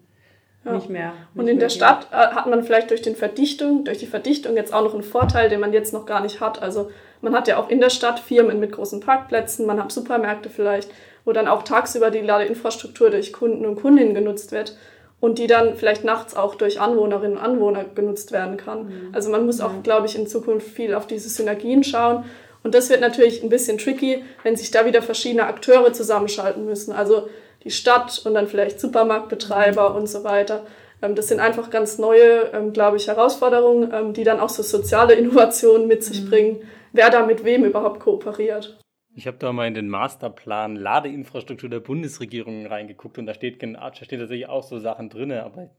ja. 0.65 0.74
nicht 0.74 0.89
mehr. 0.89 1.13
Nicht 1.34 1.41
und 1.41 1.48
in 1.48 1.60
der 1.60 1.70
Stadt 1.70 2.08
äh, 2.12 2.15
hat 2.15 2.48
man 2.48 2.63
vielleicht 2.63 2.89
durch, 2.89 3.02
den 3.02 3.15
Verdichtung, 3.15 3.86
durch 3.86 4.00
die 4.00 4.08
Verdichtung 4.08 4.58
jetzt 4.58 4.74
auch 4.74 4.84
noch 4.84 4.93
einen 4.93 5.04
Vorteil, 5.04 5.48
den 5.48 5.62
man 5.62 5.72
jetzt 5.72 5.93
noch 5.93 6.06
gar 6.06 6.22
nicht 6.22 6.41
hat. 6.41 6.62
Also 6.62 6.91
man 7.22 7.34
hat 7.34 7.48
ja 7.48 7.58
auch 7.58 7.70
in 7.70 7.80
der 7.80 7.89
Stadt 7.89 8.20
Firmen 8.20 8.60
mit 8.60 8.74
großen 8.74 9.00
Parkplätzen, 9.00 9.65
man 9.65 9.82
hat 9.82 9.93
Supermärkte 9.93 10.50
vielleicht, 10.50 10.91
wo 11.24 11.32
dann 11.32 11.48
auch 11.48 11.63
tagsüber 11.63 12.12
die 12.12 12.20
Ladeinfrastruktur 12.20 13.10
durch 13.10 13.32
Kunden 13.32 13.65
und 13.65 13.78
Kundinnen 13.78 14.13
genutzt 14.13 14.52
wird 14.52 14.76
und 15.19 15.39
die 15.39 15.47
dann 15.47 15.75
vielleicht 15.75 16.03
nachts 16.03 16.36
auch 16.36 16.56
durch 16.56 16.80
Anwohnerinnen 16.80 17.38
und 17.38 17.43
Anwohner 17.43 17.86
genutzt 17.95 18.32
werden 18.32 18.58
kann. 18.58 18.86
Mhm. 18.86 19.10
Also 19.13 19.30
man 19.32 19.45
muss 19.45 19.62
auch, 19.62 19.71
glaube 19.84 20.06
ich, 20.08 20.15
in 20.15 20.27
Zukunft 20.27 20.67
viel 20.67 20.93
auf 20.93 21.08
diese 21.08 21.30
Synergien 21.30 21.84
schauen. 21.84 22.25
Und 22.63 22.75
das 22.75 22.89
wird 22.89 23.01
natürlich 23.01 23.41
ein 23.43 23.49
bisschen 23.49 23.77
tricky, 23.77 24.23
wenn 24.43 24.56
sich 24.56 24.71
da 24.71 24.86
wieder 24.86 25.01
verschiedene 25.01 25.45
Akteure 25.45 25.91
zusammenschalten 25.93 26.65
müssen. 26.65 26.91
Also 26.91 27.30
die 27.63 27.71
Stadt 27.71 28.21
und 28.25 28.34
dann 28.36 28.47
vielleicht 28.47 28.80
Supermarktbetreiber 28.80 29.91
mhm. 29.91 29.95
und 29.95 30.08
so 30.08 30.23
weiter. 30.23 30.65
Ähm, 31.01 31.15
das 31.15 31.27
sind 31.27 31.39
einfach 31.39 31.69
ganz 31.69 31.97
neue, 31.97 32.51
ähm, 32.53 32.73
glaube 32.73 32.97
ich, 32.97 33.08
Herausforderungen, 33.08 33.91
ähm, 33.93 34.13
die 34.13 34.23
dann 34.23 34.39
auch 34.39 34.49
so 34.49 34.63
soziale 34.63 35.13
Innovationen 35.15 35.88
mit 35.88 36.03
sich 36.03 36.23
mhm. 36.23 36.30
bringen, 36.30 36.62
wer 36.93 37.10
da 37.10 37.25
mit 37.25 37.43
wem 37.43 37.65
überhaupt 37.65 37.99
kooperiert. 37.99 38.77
Ich 39.17 39.25
habe 39.25 39.38
da 39.39 39.51
mal 39.51 39.65
in 39.65 39.73
den 39.73 39.89
Masterplan 39.89 40.75
Ladeinfrastruktur 40.75 41.71
der 41.71 41.80
Bundesregierung 41.80 42.67
reingeguckt 42.67 43.17
und 43.17 43.25
da 43.25 43.34
steht, 43.34 43.63
da 43.63 43.91
steht 43.95 44.19
tatsächlich 44.19 44.47
auch 44.47 44.62
so 44.62 44.77
Sachen 44.77 45.10
drin, 45.10 45.32
aber 45.32 45.71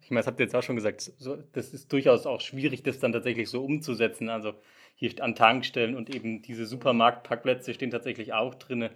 ich 0.00 0.10
meine, 0.10 0.20
das 0.20 0.26
habt 0.26 0.40
ihr 0.40 0.46
jetzt 0.46 0.56
auch 0.56 0.62
schon 0.62 0.76
gesagt, 0.76 1.12
das 1.52 1.74
ist 1.74 1.92
durchaus 1.92 2.24
auch 2.24 2.40
schwierig, 2.40 2.82
das 2.82 2.98
dann 2.98 3.12
tatsächlich 3.12 3.50
so 3.50 3.62
umzusetzen. 3.62 4.30
Also 4.30 4.54
hier 4.94 5.12
an 5.22 5.34
Tankstellen 5.34 5.94
und 5.94 6.14
eben 6.14 6.40
diese 6.40 6.64
Supermarktparkplätze 6.64 7.74
stehen 7.74 7.90
tatsächlich 7.90 8.32
auch 8.32 8.54
drin. 8.54 8.88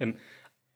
Ähm, 0.00 0.16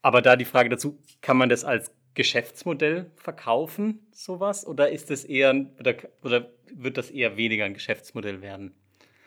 aber 0.02 0.20
da 0.20 0.36
die 0.36 0.44
Frage 0.44 0.68
dazu, 0.68 0.98
kann 1.22 1.38
man 1.38 1.48
das 1.48 1.64
als 1.64 1.94
Geschäftsmodell 2.12 3.10
verkaufen, 3.16 4.06
sowas? 4.12 4.66
Oder 4.66 4.90
ist 4.90 5.08
das 5.08 5.24
eher, 5.24 5.54
oder, 5.78 5.94
oder 6.22 6.50
wird 6.74 6.98
das 6.98 7.10
eher 7.10 7.38
weniger 7.38 7.64
ein 7.64 7.72
Geschäftsmodell 7.72 8.42
werden? 8.42 8.74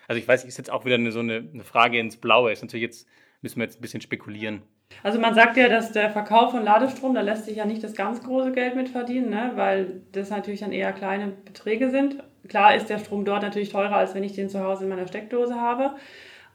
Also 0.07 0.19
ich 0.19 0.27
weiß, 0.27 0.45
ist 0.45 0.57
jetzt 0.57 0.69
auch 0.69 0.85
wieder 0.85 0.95
eine, 0.95 1.11
so 1.11 1.19
eine, 1.19 1.49
eine 1.51 1.63
Frage 1.63 1.97
ins 1.97 2.17
Blaue. 2.17 2.51
Ist 2.51 2.61
natürlich 2.61 2.83
jetzt, 2.83 3.07
müssen 3.43 3.59
wir 3.59 3.65
jetzt 3.65 3.77
ein 3.77 3.81
bisschen 3.81 4.01
spekulieren. 4.01 4.61
Also 5.01 5.19
man 5.19 5.33
sagt 5.33 5.57
ja, 5.57 5.69
dass 5.69 5.91
der 5.91 6.09
Verkauf 6.09 6.51
von 6.51 6.63
Ladestrom, 6.63 7.13
da 7.13 7.21
lässt 7.21 7.45
sich 7.45 7.57
ja 7.57 7.65
nicht 7.65 7.83
das 7.83 7.93
ganz 7.93 8.23
große 8.23 8.51
Geld 8.51 8.75
mit 8.75 8.89
verdienen, 8.89 9.29
ne? 9.29 9.51
weil 9.55 10.01
das 10.11 10.29
natürlich 10.29 10.61
dann 10.61 10.71
eher 10.71 10.93
kleine 10.93 11.27
Beträge 11.27 11.89
sind. 11.89 12.23
Klar 12.47 12.75
ist 12.75 12.89
der 12.89 12.99
Strom 12.99 13.25
dort 13.25 13.41
natürlich 13.41 13.69
teurer, 13.69 13.95
als 13.95 14.13
wenn 14.13 14.23
ich 14.23 14.33
den 14.33 14.49
zu 14.49 14.63
Hause 14.63 14.83
in 14.83 14.89
meiner 14.89 15.07
Steckdose 15.07 15.55
habe. 15.59 15.95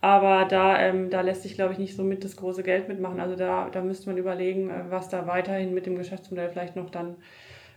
Aber 0.00 0.44
da, 0.44 0.78
ähm, 0.80 1.10
da 1.10 1.22
lässt 1.22 1.42
sich, 1.42 1.54
glaube 1.54 1.72
ich, 1.72 1.78
nicht 1.78 1.96
so 1.96 2.04
mit 2.04 2.22
das 2.22 2.36
große 2.36 2.62
Geld 2.62 2.88
mitmachen. 2.88 3.18
Also 3.18 3.34
da, 3.34 3.68
da 3.70 3.80
müsste 3.80 4.08
man 4.08 4.16
überlegen, 4.16 4.70
äh, 4.70 4.84
was 4.90 5.08
da 5.08 5.26
weiterhin 5.26 5.74
mit 5.74 5.86
dem 5.86 5.96
Geschäftsmodell 5.96 6.50
vielleicht 6.50 6.76
noch 6.76 6.90
dann 6.90 7.16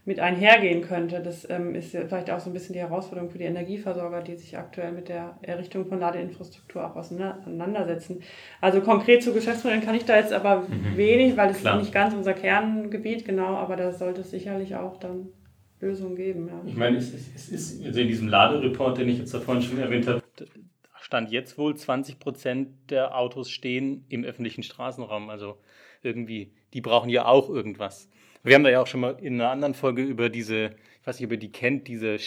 mit 0.04 0.20
einhergehen 0.20 0.82
könnte. 0.82 1.22
Das 1.22 1.48
ähm, 1.50 1.76
ist 1.76 1.92
vielleicht 1.92 2.32
auch 2.32 2.40
so 2.40 2.50
ein 2.50 2.54
bisschen 2.54 2.74
die 2.74 2.80
Herausforderung 2.80 3.30
für 3.30 3.38
die 3.38 3.44
Energieversorger, 3.44 4.22
die 4.22 4.36
sich 4.36 4.58
aktuell 4.58 4.92
mit 4.92 5.10
der 5.10 5.38
Errichtung 5.44 5.86
von 5.86 6.00
Ladeinfrastruktur 6.00 6.86
auch 6.86 6.96
auseinandersetzen. 6.96 8.22
Also 8.62 8.82
konkret 8.82 9.22
zu 9.22 9.34
Geschäftsmodellen 9.34 9.84
kann 9.84 9.96
ich 9.96 10.06
da 10.06 10.18
jetzt 10.18 10.34
aber 10.34 10.62
mhm. 10.62 10.98
wenig, 10.98 11.38
weil 11.38 11.52
es 11.52 11.58
ist 11.58 11.76
nicht 11.76 11.94
ganz 11.94 12.16
unser 12.16 12.34
Kerngebiet, 12.34 13.26
genau, 13.26 13.56
aber 13.56 13.76
da 13.76 13.92
sollte 13.92 14.22
es 14.22 14.32
sicherlich 14.32 14.76
auch 14.76 14.98
dann 14.98 15.28
Lösungen 15.80 16.16
geben. 16.16 16.48
Ja. 16.48 16.62
Ich 16.66 16.76
meine, 16.76 16.98
es, 16.98 17.14
es 17.14 17.50
ist 17.50 17.86
also 17.86 18.00
in 18.00 18.08
diesem 18.08 18.28
Ladereport, 18.28 18.98
den 18.98 19.10
ich 19.10 19.20
jetzt 19.20 19.34
da 19.34 19.40
vorhin 19.40 19.64
schon 19.64 19.80
erwähnt 19.80 20.08
habe, 20.08 20.21
stand 21.12 21.30
jetzt 21.30 21.58
wohl 21.58 21.76
20 21.76 22.20
Prozent 22.20 22.70
der 22.90 23.18
Autos 23.18 23.50
stehen 23.50 24.06
im 24.08 24.24
öffentlichen 24.24 24.64
Straßenraum. 24.64 25.30
Also 25.30 25.58
irgendwie, 26.04 26.54
die 26.74 26.80
brauchen 26.80 27.10
ja 27.10 27.26
auch 27.26 27.50
irgendwas. 27.50 28.10
Wir 28.44 28.56
haben 28.56 28.64
da 28.64 28.70
ja 28.70 28.82
auch 28.82 28.88
schon 28.88 29.02
mal 29.02 29.18
in 29.20 29.34
einer 29.34 29.50
anderen 29.50 29.74
Folge 29.74 30.04
über 30.04 30.30
diese, 30.30 30.68
ich 30.68 31.08
weiß 31.08 31.20
nicht, 31.20 31.26
ob 31.26 31.34
ihr 31.34 31.38
die 31.38 31.52
kennt, 31.52 31.90
diese 31.90 32.18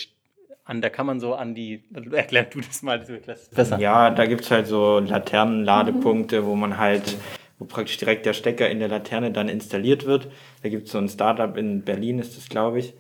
an, 0.66 0.83
da 0.83 0.90
kann 0.90 1.07
man 1.07 1.18
so 1.18 1.35
an 1.35 1.55
die, 1.55 1.83
erklär 2.12 2.44
du 2.44 2.61
das 2.61 2.83
mal, 2.83 3.01
das 3.01 3.49
besser. 3.49 3.79
Ja, 3.79 4.11
da 4.11 4.27
gibt 4.27 4.42
es 4.42 4.51
halt 4.51 4.66
so 4.66 4.99
Laternenladepunkte, 4.99 6.44
wo 6.44 6.55
man 6.55 6.77
halt, 6.77 7.16
wo 7.59 7.64
praktisch 7.64 7.97
direkt 7.97 8.27
der 8.27 8.35
Stecker 8.35 8.68
in 8.68 8.81
der 8.81 8.88
Laterne 8.88 9.33
dann 9.33 9.49
installiert 9.49 10.05
wird. 10.05 10.29
Da 10.62 10.68
gibt 10.68 10.88
es 10.88 10.92
so 10.92 10.99
ein 10.99 11.09
Startup 11.09 11.57
in 11.57 11.85
Berlin, 11.85 12.18
ist 12.18 12.37
das, 12.37 12.51
glaube 12.51 12.81
ich. 12.81 12.92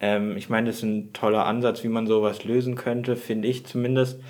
Ähm, 0.00 0.36
ich 0.36 0.48
meine, 0.48 0.66
das 0.66 0.78
ist 0.78 0.82
ein 0.82 1.12
toller 1.12 1.46
Ansatz, 1.46 1.84
wie 1.84 1.88
man 1.88 2.08
sowas 2.08 2.42
lösen 2.42 2.74
könnte, 2.74 3.14
finde 3.14 3.46
ich 3.46 3.66
zumindest. 3.66 4.20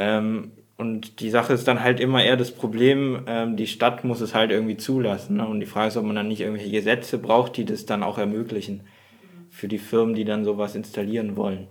Ähm, 0.00 0.52
und 0.78 1.20
die 1.20 1.28
Sache 1.28 1.52
ist 1.52 1.68
dann 1.68 1.82
halt 1.82 2.00
immer 2.00 2.24
eher 2.24 2.38
das 2.38 2.52
Problem, 2.52 3.24
ähm, 3.26 3.56
die 3.56 3.66
Stadt 3.66 4.02
muss 4.02 4.22
es 4.22 4.34
halt 4.34 4.50
irgendwie 4.50 4.78
zulassen. 4.78 5.36
Ne? 5.36 5.46
Und 5.46 5.60
die 5.60 5.66
Frage 5.66 5.88
ist, 5.88 5.98
ob 5.98 6.04
man 6.04 6.16
dann 6.16 6.28
nicht 6.28 6.40
irgendwelche 6.40 6.70
Gesetze 6.70 7.18
braucht, 7.18 7.58
die 7.58 7.66
das 7.66 7.84
dann 7.84 8.02
auch 8.02 8.16
ermöglichen 8.16 8.80
für 9.50 9.68
die 9.68 9.78
Firmen, 9.78 10.14
die 10.14 10.24
dann 10.24 10.42
sowas 10.42 10.74
installieren 10.74 11.36
wollen. 11.36 11.66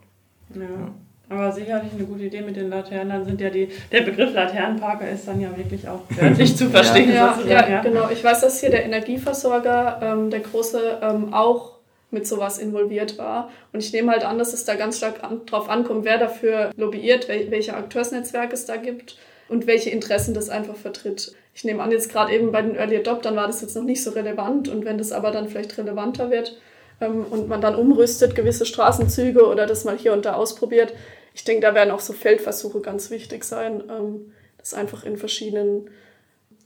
Ja. 0.54 0.62
ja. 0.62 0.94
Aber 1.28 1.52
sicherlich 1.52 1.92
eine 1.94 2.06
gute 2.06 2.26
Idee 2.26 2.42
mit 2.42 2.56
den 2.56 2.70
Laternen. 2.70 3.10
Dann 3.10 3.26
sind 3.26 3.42
ja 3.42 3.50
die, 3.50 3.70
der 3.92 4.02
Begriff 4.02 4.34
Laternenparker 4.34 5.10
ist 5.10 5.28
dann 5.28 5.39
ja 5.39 5.56
wirklich 5.58 5.88
auch 5.88 6.02
wörtlich 6.10 6.56
zu 6.58 6.70
verstehen. 6.70 7.12
ja, 7.12 7.38
ja, 7.48 7.68
ja, 7.68 7.82
genau. 7.82 8.10
Ich 8.12 8.24
weiß, 8.24 8.42
dass 8.42 8.60
hier 8.60 8.70
der 8.70 8.86
Energieversorger, 8.86 10.00
ähm, 10.04 10.30
der 10.30 10.42
große, 10.42 11.00
ähm, 11.02 11.34
auch 11.34 11.79
mit 12.12 12.28
sowas 12.28 12.58
involviert 12.58 13.17
war. 13.17 13.52
Und 13.72 13.80
ich 13.80 13.93
nehme 13.93 14.12
halt 14.12 14.26
an, 14.26 14.39
dass 14.39 14.54
es 14.54 14.65
da 14.65 14.76
ganz 14.76 14.98
stark 14.98 15.24
an, 15.24 15.45
drauf 15.45 15.69
ankommt, 15.69 16.06
wer 16.06 16.17
dafür 16.17 16.72
lobbyiert, 16.76 17.28
wel 17.28 17.52
welche 17.52 17.76
Akteursnetzwerke 17.76 18.54
es 18.54 18.65
da 18.65 18.78
gibt 18.78 19.17
und 19.48 19.67
welche 19.67 19.89
Interessen 19.89 20.34
das 20.34 20.50
einfach 20.50 20.76
vertritt. 20.76 21.34
Ich 21.54 21.63
nehme 21.63 21.84
an, 21.84 21.91
jetzt 21.91 22.12
gerade 22.12 22.34
eben 22.34 22.52
bei 22.52 22.62
den 22.62 22.76
Early 22.76 22.98
Adoptern 22.98 23.36
war 23.36 23.48
das 23.48 23.62
jetzt 23.62 23.76
noch 23.76 23.84
nicht 23.84 24.04
so 24.04 24.12
relevant 24.12 24.69
und 24.69 24.86
wenn 24.86 24.98
das 24.98 25.12
aber 25.12 25.32
dann 25.32 25.50
vielleicht 25.50 25.78
relevanter 25.78 26.32
wird 26.32 26.58
ähm, 27.02 27.26
und 27.30 27.48
man 27.48 27.62
dann 27.62 27.76
umrüstet, 27.76 28.36
gewisse 28.36 28.65
Straßenzüge 28.65 29.45
oder 29.45 29.65
das 29.65 29.84
mal 29.84 29.98
hier 29.98 30.13
und 30.13 30.26
da 30.26 30.34
ausprobiert, 30.34 30.93
ich 31.34 31.43
denke, 31.43 31.62
da 31.62 31.76
werden 31.76 31.91
auch 31.91 32.00
so 32.00 32.13
Feldversuche 32.13 32.82
ganz 32.82 33.12
wichtig 33.12 33.43
sein, 33.43 33.84
ähm, 33.89 34.34
das 34.58 34.74
einfach 34.74 35.04
in 35.04 35.17
verschiedenen 35.17 35.89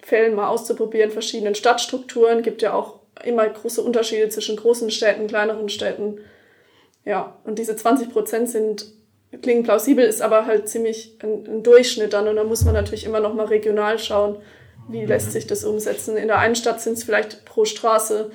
Fällen 0.01 0.35
mal 0.35 0.47
auszuprobieren, 0.47 1.11
verschiedenen 1.11 1.55
Stadtstrukturen, 1.55 2.43
gibt 2.43 2.61
ja 2.61 2.73
auch 2.73 2.99
immer 3.25 3.47
große 3.47 3.81
Unterschiede 3.81 4.29
zwischen 4.29 4.55
großen 4.55 4.91
Städten, 4.91 5.27
kleineren 5.27 5.69
Städten. 5.69 6.19
Ja, 7.05 7.39
und 7.43 7.59
diese 7.59 7.75
20 7.75 8.09
Prozent 8.09 8.49
sind, 8.49 8.85
klingen 9.41 9.63
plausibel, 9.63 10.05
ist 10.05 10.21
aber 10.21 10.45
halt 10.45 10.69
ziemlich 10.69 11.17
ein, 11.21 11.45
ein, 11.47 11.63
Durchschnitt 11.63 12.13
dann. 12.13 12.27
Und 12.27 12.35
da 12.35 12.43
muss 12.43 12.63
man 12.65 12.73
natürlich 12.73 13.05
immer 13.05 13.19
noch 13.19 13.33
mal 13.33 13.45
regional 13.45 13.99
schauen, 13.99 14.37
wie 14.89 15.05
lässt 15.05 15.31
sich 15.31 15.47
das 15.47 15.63
umsetzen. 15.63 16.17
In 16.17 16.27
der 16.27 16.39
einen 16.39 16.55
Stadt 16.55 16.81
sind 16.81 16.93
es 16.93 17.03
vielleicht 17.03 17.45
pro 17.45 17.65
Straße 17.65 18.31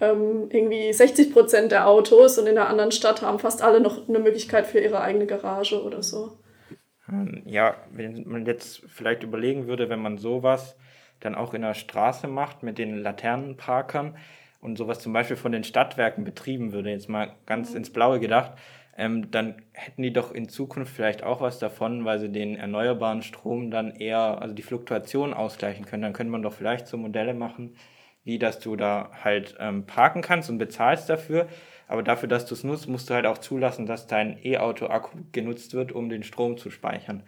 ähm, 0.00 0.48
irgendwie 0.50 0.92
60 0.92 1.32
Prozent 1.32 1.72
der 1.72 1.88
Autos 1.88 2.38
und 2.38 2.46
in 2.46 2.56
der 2.56 2.68
anderen 2.68 2.92
Stadt 2.92 3.22
haben 3.22 3.38
fast 3.38 3.62
alle 3.62 3.80
noch 3.80 4.08
eine 4.08 4.18
Möglichkeit 4.18 4.66
für 4.66 4.80
ihre 4.80 5.00
eigene 5.00 5.26
Garage 5.26 5.82
oder 5.82 6.02
so. 6.02 6.38
Ähm, 7.08 7.42
ja, 7.46 7.76
wenn 7.92 8.24
man 8.26 8.46
jetzt 8.46 8.82
vielleicht 8.88 9.22
überlegen 9.22 9.66
würde, 9.66 9.88
wenn 9.88 10.00
man 10.00 10.18
sowas 10.18 10.76
dann 11.24 11.34
auch 11.34 11.54
in 11.54 11.62
der 11.62 11.74
Straße 11.74 12.28
macht 12.28 12.62
mit 12.62 12.78
den 12.78 12.98
Laternenparkern 12.98 14.16
und 14.60 14.78
sowas 14.78 15.00
zum 15.00 15.12
Beispiel 15.12 15.36
von 15.36 15.52
den 15.52 15.64
Stadtwerken 15.64 16.24
betrieben 16.24 16.72
würde, 16.72 16.90
jetzt 16.90 17.08
mal 17.08 17.34
ganz 17.46 17.70
mhm. 17.70 17.78
ins 17.78 17.90
Blaue 17.90 18.20
gedacht, 18.20 18.52
ähm, 18.96 19.30
dann 19.30 19.56
hätten 19.72 20.02
die 20.02 20.12
doch 20.12 20.32
in 20.32 20.48
Zukunft 20.48 20.94
vielleicht 20.94 21.24
auch 21.24 21.40
was 21.40 21.58
davon, 21.58 22.04
weil 22.04 22.20
sie 22.20 22.30
den 22.30 22.56
erneuerbaren 22.56 23.22
Strom 23.22 23.70
dann 23.70 23.96
eher, 23.96 24.40
also 24.40 24.54
die 24.54 24.62
Fluktuation 24.62 25.34
ausgleichen 25.34 25.84
können. 25.84 26.02
Dann 26.02 26.12
könnte 26.12 26.30
man 26.30 26.42
doch 26.42 26.52
vielleicht 26.52 26.86
so 26.86 26.96
Modelle 26.96 27.34
machen, 27.34 27.74
wie 28.22 28.38
dass 28.38 28.60
du 28.60 28.76
da 28.76 29.10
halt 29.24 29.56
ähm, 29.58 29.84
parken 29.84 30.22
kannst 30.22 30.48
und 30.48 30.58
bezahlst 30.58 31.08
dafür. 31.08 31.48
Aber 31.88 32.02
dafür, 32.02 32.28
dass 32.28 32.46
du 32.46 32.54
es 32.54 32.64
nutzt, 32.64 32.88
musst 32.88 33.10
du 33.10 33.14
halt 33.14 33.26
auch 33.26 33.38
zulassen, 33.38 33.86
dass 33.86 34.06
dein 34.06 34.38
E-Auto-Akku 34.42 35.18
genutzt 35.32 35.74
wird, 35.74 35.92
um 35.92 36.08
den 36.08 36.22
Strom 36.22 36.56
zu 36.56 36.70
speichern. 36.70 37.24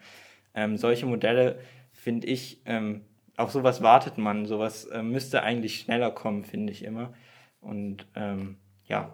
Ähm, 0.55 0.77
solche 0.77 1.07
Modelle 1.07 1.59
finde 1.93 2.29
ich 2.29 2.63
ähm, 2.65 3.03
auf 3.37 3.53
sowas 3.53 3.83
wartet 3.83 4.19
man. 4.19 4.47
Sowas 4.47 4.85
äh, 4.87 5.03
müsste 5.03 5.43
eigentlich 5.43 5.81
schneller 5.81 6.11
kommen, 6.11 6.45
finde 6.45 6.73
ich 6.73 6.85
immer. 6.85 7.13
Und 7.61 8.07
ähm, 8.15 8.57
ja. 8.87 9.13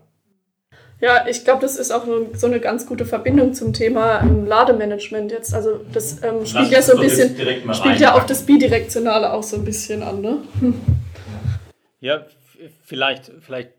Ja, 1.00 1.26
ich 1.26 1.44
glaube, 1.44 1.60
das 1.62 1.76
ist 1.76 1.90
auch 1.90 2.06
so 2.34 2.46
eine 2.46 2.60
ganz 2.60 2.86
gute 2.86 3.04
Verbindung 3.04 3.54
zum 3.54 3.72
Thema 3.72 4.20
ähm, 4.20 4.46
Lademanagement 4.46 5.32
jetzt. 5.32 5.52
Also 5.52 5.80
das 5.92 6.22
ähm, 6.22 6.46
spielt 6.46 6.70
ja 6.70 6.80
so 6.80 6.96
ein 6.96 7.00
bisschen, 7.00 7.36
spielt 7.74 7.98
ja 7.98 8.14
auf 8.14 8.26
das 8.26 8.46
Bidirektionale 8.46 9.32
auch 9.32 9.42
so 9.42 9.56
ein 9.56 9.64
bisschen 9.64 10.02
an, 10.02 10.20
ne? 10.20 10.38
Ja, 12.00 12.24
vielleicht, 12.84 13.32
vielleicht 13.40 13.70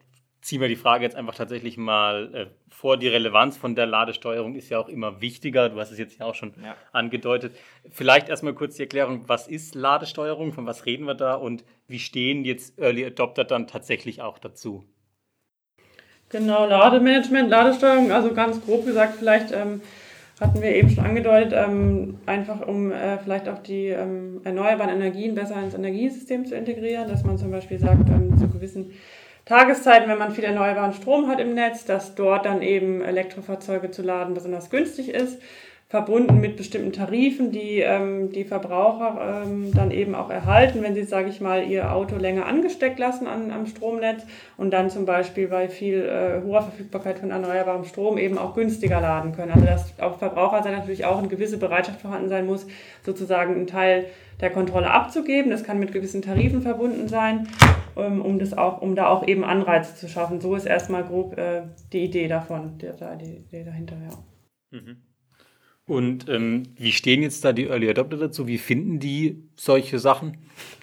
ziehen 0.44 0.62
wir 0.62 0.68
die 0.68 0.76
Frage 0.76 1.04
jetzt 1.04 1.16
einfach 1.16 1.34
tatsächlich 1.34 1.78
mal 1.78 2.36
äh, 2.36 2.46
vor. 2.70 2.98
Die 2.98 3.08
Relevanz 3.08 3.58
von 3.58 3.76
der 3.76 3.86
Ladesteuerung 3.86 4.56
ist 4.56 4.70
ja 4.70 4.78
auch 4.78 4.90
immer 4.90 5.22
wichtiger. 5.22 5.70
Du 5.70 5.80
hast 5.80 5.92
es 5.92 5.98
jetzt 5.98 6.20
ja 6.20 6.26
auch 6.26 6.36
schon 6.36 6.54
ja. 6.62 6.76
angedeutet. 6.92 7.56
Vielleicht 7.90 8.30
erstmal 8.30 8.54
kurz 8.54 8.76
die 8.76 8.84
Erklärung, 8.84 9.24
was 9.28 9.48
ist 9.48 9.74
Ladesteuerung, 9.74 10.52
von 10.52 10.66
was 10.66 10.86
reden 10.86 11.06
wir 11.06 11.16
da 11.16 11.36
und 11.36 11.64
wie 11.88 12.00
stehen 12.00 12.44
jetzt 12.44 12.78
Early 12.78 13.06
Adopter 13.06 13.46
dann 13.46 13.68
tatsächlich 13.68 14.22
auch 14.22 14.38
dazu? 14.38 14.84
Genau, 16.30 16.68
Lademanagement, 16.68 17.50
Ladesteuerung, 17.50 18.12
also 18.12 18.34
ganz 18.34 18.64
grob 18.66 18.86
gesagt, 18.86 19.16
vielleicht 19.20 19.52
ähm, 19.52 19.82
hatten 20.42 20.62
wir 20.62 20.76
eben 20.76 20.90
schon 20.90 21.06
angedeutet, 21.06 21.54
ähm, 21.56 22.18
einfach 22.26 22.68
um 22.68 22.92
äh, 22.92 23.18
vielleicht 23.20 23.48
auch 23.48 23.60
die 23.60 23.88
ähm, 23.88 24.42
erneuerbaren 24.44 24.94
Energien 24.94 25.36
besser 25.36 25.62
ins 25.62 25.76
Energiesystem 25.76 26.46
zu 26.46 26.56
integrieren, 26.56 27.08
dass 27.08 27.24
man 27.24 27.38
zum 27.38 27.52
Beispiel 27.52 27.80
sagt, 27.80 28.10
ähm, 28.10 28.36
zu 28.38 28.50
gewissen 28.50 28.94
Tageszeiten, 29.46 30.10
wenn 30.10 30.18
man 30.18 30.32
viel 30.32 30.46
erneuerbaren 30.46 30.94
Strom 30.94 31.28
hat 31.28 31.40
im 31.40 31.54
Netz, 31.54 31.84
dass 31.84 32.16
dort 32.16 32.46
dann 32.46 32.62
eben 32.62 33.02
Elektrofahrzeuge 33.02 33.92
zu 33.92 34.02
laden 34.02 34.34
besonders 34.34 34.70
günstig 34.70 35.10
ist. 35.10 35.42
Verbunden 35.94 36.40
mit 36.40 36.58
bestimmten 36.58 36.92
Tarifen, 36.92 37.52
die 37.52 37.82
ähm, 37.82 38.32
die 38.32 38.46
Verbraucher 38.46 39.44
ähm, 39.46 39.72
dann 39.76 39.92
eben 39.92 40.16
auch 40.16 40.32
erhalten, 40.32 40.82
wenn 40.82 40.96
sie, 40.96 41.04
sage 41.04 41.30
ich 41.30 41.40
mal, 41.40 41.70
ihr 41.70 41.94
Auto 41.94 42.16
länger 42.16 42.48
angesteckt 42.48 42.98
lassen 42.98 43.28
an, 43.28 43.52
am 43.52 43.68
Stromnetz 43.68 44.26
und 44.58 44.72
dann 44.72 44.90
zum 44.90 45.06
Beispiel 45.06 45.48
bei 45.48 45.70
viel 45.70 46.04
äh, 46.04 46.44
hoher 46.44 46.64
Verfügbarkeit 46.64 47.20
von 47.20 47.30
erneuerbarem 47.30 47.86
Strom 47.86 48.18
eben 48.18 48.40
auch 48.40 48.56
günstiger 48.56 49.02
laden 49.02 49.34
können. 49.34 49.52
Also 49.52 49.68
dass 49.68 50.00
auf 50.00 50.18
Verbraucherseite 50.18 50.76
natürlich 50.76 51.06
auch 51.06 51.20
eine 51.20 51.28
gewisse 51.28 51.60
Bereitschaft 51.60 52.02
vorhanden 52.02 52.30
sein 52.30 52.48
muss, 52.48 52.66
sozusagen 53.06 53.54
einen 53.54 53.68
Teil 53.68 54.06
der 54.42 54.50
Kontrolle 54.50 54.90
abzugeben. 54.90 55.52
Das 55.52 55.64
kann 55.64 55.78
mit 55.78 55.92
gewissen 55.92 56.24
Tarifen 56.24 56.64
verbunden 56.64 57.08
sein, 57.08 57.48
ähm, 57.96 58.20
um 58.20 58.40
das 58.40 58.58
auch, 58.58 58.82
um 58.82 58.96
da 58.96 59.10
auch 59.10 59.28
eben 59.28 59.44
Anreize 59.44 59.96
zu 59.96 60.08
schaffen. 60.08 60.42
So 60.42 60.56
ist 60.56 60.66
erstmal 60.66 61.04
grob 61.04 61.38
äh, 61.38 61.62
die 61.92 62.04
Idee 62.06 62.28
davon, 62.28 62.80
die, 62.80 62.90
die 63.22 63.36
Idee 63.36 63.64
dahinter, 63.64 63.98
ja. 64.10 64.80
Mhm. 64.80 65.13
Und 65.86 66.30
ähm, 66.30 66.64
wie 66.78 66.92
stehen 66.92 67.22
jetzt 67.22 67.44
da 67.44 67.52
die 67.52 67.68
Early 67.68 67.90
Adopter 67.90 68.18
dazu? 68.18 68.48
Wie 68.48 68.58
finden 68.58 69.00
die 69.00 69.44
solche 69.56 70.00
Sachen? 70.00 70.38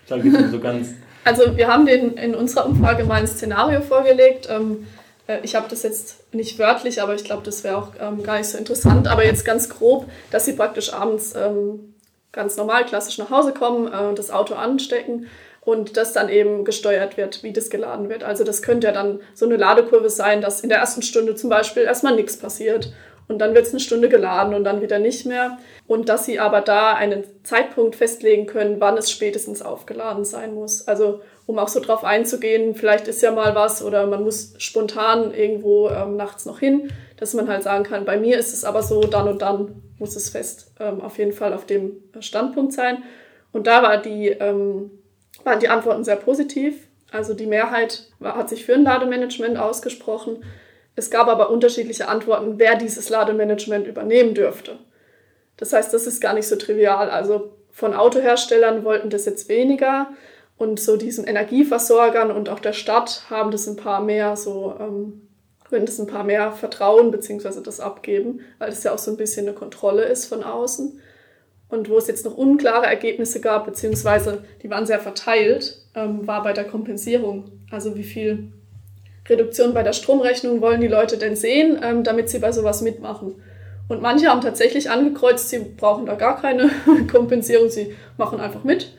Sag 0.07 0.25
ich 0.25 0.33
so 0.51 0.61
ganz. 0.61 0.95
Also 1.25 1.57
wir 1.57 1.69
haben 1.69 1.87
den 1.87 2.15
in 2.15 2.35
unserer 2.35 2.67
Umfrage 2.67 3.05
mal 3.05 3.21
ein 3.21 3.27
Szenario 3.27 3.81
vorgelegt. 3.81 4.49
Ähm, 4.51 4.87
äh, 5.27 5.39
ich 5.43 5.55
habe 5.55 5.69
das 5.71 5.83
jetzt 5.83 6.35
nicht 6.35 6.59
wörtlich, 6.59 7.01
aber 7.01 7.15
ich 7.15 7.25
glaube, 7.25 7.43
das 7.45 7.65
wäre 7.65 7.77
auch 7.77 7.93
ähm, 7.99 8.23
gar 8.23 8.39
nicht 8.39 8.49
so 8.49 8.59
interessant. 8.59 9.09
Aber 9.09 9.25
jetzt 9.25 9.45
ganz 9.45 9.69
grob, 9.71 10.07
dass 10.31 10.45
sie 10.45 10.53
praktisch 10.53 10.93
abends 10.93 11.35
ähm, 11.35 11.95
ganz 12.33 12.57
normal, 12.57 12.85
klassisch 12.85 13.19
nach 13.19 13.31
Hause 13.31 13.53
kommen, 13.53 13.87
äh, 13.89 14.15
das 14.15 14.31
Auto 14.31 14.55
anstecken 14.55 15.27
und 15.63 15.97
das 15.97 16.13
dann 16.13 16.29
eben 16.29 16.65
gesteuert 16.65 17.17
wird, 17.17 17.43
wie 17.43 17.53
das 17.53 17.71
geladen 17.71 18.09
wird. 18.09 18.25
Also 18.25 18.45
das 18.45 18.63
könnte 18.63 18.89
ja 18.89 18.93
dann 18.93 19.21
so 19.35 19.47
eine 19.47 19.57
Ladekurve 19.57 20.11
sein, 20.11 20.41
dass 20.41 20.61
in 20.61 20.69
der 20.69 20.79
ersten 20.79 21.03
Stunde 21.03 21.35
zum 21.35 21.51
Beispiel 21.51 21.83
erstmal 21.85 22.17
nichts 22.17 22.37
passiert 22.37 22.93
und 23.31 23.39
dann 23.39 23.55
wird 23.55 23.65
es 23.65 23.73
eine 23.73 23.81
Stunde 23.81 24.09
geladen 24.09 24.55
und 24.55 24.65
dann 24.65 24.83
wieder 24.83 24.99
nicht 24.99 25.25
mehr. 25.25 25.59
Und 25.87 26.09
dass 26.09 26.25
sie 26.25 26.41
aber 26.41 26.61
da 26.61 26.95
einen 26.95 27.25
Zeitpunkt 27.45 27.95
festlegen 27.95 28.47
können, 28.47 28.81
wann 28.81 28.99
es 28.99 29.11
spätestens 29.11 29.63
aufgeladen 29.63 30.25
sein 30.25 30.53
muss. 30.53 30.87
Also 30.89 31.21
um 31.47 31.59
auch 31.59 31.69
so 31.69 31.81
drauf 31.81 32.05
einzugehen, 32.05 32.75
vielleicht 32.75 33.09
ist 33.09 33.23
ja 33.23 33.31
mal 33.31 33.55
was 33.55 33.83
oder 33.83 34.07
man 34.07 34.25
muss 34.25 34.55
spontan 34.59 35.33
irgendwo 35.33 35.89
ähm, 35.89 36.17
nachts 36.17 36.45
noch 36.45 36.59
hin, 36.59 36.93
dass 37.17 37.35
man 37.35 37.49
halt 37.49 37.63
sagen 37.63 37.85
kann, 37.85 38.05
bei 38.05 38.19
mir 38.19 38.37
ist 38.37 38.53
es 38.53 38.65
aber 38.65 38.83
so, 38.83 39.01
dann 39.03 39.29
und 39.29 39.43
dann 39.43 39.83
muss 39.99 40.17
es 40.17 40.31
fest 40.31 40.73
ähm, 40.81 41.01
auf 41.01 41.19
jeden 41.19 41.33
Fall 41.33 41.53
auf 41.53 41.67
dem 41.67 42.03
Standpunkt 42.19 42.73
sein. 42.73 43.05
Und 43.53 43.67
da 43.67 43.83
war 43.83 43.99
die, 43.99 44.29
ähm, 44.29 44.91
waren 45.45 45.61
die 45.61 45.69
Antworten 45.69 46.03
sehr 46.03 46.17
positiv. 46.17 46.89
Also 47.13 47.35
die 47.35 47.47
Mehrheit 47.47 48.09
war, 48.19 48.37
hat 48.37 48.49
sich 48.49 48.65
für 48.65 48.75
ein 48.75 48.85
Lademanagement 48.85 49.57
ausgesprochen. 49.57 50.45
Es 50.97 51.11
gab 51.11 51.29
aber 51.29 51.51
unterschiedliche 51.51 52.09
Antworten, 52.09 52.59
wer 52.59 52.77
dieses 52.77 53.09
Lademanagement 53.09 53.87
übernehmen 53.87 54.35
dürfte. 54.35 54.79
Das 55.57 55.73
heißt, 55.73 55.93
das 55.93 56.07
ist 56.07 56.21
gar 56.21 56.35
nicht 56.35 56.49
so 56.49 56.57
trivial. 56.57 57.11
Also 57.11 57.53
von 57.71 57.95
Autoherstellern 57.95 58.85
wollten 58.85 59.11
das 59.11 59.27
jetzt 59.27 59.49
weniger 59.49 60.09
und 60.57 60.81
so 60.81 60.97
diesen 60.97 61.27
Energieversorgern 61.27 62.31
und 62.31 62.49
auch 62.49 62.61
der 62.61 62.73
Stadt 62.73 63.25
haben 63.31 63.51
das 63.51 63.67
ein 63.67 63.77
paar 63.77 64.03
mehr 64.03 64.37
so, 64.37 64.75
ähm, 64.79 65.29
würden 65.71 65.87
das 65.87 65.99
ein 65.99 66.07
paar 66.07 66.25
mehr 66.25 66.53
vertrauen 66.53 67.11
bzw. 67.11 67.63
das 67.63 67.81
abgeben, 67.81 68.41
weil 68.59 68.71
es 68.71 68.83
ja 68.83 68.93
auch 68.93 68.99
so 68.99 69.11
ein 69.11 69.17
bisschen 69.17 69.47
eine 69.47 69.57
Kontrolle 69.57 70.03
ist 70.03 70.27
von 70.27 70.43
außen. 70.43 71.01
Und 71.71 71.89
wo 71.89 71.97
es 71.97 72.09
jetzt 72.09 72.25
noch 72.25 72.37
unklare 72.37 72.87
Ergebnisse 72.87 73.41
gab, 73.41 73.65
beziehungsweise 73.65 74.45
die 74.63 74.69
waren 74.69 74.87
sehr 74.87 74.99
verteilt, 74.99 75.79
ähm, 75.95 76.27
war 76.27 76.43
bei 76.43 76.53
der 76.53 76.65
Kompensierung. 76.65 77.53
Also 77.71 77.97
wie 77.97 78.03
viel 78.03 78.53
Reduktion 79.31 79.73
bei 79.73 79.83
der 79.83 79.93
Stromrechnung 79.93 80.61
wollen 80.61 80.81
die 80.81 80.89
Leute 80.89 81.17
denn 81.17 81.37
sehen, 81.37 81.81
ähm, 81.83 82.05
damit 82.05 82.29
sie 82.29 82.41
bei 82.41 82.53
sowas 82.53 82.83
mitmachen. 82.83 83.43
Und 83.89 84.03
manche 84.03 84.29
haben 84.29 84.41
tatsächlich 84.41 84.91
angekreuzt, 84.91 85.49
sie 85.49 85.59
brauchen 85.59 86.07
da 86.07 86.15
gar 86.15 86.41
keine 86.41 86.71
Kompensierung, 87.11 87.71
sie 87.71 87.95
machen 88.19 88.41
einfach 88.41 88.65
mit. 88.65 88.93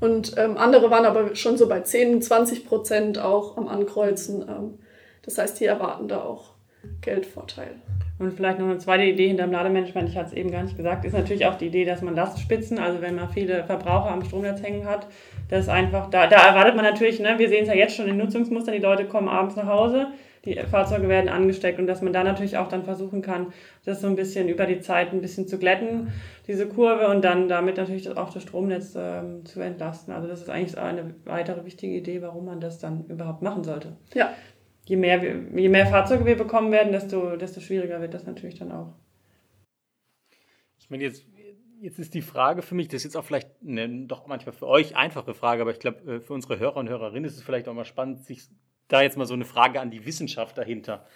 Und 0.00 0.34
ähm, 0.36 0.56
andere 0.56 0.90
waren 0.90 1.06
aber 1.06 1.34
schon 1.34 1.56
so 1.56 1.68
bei 1.68 1.80
10, 1.80 2.22
20 2.22 2.66
Prozent 2.66 3.18
auch 3.18 3.56
am 3.56 3.66
Ankreuzen. 3.66 4.42
Ähm, 4.42 4.78
das 5.22 5.38
heißt, 5.38 5.58
die 5.58 5.64
erwarten 5.64 6.06
da 6.08 6.22
auch 6.22 6.52
Geldvorteil. 7.00 7.74
Und 8.18 8.32
vielleicht 8.32 8.58
noch 8.58 8.66
eine 8.66 8.78
zweite 8.78 9.04
Idee 9.04 9.28
hinter 9.28 9.44
dem 9.44 9.52
Lademanagement, 9.52 10.08
ich 10.08 10.16
hatte 10.16 10.28
es 10.28 10.32
eben 10.32 10.50
gar 10.50 10.64
nicht 10.64 10.76
gesagt, 10.76 11.04
ist 11.04 11.12
natürlich 11.12 11.46
auch 11.46 11.56
die 11.56 11.66
Idee, 11.66 11.84
dass 11.84 12.02
man 12.02 12.16
Lastspitzen, 12.16 12.78
also 12.78 13.00
wenn 13.00 13.14
man 13.14 13.28
viele 13.28 13.62
Verbraucher 13.62 14.10
am 14.10 14.24
Stromnetz 14.24 14.60
hängen 14.60 14.86
hat, 14.86 15.06
das 15.48 15.68
einfach, 15.68 16.10
da, 16.10 16.26
da 16.26 16.48
erwartet 16.48 16.74
man 16.74 16.84
natürlich, 16.84 17.20
ne, 17.20 17.38
wir 17.38 17.48
sehen 17.48 17.62
es 17.62 17.68
ja 17.68 17.74
jetzt 17.74 17.94
schon 17.94 18.08
in 18.08 18.16
Nutzungsmustern, 18.16 18.74
die 18.74 18.80
Leute 18.80 19.04
kommen 19.04 19.28
abends 19.28 19.54
nach 19.54 19.66
Hause, 19.66 20.08
die 20.44 20.58
Fahrzeuge 20.70 21.08
werden 21.08 21.28
angesteckt 21.28 21.78
und 21.78 21.86
dass 21.86 22.02
man 22.02 22.12
da 22.12 22.24
natürlich 22.24 22.56
auch 22.56 22.68
dann 22.68 22.84
versuchen 22.84 23.22
kann, 23.22 23.52
das 23.84 24.00
so 24.00 24.08
ein 24.08 24.16
bisschen 24.16 24.48
über 24.48 24.66
die 24.66 24.80
Zeit 24.80 25.12
ein 25.12 25.20
bisschen 25.20 25.46
zu 25.46 25.58
glätten, 25.58 26.12
diese 26.46 26.66
Kurve 26.66 27.08
und 27.08 27.22
dann 27.22 27.48
damit 27.48 27.76
natürlich 27.76 28.16
auch 28.16 28.32
das 28.32 28.42
Stromnetz 28.42 28.94
ähm, 28.96 29.44
zu 29.44 29.60
entlasten. 29.60 30.12
Also 30.12 30.26
das 30.26 30.40
ist 30.40 30.50
eigentlich 30.50 30.78
eine 30.78 31.14
weitere 31.24 31.64
wichtige 31.64 31.94
Idee, 31.94 32.22
warum 32.22 32.46
man 32.46 32.60
das 32.60 32.78
dann 32.78 33.04
überhaupt 33.08 33.42
machen 33.42 33.62
sollte. 33.62 33.92
Ja, 34.14 34.30
je 34.88 34.96
mehr, 34.96 35.22
wir, 35.22 35.60
je 35.60 35.68
mehr 35.68 35.86
Fahrzeuge 35.86 36.24
wir 36.24 36.36
bekommen 36.36 36.72
werden, 36.72 36.92
desto, 36.92 37.36
desto 37.36 37.60
schwieriger 37.60 38.00
wird 38.00 38.14
das 38.14 38.24
natürlich 38.24 38.58
dann 38.58 38.72
auch. 38.72 38.94
Ich 40.78 40.88
meine, 40.90 41.04
jetzt, 41.04 41.26
jetzt 41.80 41.98
ist 41.98 42.14
die 42.14 42.22
Frage 42.22 42.62
für 42.62 42.74
mich, 42.74 42.88
das 42.88 42.96
ist 42.96 43.04
jetzt 43.04 43.16
auch 43.16 43.24
vielleicht 43.24 43.50
eine 43.66 44.06
doch 44.06 44.26
manchmal 44.26 44.54
für 44.54 44.66
euch 44.66 44.96
einfache 44.96 45.34
Frage, 45.34 45.62
aber 45.62 45.72
ich 45.72 45.78
glaube, 45.78 46.14
äh, 46.14 46.20
für 46.20 46.32
unsere 46.32 46.58
Hörer 46.58 46.76
und 46.76 46.88
Hörerinnen 46.88 47.26
ist 47.26 47.36
es 47.36 47.42
vielleicht 47.42 47.68
auch 47.68 47.74
mal 47.74 47.84
spannend, 47.84 48.24
sich 48.24 48.48
da 48.88 49.02
jetzt 49.02 49.18
mal 49.18 49.26
so 49.26 49.34
eine 49.34 49.44
Frage 49.44 49.80
an 49.80 49.90
die 49.90 50.06
Wissenschaft 50.06 50.56
dahinter. 50.56 51.06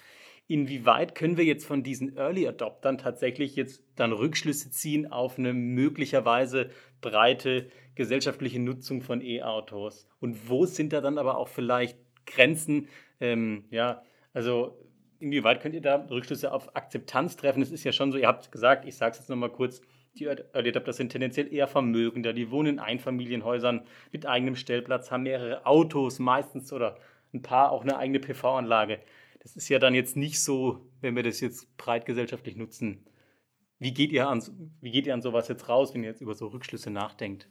Inwieweit 0.47 1.15
können 1.15 1.39
wir 1.39 1.45
jetzt 1.45 1.65
von 1.65 1.83
diesen 1.83 2.17
Early 2.17 2.47
Adoptern 2.47 2.99
tatsächlich 2.99 3.57
jetzt 3.57 3.85
dann 3.97 4.13
Rückschlüsse 4.13 4.71
ziehen 4.71 5.11
auf 5.11 5.39
eine 5.39 5.55
möglicherweise 5.55 6.69
breite 7.01 7.71
gesellschaftliche 7.95 8.61
Nutzung 8.61 9.01
von 9.01 9.23
E-Autos? 9.23 10.09
Und 10.21 10.51
wo 10.51 10.67
sind 10.67 10.93
da 10.93 11.01
dann 11.01 11.17
aber 11.17 11.39
auch 11.39 11.49
vielleicht 11.49 11.97
Grenzen, 12.27 12.89
ähm, 13.23 13.65
ja, 13.71 14.03
also 14.35 14.77
inwieweit 15.21 15.61
könnt 15.61 15.75
ihr 15.75 15.81
da 15.81 15.95
Rückschlüsse 16.11 16.53
auf 16.53 16.75
Akzeptanz 16.75 17.37
treffen? 17.37 17.63
Es 17.63 17.71
ist 17.71 17.85
ja 17.85 17.93
schon 17.93 18.11
so, 18.11 18.19
ihr 18.19 18.27
habt 18.27 18.51
gesagt, 18.51 18.85
ich 18.85 18.97
sage 18.97 19.13
es 19.13 19.19
jetzt 19.19 19.31
nochmal 19.31 19.51
kurz, 19.51 19.81
die 20.15 20.25
Early 20.25 20.69
Adopter 20.69 20.93
sind 20.93 21.11
tendenziell 21.11 21.51
eher 21.51 21.69
vermögender, 21.69 22.33
die 22.33 22.51
wohnen 22.51 22.75
in 22.75 22.79
Einfamilienhäusern 22.81 23.87
mit 24.11 24.27
eigenem 24.27 24.57
Stellplatz, 24.57 25.11
haben 25.11 25.23
mehrere 25.23 25.65
Autos 25.65 26.19
meistens 26.19 26.73
oder 26.73 26.99
ein 27.33 27.41
paar 27.41 27.73
auch 27.73 27.83
eine 27.83 27.97
eigene 27.97 28.21
PV-Anlage. 28.21 29.01
Das 29.41 29.57
ist 29.57 29.69
ja 29.69 29.79
dann 29.79 29.95
jetzt 29.95 30.17
nicht 30.17 30.43
so, 30.43 30.91
wenn 31.01 31.17
wir 31.17 31.23
das 31.23 31.41
jetzt 31.41 31.77
breit 31.77 32.05
gesellschaftlich 32.05 32.57
nutzen. 32.57 33.07
Wie 33.79 33.95
geht 33.95 34.13
ihr 34.13 34.29
an, 34.29 34.43
wie 34.81 34.91
geht 34.91 35.07
ihr 35.07 35.15
an 35.15 35.23
sowas 35.23 35.49
jetzt 35.49 35.69
raus, 35.69 35.95
wenn 35.95 36.03
ihr 36.03 36.11
jetzt 36.11 36.21
über 36.21 36.35
so 36.35 36.49
Rückschlüsse 36.49 36.91
nachdenkt? 36.91 37.49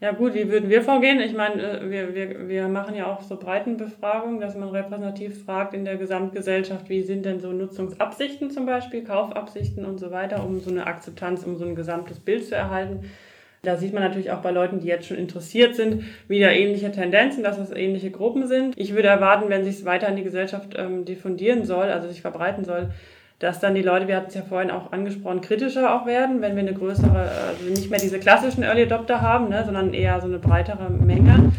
Ja 0.00 0.12
gut, 0.12 0.34
wie 0.34 0.48
würden 0.48 0.70
wir 0.70 0.82
vorgehen? 0.82 1.18
Ich 1.18 1.34
meine, 1.34 1.60
äh, 1.60 1.90
wir, 1.90 2.14
wir, 2.14 2.48
wir 2.48 2.68
machen 2.68 2.94
ja 2.94 3.06
auch 3.06 3.20
so 3.20 3.36
Breitenbefragungen, 3.36 4.40
dass 4.40 4.54
man 4.54 4.68
repräsentativ 4.68 5.44
fragt 5.44 5.74
in 5.74 5.84
der 5.84 5.96
Gesamtgesellschaft, 5.96 6.88
wie 6.88 7.02
sind 7.02 7.24
denn 7.24 7.40
so 7.40 7.50
Nutzungsabsichten 7.50 8.52
zum 8.52 8.64
Beispiel, 8.64 9.02
Kaufabsichten 9.02 9.84
und 9.84 9.98
so 9.98 10.12
weiter, 10.12 10.44
um 10.44 10.60
so 10.60 10.70
eine 10.70 10.86
Akzeptanz, 10.86 11.42
um 11.42 11.56
so 11.56 11.64
ein 11.64 11.74
gesamtes 11.74 12.20
Bild 12.20 12.46
zu 12.46 12.54
erhalten. 12.54 13.10
Da 13.62 13.76
sieht 13.76 13.92
man 13.92 14.04
natürlich 14.04 14.30
auch 14.30 14.40
bei 14.40 14.52
Leuten, 14.52 14.78
die 14.78 14.86
jetzt 14.86 15.08
schon 15.08 15.16
interessiert 15.16 15.74
sind, 15.74 16.04
wieder 16.28 16.52
ähnliche 16.52 16.92
Tendenzen, 16.92 17.42
dass 17.42 17.58
es 17.58 17.72
ähnliche 17.72 18.12
Gruppen 18.12 18.46
sind. 18.46 18.78
Ich 18.78 18.94
würde 18.94 19.08
erwarten, 19.08 19.48
wenn 19.48 19.64
sich 19.64 19.80
es 19.80 19.84
weiter 19.84 20.06
in 20.08 20.14
die 20.14 20.22
Gesellschaft 20.22 20.74
ähm, 20.76 21.06
diffundieren 21.06 21.64
soll, 21.64 21.86
also 21.86 22.08
sich 22.08 22.20
verbreiten 22.20 22.64
soll, 22.64 22.90
dass 23.38 23.60
dann 23.60 23.74
die 23.74 23.82
Leute, 23.82 24.08
wir 24.08 24.16
hatten 24.16 24.28
es 24.28 24.34
ja 24.34 24.42
vorhin 24.42 24.70
auch 24.70 24.92
angesprochen, 24.92 25.40
kritischer 25.40 25.94
auch 25.94 26.06
werden, 26.06 26.40
wenn 26.40 26.56
wir 26.56 26.62
eine 26.62 26.74
größere, 26.74 27.30
also 27.48 27.64
nicht 27.70 27.90
mehr 27.90 28.00
diese 28.00 28.18
klassischen 28.18 28.64
Early 28.64 28.82
Adopter 28.82 29.20
haben, 29.20 29.48
ne, 29.48 29.64
sondern 29.64 29.94
eher 29.94 30.20
so 30.20 30.26
eine 30.26 30.38
breitere 30.38 30.90
Menge, 30.90 31.52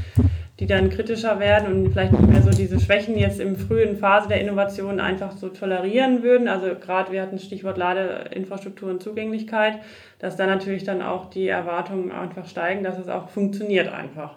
die 0.59 0.67
dann 0.67 0.89
kritischer 0.89 1.39
werden 1.39 1.71
und 1.71 1.91
vielleicht 1.93 2.11
nicht 2.11 2.27
mehr 2.27 2.41
so 2.41 2.51
diese 2.51 2.81
Schwächen 2.81 3.17
jetzt 3.17 3.39
im 3.39 3.55
frühen 3.55 3.95
Phase 3.95 4.27
der 4.27 4.41
Innovation 4.41 4.99
einfach 4.99 5.31
so 5.31 5.47
tolerieren 5.47 6.21
würden. 6.21 6.49
Also 6.49 6.75
gerade 6.75 7.13
wir 7.13 7.21
hatten 7.21 7.39
Stichwort 7.39 7.77
Ladeinfrastruktur 7.77 8.89
und 8.89 9.01
Zugänglichkeit, 9.01 9.79
dass 10.19 10.35
da 10.35 10.47
natürlich 10.47 10.83
dann 10.83 11.01
auch 11.01 11.29
die 11.29 11.47
Erwartungen 11.47 12.11
einfach 12.11 12.45
steigen, 12.45 12.83
dass 12.83 12.97
es 12.97 13.07
auch 13.07 13.29
funktioniert 13.29 13.87
einfach. 13.87 14.35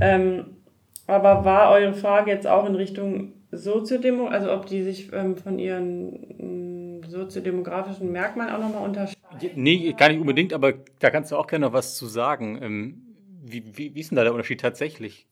Ähm, 0.00 0.56
aber 1.06 1.44
war 1.44 1.70
eure 1.72 1.92
Frage 1.92 2.30
jetzt 2.30 2.46
auch 2.46 2.66
in 2.66 2.74
Richtung 2.74 3.32
Soziodemo, 3.52 4.26
also 4.26 4.50
ob 4.52 4.66
die 4.66 4.82
sich 4.82 5.12
ähm, 5.12 5.36
von 5.36 5.58
ihren 5.58 6.98
mm, 6.98 7.04
soziodemografischen 7.04 8.10
Merkmalen 8.10 8.54
auch 8.54 8.58
nochmal 8.58 8.82
unterscheiden? 8.82 9.18
Nee, 9.54 9.94
gar 9.96 10.08
nicht 10.08 10.20
unbedingt, 10.20 10.52
aber 10.54 10.72
da 10.98 11.10
kannst 11.10 11.30
du 11.30 11.36
auch 11.36 11.46
gerne 11.46 11.66
noch 11.66 11.72
was 11.72 11.96
zu 11.96 12.06
sagen. 12.06 12.58
Ähm, 12.62 13.02
wie, 13.44 13.62
wie, 13.76 13.94
wie 13.94 14.00
ist 14.00 14.10
denn 14.10 14.16
da 14.16 14.22
der 14.22 14.32
Unterschied 14.32 14.60
tatsächlich? 14.60 15.26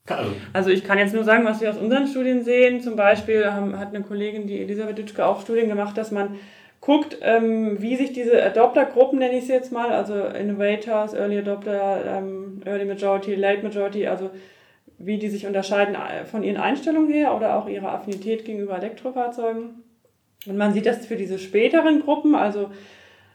Also 0.53 0.71
ich 0.71 0.85
kann 0.85 0.99
jetzt 0.99 1.15
nur 1.15 1.25
sagen, 1.25 1.45
was 1.45 1.61
wir 1.61 1.71
aus 1.71 1.79
unseren 1.79 2.07
Studien 2.07 2.45
sehen. 2.45 2.81
Zum 2.81 2.97
Beispiel 2.97 3.51
haben, 3.51 3.79
hat 3.79 3.95
eine 3.95 4.05
Kollegin, 4.05 4.47
die 4.47 4.61
Elisabeth 4.61 4.99
Dütschke, 4.99 5.25
auch 5.25 5.41
Studien 5.41 5.69
gemacht, 5.69 5.97
dass 5.97 6.11
man 6.11 6.37
guckt, 6.81 7.19
ähm, 7.23 7.81
wie 7.81 7.97
sich 7.97 8.13
diese 8.13 8.43
Adopter-Gruppen, 8.43 9.19
nenne 9.19 9.39
ich 9.39 9.47
sie 9.47 9.53
jetzt 9.53 9.73
mal, 9.73 9.93
also 9.93 10.15
Innovators, 10.25 11.15
Early 11.15 11.39
Adopter, 11.39 12.19
ähm, 12.19 12.63
Early 12.65 12.85
Majority, 12.85 13.35
Late 13.35 13.63
Majority, 13.63 14.07
also 14.07 14.31
wie 15.03 15.19
die 15.19 15.29
sich 15.29 15.47
unterscheiden 15.47 15.95
äh, 15.95 16.25
von 16.27 16.43
ihren 16.43 16.59
Einstellungen 16.59 17.11
her 17.11 17.35
oder 17.35 17.57
auch 17.57 17.69
ihrer 17.69 17.93
Affinität 17.93 18.45
gegenüber 18.45 18.77
Elektrofahrzeugen. 18.77 19.83
Und 20.47 20.57
man 20.57 20.73
sieht 20.73 20.87
das 20.87 21.07
für 21.07 21.17
diese 21.17 21.39
späteren 21.39 22.03
Gruppen, 22.03 22.35
also 22.35 22.71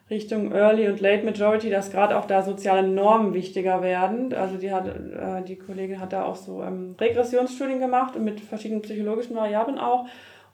Richtung 0.09 0.51
Early 0.51 0.87
und 0.87 1.01
Late 1.01 1.25
Majority, 1.25 1.71
dass 1.71 1.91
gerade 1.91 2.17
auch 2.17 2.25
da 2.25 2.43
soziale 2.43 2.87
Normen 2.87 3.33
wichtiger 3.33 3.81
werden. 3.81 4.33
Also 4.33 4.57
die, 4.57 4.71
hat, 4.71 4.87
äh, 4.87 5.43
die 5.47 5.55
Kollegin 5.55 5.99
hat 5.99 6.13
da 6.13 6.25
auch 6.25 6.35
so 6.35 6.61
ähm, 6.61 6.95
Regressionsstudien 6.99 7.79
gemacht 7.79 8.15
und 8.15 8.23
mit 8.23 8.39
verschiedenen 8.39 8.83
psychologischen 8.83 9.35
Variablen 9.35 9.79
auch. 9.79 10.05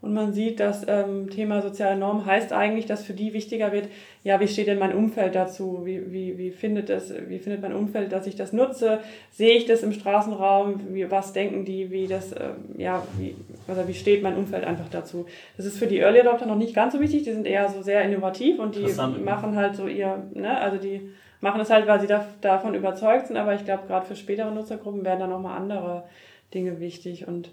Und 0.02 0.14
man 0.14 0.34
sieht, 0.34 0.60
das 0.60 0.84
ähm, 0.88 1.30
Thema 1.30 1.62
soziale 1.62 1.96
Norm 1.96 2.26
heißt 2.26 2.54
eigentlich, 2.54 2.88
dass 2.88 3.04
für 3.04 3.14
die 3.14 3.34
wichtiger 3.34 3.72
wird, 3.72 3.88
ja, 4.24 4.40
wie 4.40 4.48
steht 4.48 4.66
denn 4.66 4.80
mein 4.80 4.96
Umfeld 4.96 5.36
dazu? 5.36 5.82
Wie, 5.84 6.12
wie, 6.12 6.40
wie, 6.40 6.50
findet, 6.50 6.90
es, 6.90 7.14
wie 7.28 7.38
findet 7.38 7.62
mein 7.62 7.74
Umfeld, 7.74 8.12
dass 8.12 8.26
ich 8.26 8.36
das 8.36 8.52
nutze? 8.52 9.00
Sehe 9.32 9.56
ich 9.56 9.66
das 9.66 9.84
im 9.84 9.94
Straßenraum? 9.94 10.82
Wie, 10.90 11.10
was 11.12 11.34
denken 11.34 11.66
die? 11.66 11.92
Wie, 11.92 12.08
das, 12.08 12.32
ähm, 12.32 12.80
ja, 12.80 13.06
wie, 13.20 13.36
also 13.68 13.88
wie 13.88 13.94
steht 13.94 14.24
mein 14.24 14.36
Umfeld 14.36 14.64
einfach 14.64 14.90
dazu? 14.90 15.28
Das 15.58 15.68
ist 15.68 15.78
für 15.78 15.88
die 15.88 16.00
Early 16.00 16.22
Adopter 16.22 16.48
noch 16.48 16.58
nicht 16.58 16.74
ganz 16.74 16.94
so 16.94 17.00
wichtig. 17.00 17.24
Die 17.24 17.34
sind 17.34 17.46
eher 17.46 17.70
so 17.70 17.84
sehr 17.84 18.02
innovativ 18.02 18.58
und 18.58 18.76
die 18.76 18.92
machen 19.24 19.56
halt 19.56 19.76
so 19.76 19.88
ihr, 19.88 20.24
ne, 20.34 20.60
also 20.60 20.78
die 20.78 21.12
machen 21.42 21.62
es 21.62 21.70
halt, 21.70 21.86
weil 21.86 22.02
sie 22.02 22.08
da, 22.08 22.26
davon 22.42 22.74
überzeugt 22.74 23.28
sind. 23.28 23.38
Aber 23.38 23.54
ich 23.54 23.66
glaube, 23.66 23.86
gerade 23.86 24.08
für 24.08 24.16
spätere 24.16 24.50
Nutzergruppen 24.50 25.06
werden 25.06 25.20
da 25.20 25.28
nochmal 25.28 25.58
andere 25.58 26.06
Dinge 26.54 26.80
wichtig 26.80 27.28
und 27.28 27.50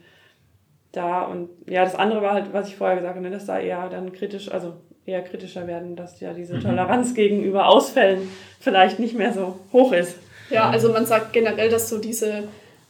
da 0.99 1.23
und 1.23 1.49
ja, 1.67 1.85
das 1.85 1.95
andere 1.95 2.21
war 2.23 2.35
halt, 2.35 2.53
was 2.53 2.69
ich 2.69 2.77
vorher 2.77 2.97
gesagt 2.97 3.17
habe, 3.17 3.25
ne, 3.25 3.31
dass 3.31 3.47
da 3.47 3.59
eher 3.59 3.89
dann 3.89 4.13
kritisch, 4.13 4.51
also 4.53 4.75
eher 5.07 5.23
kritischer 5.23 5.67
werden, 5.67 5.97
dass 5.97 6.21
ja 6.21 6.35
diese 6.35 6.57
mhm. 6.57 6.61
Toleranz 6.61 7.15
gegenüber 7.15 7.69
Ausfällen 7.69 8.29
vielleicht 8.61 8.99
nicht 8.99 9.17
mehr 9.17 9.33
so 9.33 9.59
hoch 9.73 9.93
ist. 9.93 10.17
Ja, 10.51 10.69
also 10.71 10.93
man 10.93 11.07
sagt 11.07 11.33
generell, 11.33 11.71
dass 11.71 11.89
so 11.89 11.99
diese 11.99 12.45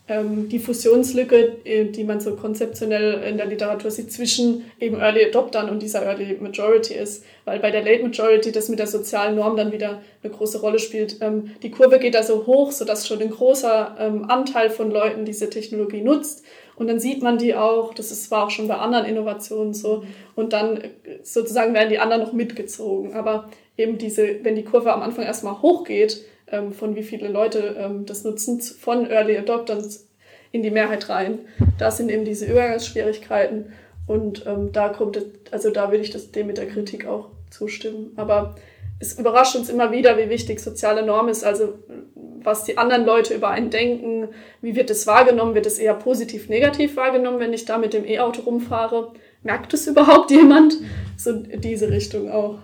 ähm, 0.08 0.48
die 0.48 0.58
Fusionslücke, 0.58 1.58
äh, 1.64 1.84
die 1.84 2.04
man 2.04 2.20
so 2.20 2.34
konzeptionell 2.34 3.22
in 3.28 3.36
der 3.36 3.46
Literatur 3.46 3.90
sieht, 3.90 4.10
zwischen 4.10 4.64
eben 4.80 5.00
Early 5.00 5.26
Adoptern 5.26 5.68
und 5.68 5.82
dieser 5.82 6.02
Early 6.02 6.38
Majority 6.40 6.94
ist. 6.94 7.24
Weil 7.44 7.60
bei 7.60 7.70
der 7.70 7.82
Late 7.82 8.02
Majority 8.02 8.50
das 8.50 8.68
mit 8.68 8.78
der 8.78 8.86
sozialen 8.86 9.36
Norm 9.36 9.56
dann 9.56 9.70
wieder 9.70 10.00
eine 10.22 10.32
große 10.32 10.60
Rolle 10.60 10.78
spielt. 10.78 11.18
Ähm, 11.20 11.54
die 11.62 11.70
Kurve 11.70 11.98
geht 11.98 12.14
da 12.14 12.22
so 12.22 12.46
hoch, 12.46 12.72
sodass 12.72 13.06
schon 13.06 13.20
ein 13.20 13.30
großer 13.30 13.96
ähm, 13.98 14.30
Anteil 14.30 14.70
von 14.70 14.90
Leuten 14.90 15.24
diese 15.24 15.50
Technologie 15.50 16.00
nutzt. 16.00 16.42
Und 16.78 16.86
dann 16.86 17.00
sieht 17.00 17.22
man 17.22 17.38
die 17.38 17.56
auch, 17.56 17.92
das 17.92 18.12
ist, 18.12 18.30
war 18.30 18.46
auch 18.46 18.50
schon 18.50 18.68
bei 18.68 18.76
anderen 18.76 19.04
Innovationen 19.04 19.74
so. 19.74 20.04
Und 20.36 20.52
dann 20.52 20.76
äh, 20.76 20.90
sozusagen 21.24 21.74
werden 21.74 21.88
die 21.88 21.98
anderen 21.98 22.22
noch 22.22 22.32
mitgezogen. 22.32 23.14
Aber 23.14 23.50
eben 23.76 23.98
diese, 23.98 24.44
wenn 24.44 24.54
die 24.54 24.62
Kurve 24.62 24.92
am 24.92 25.02
Anfang 25.02 25.24
erstmal 25.24 25.60
hochgeht, 25.60 26.24
ähm, 26.46 26.72
von 26.72 26.94
wie 26.94 27.02
viele 27.02 27.28
Leute 27.28 27.76
ähm, 27.78 28.06
das 28.06 28.22
nutzen, 28.22 28.60
von 28.60 29.10
Early 29.10 29.36
Adopters 29.36 30.06
in 30.52 30.62
die 30.62 30.70
Mehrheit 30.70 31.08
rein, 31.08 31.40
da 31.78 31.90
sind 31.90 32.10
eben 32.10 32.24
diese 32.24 32.46
Übergangsschwierigkeiten. 32.46 33.72
Und 34.06 34.46
ähm, 34.46 34.70
da 34.72 34.88
kommt, 34.88 35.20
also 35.50 35.70
da 35.70 35.90
will 35.90 36.00
ich 36.00 36.10
das 36.10 36.30
dem 36.30 36.46
mit 36.46 36.58
der 36.58 36.68
Kritik 36.68 37.06
auch 37.06 37.26
zustimmen. 37.50 38.12
Aber 38.14 38.54
es 39.00 39.18
überrascht 39.18 39.56
uns 39.56 39.68
immer 39.68 39.92
wieder, 39.92 40.18
wie 40.18 40.28
wichtig 40.28 40.60
soziale 40.60 41.04
Norm 41.04 41.28
ist. 41.28 41.44
Also 41.44 41.78
was 42.14 42.64
die 42.64 42.78
anderen 42.78 43.04
Leute 43.04 43.34
über 43.34 43.50
einen 43.50 43.70
denken, 43.70 44.28
wie 44.60 44.74
wird 44.74 44.90
es 44.90 45.06
wahrgenommen, 45.06 45.54
wird 45.54 45.66
es 45.66 45.78
eher 45.78 45.94
positiv, 45.94 46.48
negativ 46.48 46.96
wahrgenommen, 46.96 47.40
wenn 47.40 47.52
ich 47.52 47.64
da 47.64 47.78
mit 47.78 47.92
dem 47.92 48.04
E-Auto 48.04 48.42
rumfahre. 48.42 49.12
Merkt 49.42 49.74
es 49.74 49.86
überhaupt 49.86 50.30
jemand? 50.30 50.74
So 51.16 51.32
diese 51.32 51.90
Richtung 51.90 52.30
auch. 52.30 52.58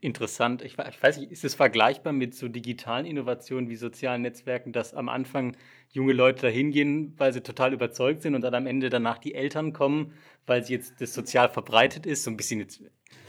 Interessant. 0.00 0.62
Ich, 0.62 0.78
weiß 0.78 1.18
nicht, 1.18 1.32
ist 1.32 1.44
es 1.44 1.56
vergleichbar 1.56 2.12
mit 2.12 2.36
so 2.36 2.46
digitalen 2.46 3.04
Innovationen 3.04 3.68
wie 3.68 3.74
sozialen 3.74 4.22
Netzwerken, 4.22 4.72
dass 4.72 4.94
am 4.94 5.08
Anfang 5.08 5.56
junge 5.88 6.12
Leute 6.12 6.42
dahin 6.42 6.70
gehen, 6.70 7.14
weil 7.16 7.32
sie 7.32 7.40
total 7.40 7.72
überzeugt 7.72 8.22
sind 8.22 8.36
und 8.36 8.42
dann 8.42 8.54
am 8.54 8.68
Ende 8.68 8.90
danach 8.90 9.18
die 9.18 9.34
Eltern 9.34 9.72
kommen, 9.72 10.12
weil 10.46 10.64
sie 10.64 10.74
jetzt 10.74 11.00
das 11.00 11.14
sozial 11.14 11.48
verbreitet 11.48 12.06
ist, 12.06 12.22
so 12.22 12.30
ein 12.30 12.36
bisschen 12.36 12.60
jetzt 12.60 12.80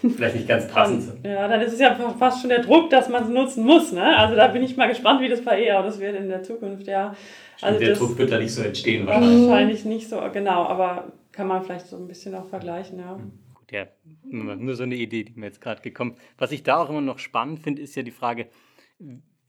vielleicht 0.02 0.36
nicht 0.36 0.48
ganz 0.48 0.68
passend. 0.68 1.26
Ja, 1.26 1.48
dann 1.48 1.62
ist 1.62 1.74
es 1.74 1.80
ja 1.80 1.96
fast 2.18 2.42
schon 2.42 2.50
der 2.50 2.62
Druck, 2.62 2.90
dass 2.90 3.10
man 3.10 3.24
es 3.24 3.30
nutzen 3.30 3.64
muss. 3.64 3.92
Ne? 3.92 4.18
Also 4.18 4.36
da 4.36 4.48
bin 4.48 4.64
ich 4.64 4.76
mal 4.78 4.88
gespannt, 4.88 5.22
wie 5.22 5.30
das 5.30 5.42
bei 5.42 5.64
E-Autos 5.64 6.00
wird 6.00 6.16
in 6.16 6.30
der 6.30 6.44
Zukunft. 6.44 6.88
Ja. 6.88 7.16
Also 7.62 7.80
der 7.80 7.96
Druck 7.96 8.18
wird 8.18 8.32
da 8.32 8.40
nicht 8.40 8.54
so 8.54 8.64
entstehen 8.64 9.06
wahrscheinlich. 9.06 9.48
Wahrscheinlich 9.48 9.86
nicht 9.86 10.10
so, 10.10 10.20
genau, 10.34 10.66
aber 10.66 11.14
kann 11.32 11.48
man 11.48 11.64
vielleicht 11.64 11.88
so 11.88 11.98
ein 11.98 12.08
bisschen 12.08 12.34
auch 12.36 12.48
vergleichen, 12.48 13.00
ja. 13.00 13.20
Gut, 13.54 13.72
ja, 13.72 13.88
nur 14.24 14.76
so 14.76 14.84
eine 14.84 14.96
Idee, 14.96 15.24
die 15.24 15.34
mir 15.36 15.46
jetzt 15.46 15.62
gerade 15.62 15.82
gekommen 15.82 16.14
ist. 16.14 16.22
Was 16.38 16.52
ich 16.52 16.64
da 16.64 16.78
auch 16.78 16.90
immer 16.90 17.02
noch 17.02 17.20
spannend 17.20 17.60
finde, 17.60 17.82
ist 17.82 17.96
ja 17.96 18.04
die 18.04 18.12
Frage, 18.12 18.48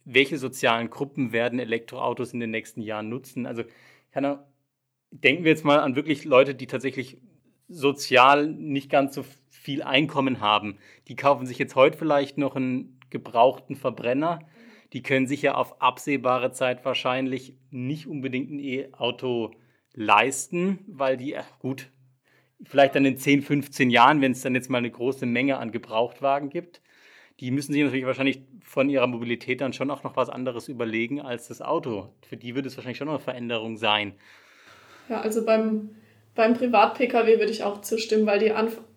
welche 0.04 0.36
sozialen 0.36 0.90
Gruppen 0.90 1.32
werden 1.32 1.58
Elektroautos 1.58 2.32
in 2.32 2.40
den 2.40 2.50
nächsten 2.50 2.82
Jahren 2.82 3.08
nutzen? 3.08 3.46
Also 3.46 3.62
kann 4.12 4.24
er, 4.24 4.46
denken 5.10 5.44
wir 5.44 5.50
jetzt 5.50 5.64
mal 5.64 5.80
an 5.80 5.96
wirklich 5.96 6.24
Leute, 6.24 6.54
die 6.54 6.66
tatsächlich 6.66 7.18
sozial 7.68 8.46
nicht 8.46 8.90
ganz 8.90 9.14
so 9.14 9.24
viel 9.62 9.82
Einkommen 9.82 10.40
haben. 10.40 10.78
Die 11.06 11.14
kaufen 11.14 11.46
sich 11.46 11.58
jetzt 11.58 11.76
heute 11.76 11.96
vielleicht 11.96 12.36
noch 12.36 12.56
einen 12.56 12.98
gebrauchten 13.10 13.76
Verbrenner. 13.76 14.40
Die 14.92 15.02
können 15.02 15.28
sich 15.28 15.42
ja 15.42 15.54
auf 15.54 15.80
absehbare 15.80 16.50
Zeit 16.50 16.84
wahrscheinlich 16.84 17.54
nicht 17.70 18.08
unbedingt 18.08 18.50
ein 18.50 18.58
E-Auto 18.58 19.52
leisten, 19.94 20.80
weil 20.88 21.16
die, 21.16 21.36
gut, 21.60 21.90
vielleicht 22.64 22.96
dann 22.96 23.04
in 23.04 23.16
10, 23.16 23.42
15 23.42 23.90
Jahren, 23.90 24.20
wenn 24.20 24.32
es 24.32 24.42
dann 24.42 24.56
jetzt 24.56 24.68
mal 24.68 24.78
eine 24.78 24.90
große 24.90 25.26
Menge 25.26 25.58
an 25.58 25.70
Gebrauchtwagen 25.70 26.50
gibt, 26.50 26.80
die 27.38 27.52
müssen 27.52 27.72
sich 27.72 27.82
natürlich 27.82 28.06
wahrscheinlich 28.06 28.42
von 28.60 28.88
ihrer 28.88 29.06
Mobilität 29.06 29.60
dann 29.60 29.72
schon 29.72 29.90
auch 29.90 30.02
noch 30.02 30.16
was 30.16 30.28
anderes 30.28 30.68
überlegen 30.68 31.20
als 31.20 31.48
das 31.48 31.62
Auto. 31.62 32.12
Für 32.28 32.36
die 32.36 32.54
wird 32.54 32.66
es 32.66 32.76
wahrscheinlich 32.76 32.98
schon 32.98 33.08
eine 33.08 33.20
Veränderung 33.20 33.76
sein. 33.76 34.14
Ja, 35.08 35.20
also 35.20 35.44
beim, 35.44 35.90
beim 36.34 36.54
Privat-Pkw 36.54 37.38
würde 37.38 37.52
ich 37.52 37.64
auch 37.64 37.80
zustimmen, 37.80 38.26
weil 38.26 38.38
die 38.38 38.52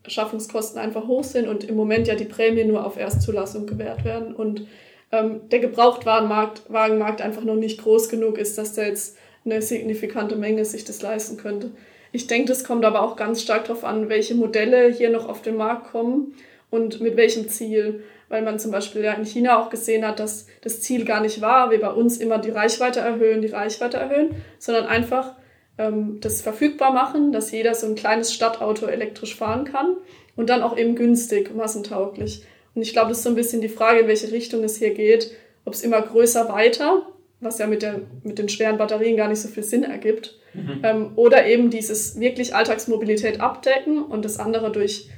Anschaffungskosten 0.06 0.80
einfach 0.80 1.08
hoch 1.08 1.24
sind 1.24 1.47
und 1.47 1.64
im 1.64 1.76
Moment 1.76 2.08
ja 2.08 2.16
die 2.16 2.26
Prämie 2.26 2.64
nur 2.64 2.86
auf 2.86 2.97
Erstzulassung 2.97 3.66
gewährt 3.66 4.06
werden 4.06 4.34
und 4.34 4.68
ähm, 5.12 5.41
der 5.49 5.60
Gebrauchtwagenmarkt 5.60 6.64
Wagenmarkt 6.70 7.22
einfach 7.22 7.43
noch 7.43 7.56
nicht 7.56 7.82
groß 7.82 8.10
genug 8.10 8.38
ist, 8.38 8.58
dass 8.58 8.74
der 8.74 8.88
jetzt 8.88 9.18
eine 9.43 9.62
signifikante 9.62 10.36
Menge 10.36 10.66
sich 10.66 10.86
das 10.86 11.01
leisten 11.01 11.38
könnte. 11.38 11.72
Ich 12.12 12.28
denke, 12.28 12.47
das 12.47 12.64
kommt 12.64 12.86
aber 12.86 13.01
auch 13.01 13.16
ganz 13.16 13.41
stark 13.41 13.66
darauf 13.66 13.84
an, 13.84 14.10
welche 14.10 14.36
Modelle 14.36 14.89
hier 14.89 15.10
noch 15.10 15.28
auf 15.28 15.41
den 15.41 15.58
Markt 15.58 15.91
kommen 15.91 16.34
und 16.72 17.01
mit 17.01 17.18
welchem 17.18 17.49
Ziel 17.49 18.03
weil 18.30 18.41
man 18.41 18.60
zum 18.60 18.72
Beispiel 18.72 19.03
ja 19.03 19.14
in 19.14 19.26
China 19.26 19.62
auch 19.62 19.70
gesehen 19.70 20.06
hat, 20.06 20.20
dass 20.20 20.47
das 20.62 20.82
Ziel 20.82 21.06
gar 21.06 21.22
nicht 21.22 21.41
war, 21.41 21.72
wie 21.72 21.78
bei 21.78 21.91
uns 21.91 22.18
immer 22.18 22.38
die 22.38 22.49
Reichweite 22.49 22.99
erhöhen, 22.99 23.41
die 23.41 23.49
Reichweite 23.49 23.97
erhöhen, 23.97 24.36
sondern 24.58 24.86
einfach 24.86 25.34
ähm, 25.78 26.19
das 26.21 26.41
verfügbar 26.41 26.93
machen, 26.93 27.32
dass 27.32 27.51
jeder 27.51 27.76
so 27.76 27.88
ein 27.88 27.95
kleines 27.95 28.34
Stadtauto 28.34 28.86
elektrisch 28.86 29.36
fahren 29.36 29.65
kann 29.65 29.97
und 30.36 30.49
dann 30.49 30.63
auch 30.63 30.78
eben 30.78 30.95
günstig, 30.95 31.53
massentauglich. 31.55 32.43
Und 32.73 32.82
ich 32.82 32.93
glaube, 32.93 33.09
das 33.09 33.19
ist 33.19 33.23
so 33.23 33.30
ein 33.30 33.36
bisschen 33.36 33.61
die 33.61 33.69
Frage, 33.69 34.01
in 34.01 34.07
welche 34.07 34.32
Richtung 34.32 34.63
es 34.63 34.78
hier 34.78 34.93
geht, 34.93 35.32
ob 35.63 35.73
es 35.73 35.82
immer 35.82 36.01
größer 36.01 36.49
weiter, 36.49 37.07
was 37.39 37.57
ja 37.57 37.67
mit, 37.67 37.82
der, 37.82 38.01
mit 38.23 38.38
den 38.38 38.49
schweren 38.49 38.78
Batterien 38.78 39.17
gar 39.17 39.30
nicht 39.30 39.41
so 39.41 39.47
viel 39.47 39.63
Sinn 39.63 39.84
ergibt, 39.84 40.38
mhm. 40.53 40.82
ähm, 40.84 41.11
oder 41.15 41.45
eben 41.45 41.69
dieses 41.69 42.19
wirklich 42.19 42.55
Alltagsmobilität 42.55 43.39
abdecken 43.39 44.03
und 44.03 44.26
das 44.26 44.39
andere 44.39 44.71
durch 44.71 45.09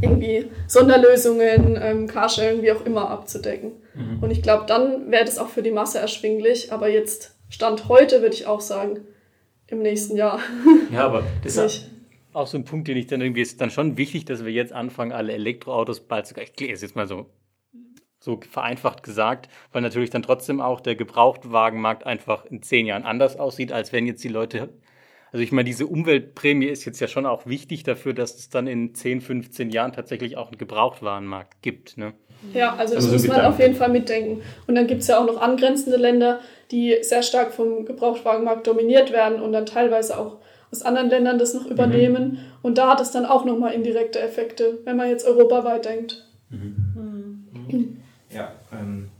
irgendwie 0.00 0.50
Sonderlösungen, 0.66 1.78
ähm, 1.80 2.06
Carsharing, 2.06 2.62
wie 2.62 2.72
auch 2.72 2.84
immer 2.84 3.10
abzudecken. 3.10 3.72
Mhm. 3.94 4.22
Und 4.22 4.30
ich 4.30 4.42
glaube, 4.42 4.64
dann 4.66 5.10
wäre 5.10 5.24
das 5.24 5.38
auch 5.38 5.48
für 5.48 5.62
die 5.62 5.70
Masse 5.70 5.98
erschwinglich. 5.98 6.72
Aber 6.72 6.88
jetzt, 6.88 7.34
Stand 7.48 7.88
heute, 7.88 8.20
würde 8.20 8.34
ich 8.34 8.46
auch 8.46 8.60
sagen, 8.60 9.00
im 9.68 9.80
nächsten 9.80 10.16
Jahr. 10.16 10.40
Ja, 10.92 11.06
aber 11.06 11.24
das 11.42 11.56
ist 11.56 11.90
auch 12.32 12.46
so 12.46 12.58
ein 12.58 12.64
Punkt, 12.64 12.88
den 12.88 12.96
ich 12.96 13.06
dann 13.06 13.20
irgendwie 13.20 13.40
ist 13.40 13.60
dann 13.60 13.70
schon 13.70 13.96
wichtig, 13.96 14.26
dass 14.26 14.44
wir 14.44 14.52
jetzt 14.52 14.72
anfangen, 14.72 15.12
alle 15.12 15.32
Elektroautos 15.32 16.00
bald 16.00 16.26
sogar, 16.26 16.44
ich 16.44 16.58
lese 16.60 16.84
jetzt 16.84 16.94
mal 16.94 17.08
so, 17.08 17.30
so 18.20 18.38
vereinfacht 18.40 19.02
gesagt, 19.02 19.48
weil 19.72 19.82
natürlich 19.82 20.10
dann 20.10 20.22
trotzdem 20.22 20.60
auch 20.60 20.80
der 20.80 20.96
Gebrauchtwagenmarkt 20.96 22.04
einfach 22.04 22.44
in 22.44 22.62
zehn 22.62 22.86
Jahren 22.86 23.04
anders 23.04 23.38
aussieht, 23.38 23.72
als 23.72 23.92
wenn 23.92 24.06
jetzt 24.06 24.22
die 24.22 24.28
Leute 24.28 24.68
also 25.36 25.42
ich 25.42 25.52
meine, 25.52 25.66
diese 25.66 25.86
Umweltprämie 25.86 26.64
ist 26.64 26.86
jetzt 26.86 26.98
ja 26.98 27.08
schon 27.08 27.26
auch 27.26 27.44
wichtig 27.44 27.82
dafür, 27.82 28.14
dass 28.14 28.36
es 28.36 28.48
dann 28.48 28.66
in 28.66 28.94
10, 28.94 29.20
15 29.20 29.68
Jahren 29.68 29.92
tatsächlich 29.92 30.38
auch 30.38 30.46
einen 30.46 30.56
Gebrauchtwarenmarkt 30.56 31.60
gibt. 31.60 31.98
Ne? 31.98 32.14
Ja, 32.54 32.74
also 32.76 32.94
das 32.94 33.04
also 33.04 33.16
muss 33.16 33.28
man 33.28 33.44
auf 33.44 33.58
jeden 33.58 33.74
Fall 33.74 33.90
mitdenken. 33.90 34.40
Und 34.66 34.76
dann 34.76 34.86
gibt 34.86 35.02
es 35.02 35.08
ja 35.08 35.18
auch 35.18 35.26
noch 35.26 35.38
angrenzende 35.38 35.98
Länder, 35.98 36.40
die 36.70 36.96
sehr 37.02 37.22
stark 37.22 37.52
vom 37.52 37.84
Gebrauchtwagenmarkt 37.84 38.66
dominiert 38.66 39.12
werden 39.12 39.42
und 39.42 39.52
dann 39.52 39.66
teilweise 39.66 40.18
auch 40.18 40.38
aus 40.72 40.80
anderen 40.80 41.10
Ländern 41.10 41.38
das 41.38 41.52
noch 41.52 41.66
übernehmen. 41.66 42.30
Mhm. 42.30 42.38
Und 42.62 42.78
da 42.78 42.88
hat 42.88 43.02
es 43.02 43.10
dann 43.10 43.26
auch 43.26 43.44
nochmal 43.44 43.74
indirekte 43.74 44.18
Effekte, 44.18 44.78
wenn 44.84 44.96
man 44.96 45.10
jetzt 45.10 45.26
europaweit 45.26 45.84
denkt. 45.84 46.26
Mhm. 46.48 47.44
Mhm. 47.52 48.02
Ja, 48.30 48.52
ähm, 48.72 49.10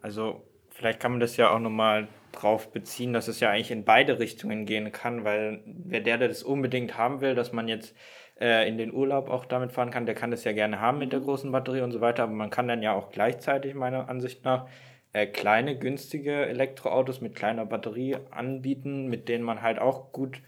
also 0.00 0.40
vielleicht 0.70 0.98
kann 0.98 1.10
man 1.10 1.20
das 1.20 1.36
ja 1.36 1.50
auch 1.50 1.60
nochmal 1.60 2.08
drauf 2.32 2.70
beziehen, 2.72 3.12
dass 3.12 3.28
es 3.28 3.40
ja 3.40 3.50
eigentlich 3.50 3.70
in 3.70 3.84
beide 3.84 4.18
Richtungen 4.18 4.66
gehen 4.66 4.92
kann, 4.92 5.24
weil 5.24 5.60
wer 5.66 6.00
der, 6.00 6.18
der 6.18 6.28
das 6.28 6.42
unbedingt 6.42 6.96
haben 6.96 7.20
will, 7.20 7.34
dass 7.34 7.52
man 7.52 7.68
jetzt 7.68 7.96
äh, 8.40 8.68
in 8.68 8.78
den 8.78 8.92
Urlaub 8.92 9.28
auch 9.28 9.44
damit 9.44 9.72
fahren 9.72 9.90
kann, 9.90 10.06
der 10.06 10.14
kann 10.14 10.30
das 10.30 10.44
ja 10.44 10.52
gerne 10.52 10.80
haben 10.80 10.98
mit 10.98 11.12
der 11.12 11.20
großen 11.20 11.50
Batterie 11.50 11.80
und 11.80 11.92
so 11.92 12.00
weiter, 12.00 12.24
aber 12.24 12.32
man 12.32 12.50
kann 12.50 12.68
dann 12.68 12.82
ja 12.82 12.92
auch 12.92 13.10
gleichzeitig 13.10 13.74
meiner 13.74 14.08
Ansicht 14.08 14.44
nach 14.44 14.68
äh, 15.12 15.26
kleine, 15.26 15.78
günstige 15.78 16.46
Elektroautos 16.46 17.20
mit 17.20 17.34
kleiner 17.34 17.66
Batterie 17.66 18.16
anbieten, 18.30 19.08
mit 19.08 19.28
denen 19.28 19.44
man 19.44 19.62
halt 19.62 19.78
auch 19.78 20.12
gut 20.12 20.42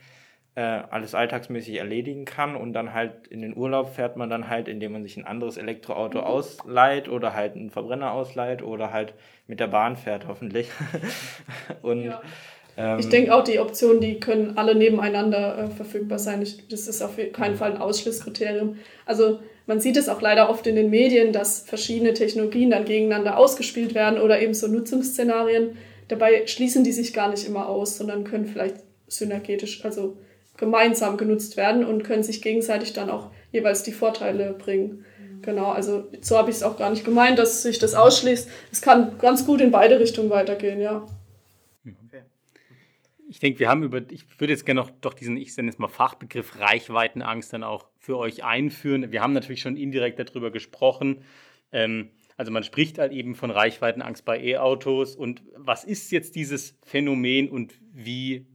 äh, 0.56 0.60
alles 0.62 1.14
alltagsmäßig 1.14 1.76
erledigen 1.76 2.24
kann 2.24 2.56
und 2.56 2.72
dann 2.72 2.92
halt 2.92 3.28
in 3.28 3.40
den 3.40 3.56
Urlaub 3.56 3.94
fährt 3.94 4.16
man 4.16 4.28
dann 4.28 4.48
halt, 4.48 4.66
indem 4.66 4.92
man 4.92 5.02
sich 5.02 5.16
ein 5.16 5.24
anderes 5.24 5.56
Elektroauto 5.56 6.18
mhm. 6.18 6.24
ausleiht 6.24 7.08
oder 7.08 7.34
halt 7.34 7.54
einen 7.54 7.70
Verbrenner 7.70 8.12
ausleiht 8.12 8.62
oder 8.62 8.92
halt 8.92 9.14
mit 9.46 9.60
der 9.60 9.68
Bahn 9.68 9.96
fährt, 9.96 10.26
hoffentlich. 10.26 10.68
und 11.82 12.06
ja. 12.06 12.20
ähm, 12.76 12.98
ich 12.98 13.08
denke 13.08 13.32
auch, 13.32 13.44
die 13.44 13.60
Optionen, 13.60 14.00
die 14.00 14.18
können 14.18 14.58
alle 14.58 14.74
nebeneinander 14.74 15.56
äh, 15.56 15.68
verfügbar 15.68 16.18
sein. 16.18 16.42
Ich, 16.42 16.66
das 16.68 16.88
ist 16.88 17.00
auf 17.00 17.12
keinen 17.32 17.54
Fall 17.54 17.72
ein 17.72 17.80
Ausschlusskriterium. 17.80 18.76
Also 19.06 19.38
man 19.66 19.78
sieht 19.78 19.96
es 19.96 20.08
auch 20.08 20.20
leider 20.20 20.50
oft 20.50 20.66
in 20.66 20.74
den 20.74 20.90
Medien, 20.90 21.32
dass 21.32 21.60
verschiedene 21.60 22.12
Technologien 22.12 22.70
dann 22.70 22.84
gegeneinander 22.84 23.38
ausgespielt 23.38 23.94
werden 23.94 24.20
oder 24.20 24.42
eben 24.42 24.54
so 24.54 24.66
Nutzungsszenarien. 24.66 25.76
Dabei 26.08 26.48
schließen 26.48 26.82
die 26.82 26.90
sich 26.90 27.12
gar 27.12 27.30
nicht 27.30 27.46
immer 27.46 27.68
aus, 27.68 27.96
sondern 27.96 28.24
können 28.24 28.46
vielleicht 28.46 28.78
synergetisch, 29.06 29.84
also 29.84 30.16
gemeinsam 30.60 31.16
genutzt 31.16 31.56
werden 31.56 31.84
und 31.84 32.04
können 32.04 32.22
sich 32.22 32.42
gegenseitig 32.42 32.92
dann 32.92 33.10
auch 33.10 33.32
jeweils 33.50 33.82
die 33.82 33.92
Vorteile 33.92 34.52
bringen. 34.52 35.04
Genau, 35.42 35.70
also 35.70 36.08
so 36.20 36.36
habe 36.36 36.50
ich 36.50 36.56
es 36.56 36.62
auch 36.62 36.76
gar 36.76 36.90
nicht 36.90 37.04
gemeint, 37.04 37.38
dass 37.38 37.62
sich 37.62 37.78
das 37.78 37.94
ausschließt. 37.94 38.48
Es 38.70 38.82
kann 38.82 39.18
ganz 39.18 39.46
gut 39.46 39.60
in 39.60 39.70
beide 39.70 39.98
Richtungen 39.98 40.30
weitergehen, 40.30 40.80
ja. 40.80 41.06
Ich 43.28 43.38
denke, 43.38 43.60
wir 43.60 43.68
haben 43.68 43.84
über, 43.84 44.02
ich 44.10 44.24
würde 44.40 44.52
jetzt 44.52 44.66
gerne 44.66 44.80
noch 44.80 44.90
doch 44.90 45.14
diesen, 45.14 45.36
ich 45.36 45.56
nenne 45.56 45.70
es 45.70 45.78
mal 45.78 45.88
Fachbegriff 45.88 46.58
Reichweitenangst 46.58 47.52
dann 47.52 47.62
auch 47.62 47.86
für 47.98 48.18
euch 48.18 48.42
einführen. 48.44 49.12
Wir 49.12 49.22
haben 49.22 49.32
natürlich 49.32 49.60
schon 49.60 49.76
indirekt 49.76 50.18
darüber 50.18 50.50
gesprochen. 50.50 51.22
Ähm, 51.70 52.10
also 52.36 52.50
man 52.50 52.64
spricht 52.64 52.98
halt 52.98 53.12
eben 53.12 53.36
von 53.36 53.52
Reichweitenangst 53.52 54.24
bei 54.24 54.42
E-Autos. 54.42 55.14
Und 55.14 55.42
was 55.56 55.84
ist 55.84 56.10
jetzt 56.10 56.34
dieses 56.34 56.76
Phänomen 56.82 57.48
und 57.48 57.74
wie, 57.92 58.46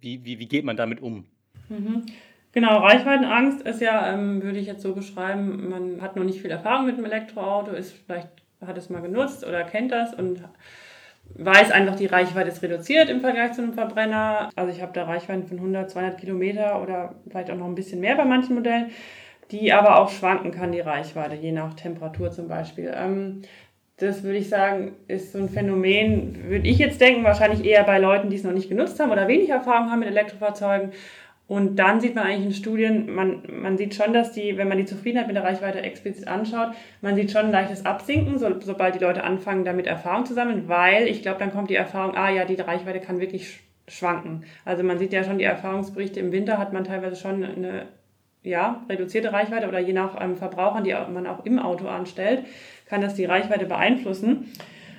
wie, 0.00 0.24
wie, 0.24 0.40
wie 0.40 0.48
geht 0.48 0.64
man 0.64 0.76
damit 0.76 1.00
um? 1.00 1.28
Mhm. 1.68 2.06
Genau, 2.52 2.78
Reichweitenangst 2.78 3.62
ist 3.62 3.80
ja, 3.80 4.12
ähm, 4.12 4.42
würde 4.42 4.58
ich 4.58 4.66
jetzt 4.68 4.82
so 4.82 4.94
beschreiben, 4.94 5.68
man 5.68 6.00
hat 6.00 6.14
noch 6.14 6.22
nicht 6.22 6.40
viel 6.40 6.52
Erfahrung 6.52 6.86
mit 6.86 6.96
einem 6.96 7.06
Elektroauto, 7.06 7.72
ist 7.72 7.92
vielleicht 8.06 8.28
hat 8.64 8.78
es 8.78 8.90
mal 8.90 9.02
genutzt 9.02 9.44
oder 9.44 9.64
kennt 9.64 9.92
das 9.92 10.14
und 10.14 10.42
weiß 11.34 11.72
einfach, 11.72 11.96
die 11.96 12.06
Reichweite 12.06 12.48
ist 12.48 12.62
reduziert 12.62 13.08
im 13.08 13.20
Vergleich 13.20 13.52
zu 13.52 13.62
einem 13.62 13.72
Verbrenner. 13.72 14.50
Also 14.54 14.70
ich 14.70 14.82
habe 14.82 14.92
da 14.92 15.04
Reichweiten 15.04 15.46
von 15.46 15.58
100, 15.58 15.90
200 15.90 16.18
Kilometer 16.18 16.80
oder 16.80 17.14
vielleicht 17.28 17.50
auch 17.50 17.56
noch 17.56 17.66
ein 17.66 17.74
bisschen 17.74 18.00
mehr 18.00 18.16
bei 18.16 18.24
manchen 18.24 18.54
Modellen, 18.54 18.90
die 19.50 19.72
aber 19.72 19.98
auch 19.98 20.10
schwanken 20.10 20.50
kann, 20.50 20.72
die 20.72 20.80
Reichweite, 20.80 21.34
je 21.34 21.52
nach 21.52 21.74
Temperatur 21.74 22.30
zum 22.30 22.48
Beispiel. 22.48 22.92
Ähm, 22.94 23.42
das 23.96 24.22
würde 24.22 24.38
ich 24.38 24.48
sagen, 24.48 24.92
ist 25.06 25.32
so 25.32 25.38
ein 25.38 25.48
Phänomen, 25.48 26.48
würde 26.48 26.68
ich 26.68 26.78
jetzt 26.78 27.00
denken, 27.00 27.22
wahrscheinlich 27.22 27.64
eher 27.64 27.84
bei 27.84 27.98
Leuten, 27.98 28.28
die 28.28 28.36
es 28.36 28.42
noch 28.42 28.52
nicht 28.52 28.68
genutzt 28.68 28.98
haben 28.98 29.12
oder 29.12 29.28
wenig 29.28 29.48
Erfahrung 29.48 29.90
haben 29.90 30.00
mit 30.00 30.08
Elektrofahrzeugen 30.08 30.92
und 31.54 31.76
dann 31.76 32.00
sieht 32.00 32.16
man 32.16 32.24
eigentlich 32.24 32.46
in 32.46 32.52
Studien, 32.52 33.14
man, 33.14 33.42
man 33.48 33.78
sieht 33.78 33.94
schon, 33.94 34.12
dass 34.12 34.32
die, 34.32 34.56
wenn 34.56 34.66
man 34.66 34.76
die 34.76 34.86
Zufriedenheit 34.86 35.28
mit 35.28 35.36
der 35.36 35.44
Reichweite 35.44 35.82
explizit 35.82 36.26
anschaut, 36.26 36.70
man 37.00 37.14
sieht 37.14 37.30
schon 37.30 37.46
ein 37.46 37.52
leichtes 37.52 37.86
Absinken, 37.86 38.38
so, 38.38 38.48
sobald 38.60 38.96
die 38.96 38.98
Leute 38.98 39.22
anfangen, 39.22 39.64
damit 39.64 39.86
Erfahrung 39.86 40.26
zu 40.26 40.34
sammeln, 40.34 40.68
weil 40.68 41.06
ich 41.06 41.22
glaube, 41.22 41.38
dann 41.38 41.52
kommt 41.52 41.70
die 41.70 41.76
Erfahrung, 41.76 42.16
ah 42.16 42.28
ja, 42.28 42.44
die 42.44 42.56
Reichweite 42.56 42.98
kann 42.98 43.20
wirklich 43.20 43.60
schwanken. 43.86 44.42
Also 44.64 44.82
man 44.82 44.98
sieht 44.98 45.12
ja 45.12 45.22
schon 45.22 45.38
die 45.38 45.44
Erfahrungsberichte, 45.44 46.18
im 46.18 46.32
Winter 46.32 46.58
hat 46.58 46.72
man 46.72 46.82
teilweise 46.82 47.14
schon 47.14 47.44
eine 47.44 47.86
ja, 48.42 48.84
reduzierte 48.88 49.32
Reichweite 49.32 49.68
oder 49.68 49.78
je 49.78 49.92
nach 49.92 50.20
ähm, 50.20 50.36
Verbrauchern, 50.36 50.82
die 50.82 50.92
man 50.92 51.28
auch 51.28 51.46
im 51.46 51.60
Auto 51.60 51.86
anstellt, 51.86 52.46
kann 52.88 53.00
das 53.00 53.14
die 53.14 53.26
Reichweite 53.26 53.66
beeinflussen. 53.66 54.50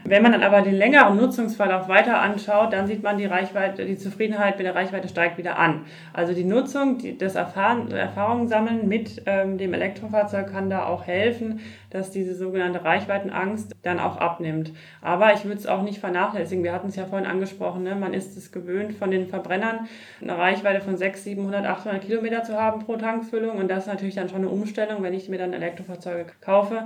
Wenn 0.07 0.21
man 0.21 0.33
dann 0.33 0.43
aber 0.43 0.61
den 0.61 0.75
längeren 0.75 1.17
Nutzungsverlauf 1.17 1.87
weiter 1.87 2.21
anschaut, 2.21 2.73
dann 2.73 2.85
sieht 2.85 3.01
man, 3.01 3.17
die 3.17 3.25
Reichweite, 3.25 3.85
die 3.85 3.97
Zufriedenheit 3.97 4.57
mit 4.57 4.67
der 4.67 4.75
Reichweite 4.75 5.07
steigt 5.07 5.39
wieder 5.39 5.57
an. 5.57 5.85
Also 6.13 6.33
die 6.33 6.43
Nutzung, 6.43 6.99
die, 6.99 7.17
das 7.17 7.33
Erfahren, 7.33 7.91
Erfahrungen 7.91 8.47
sammeln 8.47 8.87
mit 8.87 9.23
ähm, 9.25 9.57
dem 9.57 9.73
Elektrofahrzeug 9.73 10.51
kann 10.51 10.69
da 10.69 10.85
auch 10.85 11.07
helfen, 11.07 11.59
dass 11.89 12.11
diese 12.11 12.35
sogenannte 12.35 12.83
Reichweitenangst 12.83 13.75
dann 13.81 13.99
auch 13.99 14.17
abnimmt. 14.17 14.73
Aber 15.01 15.33
ich 15.33 15.43
würde 15.43 15.57
es 15.57 15.65
auch 15.65 15.81
nicht 15.81 15.97
vernachlässigen. 15.97 16.63
Wir 16.63 16.73
hatten 16.73 16.89
es 16.89 16.95
ja 16.95 17.05
vorhin 17.05 17.27
angesprochen, 17.27 17.81
ne? 17.81 17.95
man 17.95 18.13
ist 18.13 18.37
es 18.37 18.51
gewöhnt, 18.51 18.93
von 18.93 19.09
den 19.09 19.27
Verbrennern 19.27 19.87
eine 20.21 20.37
Reichweite 20.37 20.81
von 20.81 20.97
600, 20.97 21.23
700, 21.23 21.65
800 21.65 22.01
Kilometer 22.03 22.43
zu 22.43 22.61
haben 22.61 22.85
pro 22.85 22.97
Tankfüllung. 22.97 23.57
Und 23.57 23.69
das 23.69 23.85
ist 23.85 23.87
natürlich 23.87 24.15
dann 24.15 24.29
schon 24.29 24.39
eine 24.39 24.49
Umstellung, 24.49 25.01
wenn 25.01 25.15
ich 25.15 25.29
mir 25.29 25.39
dann 25.39 25.53
Elektrofahrzeuge 25.53 26.27
kaufe 26.41 26.83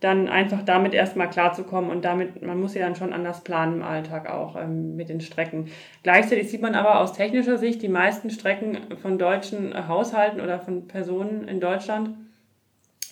dann 0.00 0.28
einfach 0.28 0.62
damit 0.62 0.94
erstmal 0.94 1.28
klarzukommen 1.28 1.90
und 1.90 2.04
damit, 2.04 2.40
man 2.42 2.60
muss 2.60 2.74
ja 2.74 2.84
dann 2.84 2.94
schon 2.94 3.12
anders 3.12 3.42
planen 3.42 3.78
im 3.78 3.82
Alltag 3.82 4.30
auch 4.30 4.54
ähm, 4.56 4.94
mit 4.94 5.08
den 5.08 5.20
Strecken. 5.20 5.66
Gleichzeitig 6.04 6.50
sieht 6.50 6.62
man 6.62 6.76
aber 6.76 7.00
aus 7.00 7.12
technischer 7.12 7.58
Sicht, 7.58 7.82
die 7.82 7.88
meisten 7.88 8.30
Strecken 8.30 8.96
von 9.02 9.18
deutschen 9.18 9.88
Haushalten 9.88 10.40
oder 10.40 10.60
von 10.60 10.86
Personen 10.86 11.48
in 11.48 11.58
Deutschland, 11.58 12.10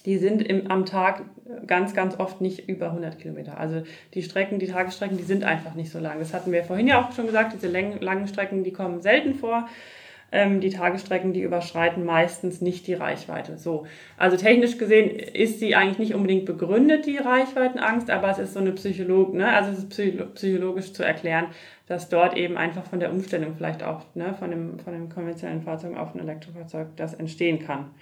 die 0.04 0.18
sind 0.18 0.40
im, 0.40 0.70
am 0.70 0.86
Tag 0.86 1.24
ganz, 1.66 1.92
ganz 1.92 2.18
oft 2.20 2.40
nicht 2.40 2.68
über 2.68 2.86
100 2.86 3.18
Kilometer. 3.18 3.58
Also 3.58 3.82
die 4.14 4.22
Strecken, 4.22 4.60
die 4.60 4.68
Tagesstrecken, 4.68 5.16
die 5.16 5.24
sind 5.24 5.42
einfach 5.42 5.74
nicht 5.74 5.90
so 5.90 5.98
lang. 5.98 6.20
Das 6.20 6.32
hatten 6.32 6.52
wir 6.52 6.62
vorhin 6.62 6.86
ja 6.86 7.02
auch 7.02 7.12
schon 7.12 7.26
gesagt, 7.26 7.52
diese 7.52 7.68
langen 7.68 8.28
Strecken, 8.28 8.62
die 8.62 8.72
kommen 8.72 9.00
selten 9.00 9.34
vor. 9.34 9.68
Ähm, 10.36 10.60
die 10.60 10.68
Tagesstrecken, 10.68 11.32
die 11.32 11.40
überschreiten 11.40 12.04
meistens 12.04 12.60
nicht 12.60 12.86
die 12.86 12.92
Reichweite. 12.92 13.56
So. 13.56 13.86
Also 14.18 14.36
technisch 14.36 14.76
gesehen 14.76 15.08
ist 15.08 15.60
sie 15.60 15.74
eigentlich 15.74 15.98
nicht 15.98 16.14
unbedingt 16.14 16.44
begründet, 16.44 17.06
die 17.06 17.16
Reichweitenangst, 17.16 18.10
aber 18.10 18.28
es 18.28 18.38
ist 18.38 18.52
so 18.52 18.60
eine 18.60 18.72
Psycholog, 18.72 19.32
ne? 19.32 19.48
also 19.48 19.70
es 19.70 19.78
ist 19.78 20.34
psychologisch 20.34 20.92
zu 20.92 21.02
erklären, 21.02 21.46
dass 21.86 22.10
dort 22.10 22.36
eben 22.36 22.58
einfach 22.58 22.84
von 22.84 23.00
der 23.00 23.12
Umstellung 23.12 23.54
vielleicht 23.56 23.82
auch 23.82 24.02
ne, 24.14 24.34
von, 24.38 24.50
dem, 24.50 24.78
von 24.78 24.92
dem 24.92 25.08
konventionellen 25.08 25.62
Fahrzeug 25.62 25.96
auf 25.96 26.14
ein 26.14 26.20
Elektrofahrzeug 26.20 26.88
das 26.96 27.14
entstehen 27.14 27.60
kann. 27.60 27.92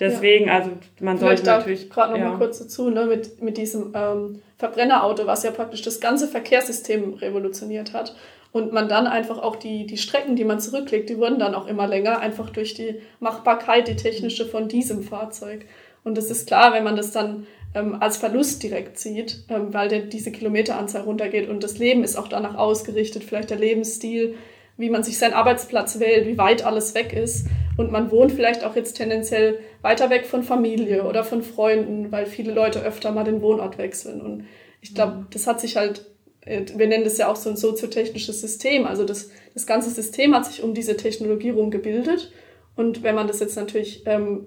Deswegen, 0.00 0.46
ja. 0.46 0.54
also 0.54 0.70
man 0.98 1.18
sollte 1.18 1.44
natürlich. 1.44 1.90
Gerade 1.90 2.14
noch 2.14 2.18
ja. 2.18 2.30
mal 2.30 2.38
kurz 2.38 2.58
dazu, 2.58 2.90
ne, 2.90 3.06
mit, 3.06 3.40
mit 3.40 3.56
diesem 3.56 3.92
ähm, 3.94 4.42
Verbrennerauto, 4.58 5.28
was 5.28 5.44
ja 5.44 5.52
praktisch 5.52 5.82
das 5.82 6.00
ganze 6.00 6.26
Verkehrssystem 6.26 7.14
revolutioniert 7.14 7.92
hat. 7.92 8.16
Und 8.52 8.72
man 8.72 8.88
dann 8.88 9.06
einfach 9.06 9.38
auch 9.38 9.56
die, 9.56 9.86
die 9.86 9.96
Strecken, 9.96 10.36
die 10.36 10.44
man 10.44 10.60
zurücklegt, 10.60 11.08
die 11.08 11.16
wurden 11.16 11.38
dann 11.38 11.54
auch 11.54 11.66
immer 11.66 11.86
länger, 11.86 12.20
einfach 12.20 12.50
durch 12.50 12.74
die 12.74 12.96
Machbarkeit, 13.18 13.88
die 13.88 13.96
technische 13.96 14.46
von 14.46 14.68
diesem 14.68 15.02
Fahrzeug. 15.02 15.64
Und 16.04 16.18
es 16.18 16.30
ist 16.30 16.48
klar, 16.48 16.74
wenn 16.74 16.84
man 16.84 16.96
das 16.96 17.12
dann 17.12 17.46
ähm, 17.74 17.96
als 18.00 18.18
Verlust 18.18 18.62
direkt 18.62 18.98
sieht, 18.98 19.44
ähm, 19.48 19.72
weil 19.72 19.88
der, 19.88 20.00
diese 20.00 20.32
Kilometeranzahl 20.32 21.02
runtergeht 21.02 21.48
und 21.48 21.64
das 21.64 21.78
Leben 21.78 22.04
ist 22.04 22.16
auch 22.16 22.28
danach 22.28 22.56
ausgerichtet, 22.56 23.24
vielleicht 23.24 23.50
der 23.50 23.58
Lebensstil, 23.58 24.34
wie 24.76 24.90
man 24.90 25.02
sich 25.02 25.18
seinen 25.18 25.34
Arbeitsplatz 25.34 25.98
wählt, 26.00 26.26
wie 26.26 26.38
weit 26.38 26.64
alles 26.64 26.94
weg 26.94 27.12
ist. 27.12 27.46
Und 27.76 27.90
man 27.90 28.10
wohnt 28.10 28.32
vielleicht 28.32 28.64
auch 28.64 28.76
jetzt 28.76 28.94
tendenziell 28.94 29.58
weiter 29.80 30.10
weg 30.10 30.26
von 30.26 30.42
Familie 30.42 31.04
oder 31.04 31.24
von 31.24 31.42
Freunden, 31.42 32.12
weil 32.12 32.26
viele 32.26 32.52
Leute 32.52 32.82
öfter 32.82 33.12
mal 33.12 33.24
den 33.24 33.40
Wohnort 33.40 33.78
wechseln. 33.78 34.20
Und 34.20 34.44
ich 34.80 34.94
glaube, 34.94 35.26
das 35.30 35.46
hat 35.46 35.60
sich 35.60 35.76
halt 35.76 36.04
wir 36.44 36.86
nennen 36.88 37.04
das 37.04 37.18
ja 37.18 37.30
auch 37.30 37.36
so 37.36 37.50
ein 37.50 37.56
soziotechnisches 37.56 38.40
System. 38.40 38.86
Also 38.86 39.04
das, 39.04 39.30
das 39.54 39.66
ganze 39.66 39.90
System 39.90 40.34
hat 40.34 40.46
sich 40.46 40.62
um 40.62 40.74
diese 40.74 40.96
Technologie 40.96 41.50
rum 41.50 41.70
gebildet. 41.70 42.32
Und 42.74 43.02
wenn 43.02 43.14
man 43.14 43.28
das 43.28 43.40
jetzt 43.40 43.56
natürlich 43.56 44.02
ähm, 44.06 44.46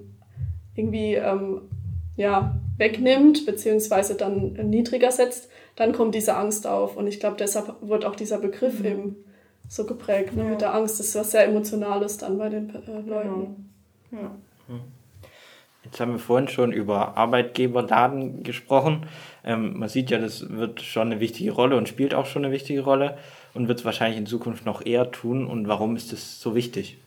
irgendwie 0.75 1.15
ähm, 1.15 1.61
ja, 2.17 2.59
wegnimmt, 2.77 3.45
beziehungsweise 3.45 4.15
dann 4.15 4.53
niedriger 4.69 5.11
setzt, 5.11 5.49
dann 5.75 5.93
kommt 5.93 6.15
diese 6.15 6.35
Angst 6.35 6.67
auf. 6.67 6.97
Und 6.97 7.07
ich 7.07 7.19
glaube, 7.19 7.37
deshalb 7.37 7.75
wird 7.81 8.05
auch 8.05 8.15
dieser 8.15 8.39
Begriff 8.39 8.79
mhm. 8.79 8.85
eben 8.85 9.15
so 9.67 9.85
geprägt, 9.85 10.35
ne, 10.35 10.43
ja. 10.43 10.49
mit 10.51 10.61
der 10.61 10.73
Angst. 10.73 10.99
Das 10.99 11.07
ist 11.07 11.15
was 11.15 11.31
sehr 11.31 11.45
Emotionales 11.45 12.17
dann 12.17 12.37
bei 12.37 12.49
den 12.49 12.69
äh, 12.69 13.01
Leuten. 13.07 13.71
Ja. 14.11 14.19
ja. 14.19 14.79
Jetzt 15.83 15.99
haben 15.99 16.13
wir 16.13 16.19
vorhin 16.19 16.47
schon 16.47 16.71
über 16.71 17.15
Arbeitgeberdaten 17.15 18.41
gesprochen. 18.43 19.05
Ähm, 19.45 19.77
man 19.77 19.89
sieht 19.89 20.09
ja, 20.09 20.17
das 20.17 20.49
wird 20.49 20.81
schon 20.81 21.11
eine 21.11 21.19
wichtige 21.19 21.51
Rolle 21.51 21.77
und 21.77 21.87
spielt 21.87 22.15
auch 22.15 22.25
schon 22.25 22.43
eine 22.43 22.53
wichtige 22.53 22.81
Rolle 22.81 23.17
und 23.53 23.67
wird 23.67 23.79
es 23.79 23.85
wahrscheinlich 23.85 24.17
in 24.17 24.25
Zukunft 24.25 24.65
noch 24.65 24.85
eher 24.85 25.11
tun. 25.11 25.45
Und 25.45 25.67
warum 25.67 25.95
ist 25.95 26.11
das 26.11 26.41
so 26.41 26.55
wichtig? 26.55 26.97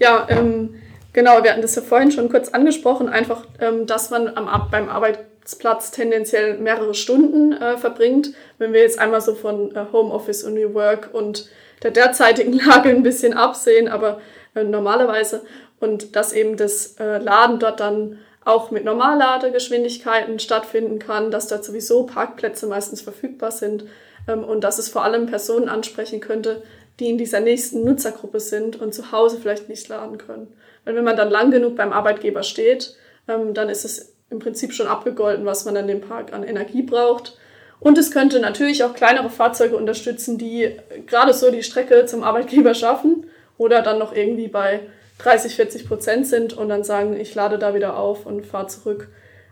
Ja, 0.00 0.26
ähm, 0.28 0.74
genau, 1.12 1.42
wir 1.42 1.52
hatten 1.52 1.62
das 1.62 1.76
ja 1.76 1.82
vorhin 1.82 2.10
schon 2.10 2.28
kurz 2.28 2.48
angesprochen, 2.48 3.08
einfach, 3.08 3.46
ähm, 3.60 3.86
dass 3.86 4.10
man 4.10 4.28
am, 4.28 4.68
beim 4.70 4.88
Arbeitsplatz 4.88 5.92
tendenziell 5.92 6.58
mehrere 6.58 6.94
Stunden 6.94 7.52
äh, 7.52 7.76
verbringt. 7.76 8.32
Wenn 8.58 8.72
wir 8.72 8.80
jetzt 8.80 8.98
einmal 8.98 9.20
so 9.20 9.34
von 9.34 9.74
äh, 9.74 9.86
Homeoffice 9.92 10.42
und 10.42 10.54
New 10.54 10.74
Work 10.74 11.10
und 11.12 11.48
der 11.84 11.92
derzeitigen 11.92 12.52
Lage 12.66 12.90
ein 12.90 13.04
bisschen 13.04 13.32
absehen, 13.34 13.88
aber 13.88 14.20
äh, 14.54 14.64
normalerweise 14.64 15.42
und 15.80 16.16
dass 16.16 16.32
eben 16.32 16.56
das 16.56 16.96
äh, 16.98 17.18
Laden 17.18 17.60
dort 17.60 17.80
dann 17.80 18.18
auch 18.48 18.70
mit 18.70 18.84
Normalladegeschwindigkeiten 18.84 20.38
stattfinden 20.38 20.98
kann, 20.98 21.30
dass 21.30 21.48
dort 21.48 21.64
sowieso 21.64 22.04
Parkplätze 22.04 22.66
meistens 22.66 23.02
verfügbar 23.02 23.50
sind 23.50 23.84
ähm, 24.26 24.42
und 24.42 24.64
dass 24.64 24.78
es 24.78 24.88
vor 24.88 25.04
allem 25.04 25.26
Personen 25.26 25.68
ansprechen 25.68 26.20
könnte, 26.20 26.62
die 26.98 27.10
in 27.10 27.18
dieser 27.18 27.40
nächsten 27.40 27.84
Nutzergruppe 27.84 28.40
sind 28.40 28.80
und 28.80 28.94
zu 28.94 29.12
Hause 29.12 29.38
vielleicht 29.40 29.68
nicht 29.68 29.86
laden 29.88 30.18
können. 30.18 30.52
Weil 30.84 30.96
wenn 30.96 31.04
man 31.04 31.16
dann 31.16 31.30
lang 31.30 31.50
genug 31.50 31.76
beim 31.76 31.92
Arbeitgeber 31.92 32.42
steht, 32.42 32.96
ähm, 33.28 33.52
dann 33.52 33.68
ist 33.68 33.84
es 33.84 34.14
im 34.30 34.38
Prinzip 34.38 34.72
schon 34.72 34.86
abgegolten, 34.86 35.44
was 35.44 35.64
man 35.64 35.76
an 35.76 35.86
dem 35.86 36.00
Park 36.00 36.32
an 36.32 36.42
Energie 36.42 36.82
braucht. 36.82 37.36
Und 37.80 37.98
es 37.98 38.10
könnte 38.10 38.40
natürlich 38.40 38.82
auch 38.82 38.94
kleinere 38.94 39.30
Fahrzeuge 39.30 39.76
unterstützen, 39.76 40.38
die 40.38 40.76
gerade 41.06 41.32
so 41.32 41.50
die 41.50 41.62
Strecke 41.62 42.06
zum 42.06 42.24
Arbeitgeber 42.24 42.74
schaffen 42.74 43.26
oder 43.56 43.82
dann 43.82 43.98
noch 43.98 44.14
irgendwie 44.14 44.48
bei 44.48 44.80
30, 45.18 45.56
40 45.56 45.88
Prozent 45.88 46.26
sind 46.26 46.52
und 46.52 46.68
dann 46.68 46.84
sagen, 46.84 47.18
ich 47.18 47.34
lade 47.34 47.58
da 47.58 47.74
wieder 47.74 47.96
auf 47.96 48.26
und 48.26 48.46
fahre 48.46 48.68
zurück. 48.68 49.08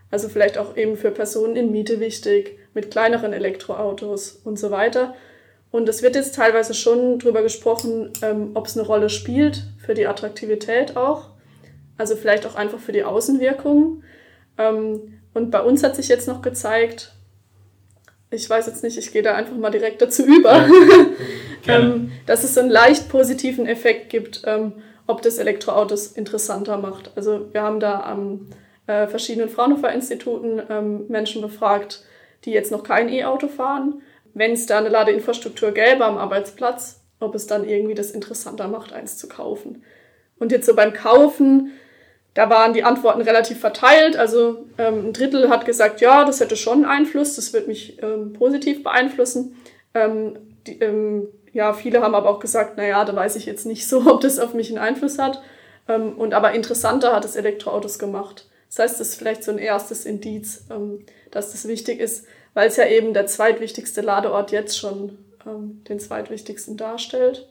Also 0.09 0.29
vielleicht 0.29 0.57
auch 0.57 0.77
eben 0.77 0.95
für 0.95 1.11
Personen 1.11 1.55
in 1.55 1.71
Miete 1.71 1.99
wichtig, 1.99 2.57
mit 2.73 2.91
kleineren 2.91 3.33
Elektroautos 3.33 4.39
und 4.43 4.57
so 4.57 4.71
weiter. 4.71 5.15
Und 5.69 5.89
es 5.89 6.01
wird 6.01 6.15
jetzt 6.15 6.35
teilweise 6.35 6.73
schon 6.73 7.19
drüber 7.19 7.41
gesprochen, 7.41 8.13
ähm, 8.21 8.51
ob 8.53 8.67
es 8.67 8.77
eine 8.77 8.87
Rolle 8.87 9.09
spielt 9.09 9.63
für 9.85 9.93
die 9.93 10.07
Attraktivität 10.07 10.95
auch. 10.95 11.31
Also 11.97 12.15
vielleicht 12.15 12.45
auch 12.45 12.55
einfach 12.55 12.79
für 12.79 12.93
die 12.93 13.03
Außenwirkung. 13.03 14.03
Ähm, 14.57 15.19
und 15.33 15.51
bei 15.51 15.61
uns 15.61 15.83
hat 15.83 15.95
sich 15.95 16.07
jetzt 16.07 16.27
noch 16.27 16.41
gezeigt, 16.41 17.13
ich 18.29 18.49
weiß 18.49 18.67
jetzt 18.67 18.83
nicht, 18.83 18.97
ich 18.97 19.11
gehe 19.11 19.21
da 19.21 19.35
einfach 19.35 19.55
mal 19.55 19.69
direkt 19.69 20.01
dazu 20.01 20.25
über, 20.25 20.67
ja, 21.65 21.79
ähm, 21.79 22.11
dass 22.25 22.43
es 22.43 22.53
so 22.53 22.61
einen 22.61 22.69
leicht 22.69 23.09
positiven 23.09 23.65
Effekt 23.65 24.09
gibt, 24.09 24.41
ähm, 24.45 24.73
ob 25.07 25.21
das 25.21 25.37
Elektroautos 25.37 26.07
interessanter 26.07 26.77
macht. 26.77 27.11
Also 27.15 27.51
wir 27.53 27.61
haben 27.61 27.79
da 27.79 28.01
am 28.01 28.47
äh, 28.87 29.07
verschiedenen 29.07 29.49
Fraunhofer-Instituten 29.49 30.61
ähm, 30.69 31.05
Menschen 31.07 31.41
befragt, 31.41 32.03
die 32.45 32.51
jetzt 32.51 32.71
noch 32.71 32.83
kein 32.83 33.09
E-Auto 33.09 33.47
fahren. 33.47 34.01
Wenn 34.33 34.51
es 34.51 34.65
da 34.65 34.77
eine 34.77 34.89
Ladeinfrastruktur 34.89 35.71
gäbe 35.71 36.05
am 36.05 36.17
Arbeitsplatz, 36.17 37.01
ob 37.19 37.33
es 37.35 37.47
dann 37.47 37.67
irgendwie 37.67 37.95
das 37.95 38.11
interessanter 38.11 38.67
macht, 38.67 38.93
eins 38.93 39.17
zu 39.17 39.27
kaufen. 39.27 39.83
Und 40.39 40.51
jetzt 40.51 40.67
so 40.67 40.75
beim 40.75 40.93
Kaufen, 40.93 41.71
da 42.33 42.49
waren 42.49 42.73
die 42.73 42.83
Antworten 42.83 43.21
relativ 43.21 43.59
verteilt. 43.59 44.15
Also 44.15 44.67
ähm, 44.77 45.07
ein 45.07 45.13
Drittel 45.13 45.49
hat 45.49 45.65
gesagt, 45.65 46.01
ja, 46.01 46.23
das 46.23 46.39
hätte 46.39 46.55
schon 46.55 46.85
Einfluss, 46.85 47.35
das 47.35 47.51
wird 47.53 47.67
mich 47.67 48.01
ähm, 48.03 48.33
positiv 48.33 48.83
beeinflussen. 48.83 49.55
Ähm, 49.95 50.37
die, 50.67 50.79
ähm, 50.79 51.29
ja, 51.57 51.73
viele 51.73 52.03
haben 52.03 52.13
aber 52.13 52.29
auch 52.29 52.39
gesagt, 52.39 52.77
naja, 52.77 53.03
da 53.03 53.15
weiß 53.15 53.35
ich 53.35 53.47
jetzt 53.47 53.65
nicht 53.65 53.87
so, 53.87 54.01
ob 54.05 54.21
das 54.21 54.37
auf 54.37 54.53
mich 54.53 54.69
einen 54.69 54.77
Einfluss 54.77 55.17
hat. 55.17 55.41
Ähm, 55.87 56.15
und 56.15 56.35
aber 56.35 56.51
interessanter 56.51 57.13
hat 57.13 57.25
es 57.25 57.35
Elektroautos 57.35 57.97
gemacht. 57.97 58.47
Das 58.69 58.77
heißt, 58.77 58.99
das 58.99 59.09
ist 59.09 59.15
vielleicht 59.15 59.43
so 59.43 59.51
ein 59.51 59.57
erstes 59.57 60.05
Indiz, 60.05 60.65
ähm, 60.69 61.03
dass 61.31 61.53
das 61.53 61.67
wichtig 61.67 61.99
ist, 61.99 62.27
weil 62.53 62.67
es 62.67 62.77
ja 62.77 62.85
eben 62.85 63.13
der 63.15 63.25
zweitwichtigste 63.25 64.01
Ladeort 64.01 64.51
jetzt 64.51 64.77
schon 64.77 65.17
ähm, 65.47 65.83
den 65.89 65.99
zweitwichtigsten 65.99 66.77
darstellt. 66.77 67.49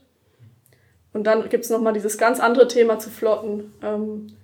Und 1.12 1.24
dann 1.24 1.48
gibt 1.48 1.64
es 1.64 1.70
nochmal 1.70 1.92
dieses 1.92 2.16
ganz 2.16 2.38
andere 2.38 2.68
Thema 2.68 3.00
zu 3.00 3.11
Flotten. 3.11 3.72
Ähm, 3.82 4.36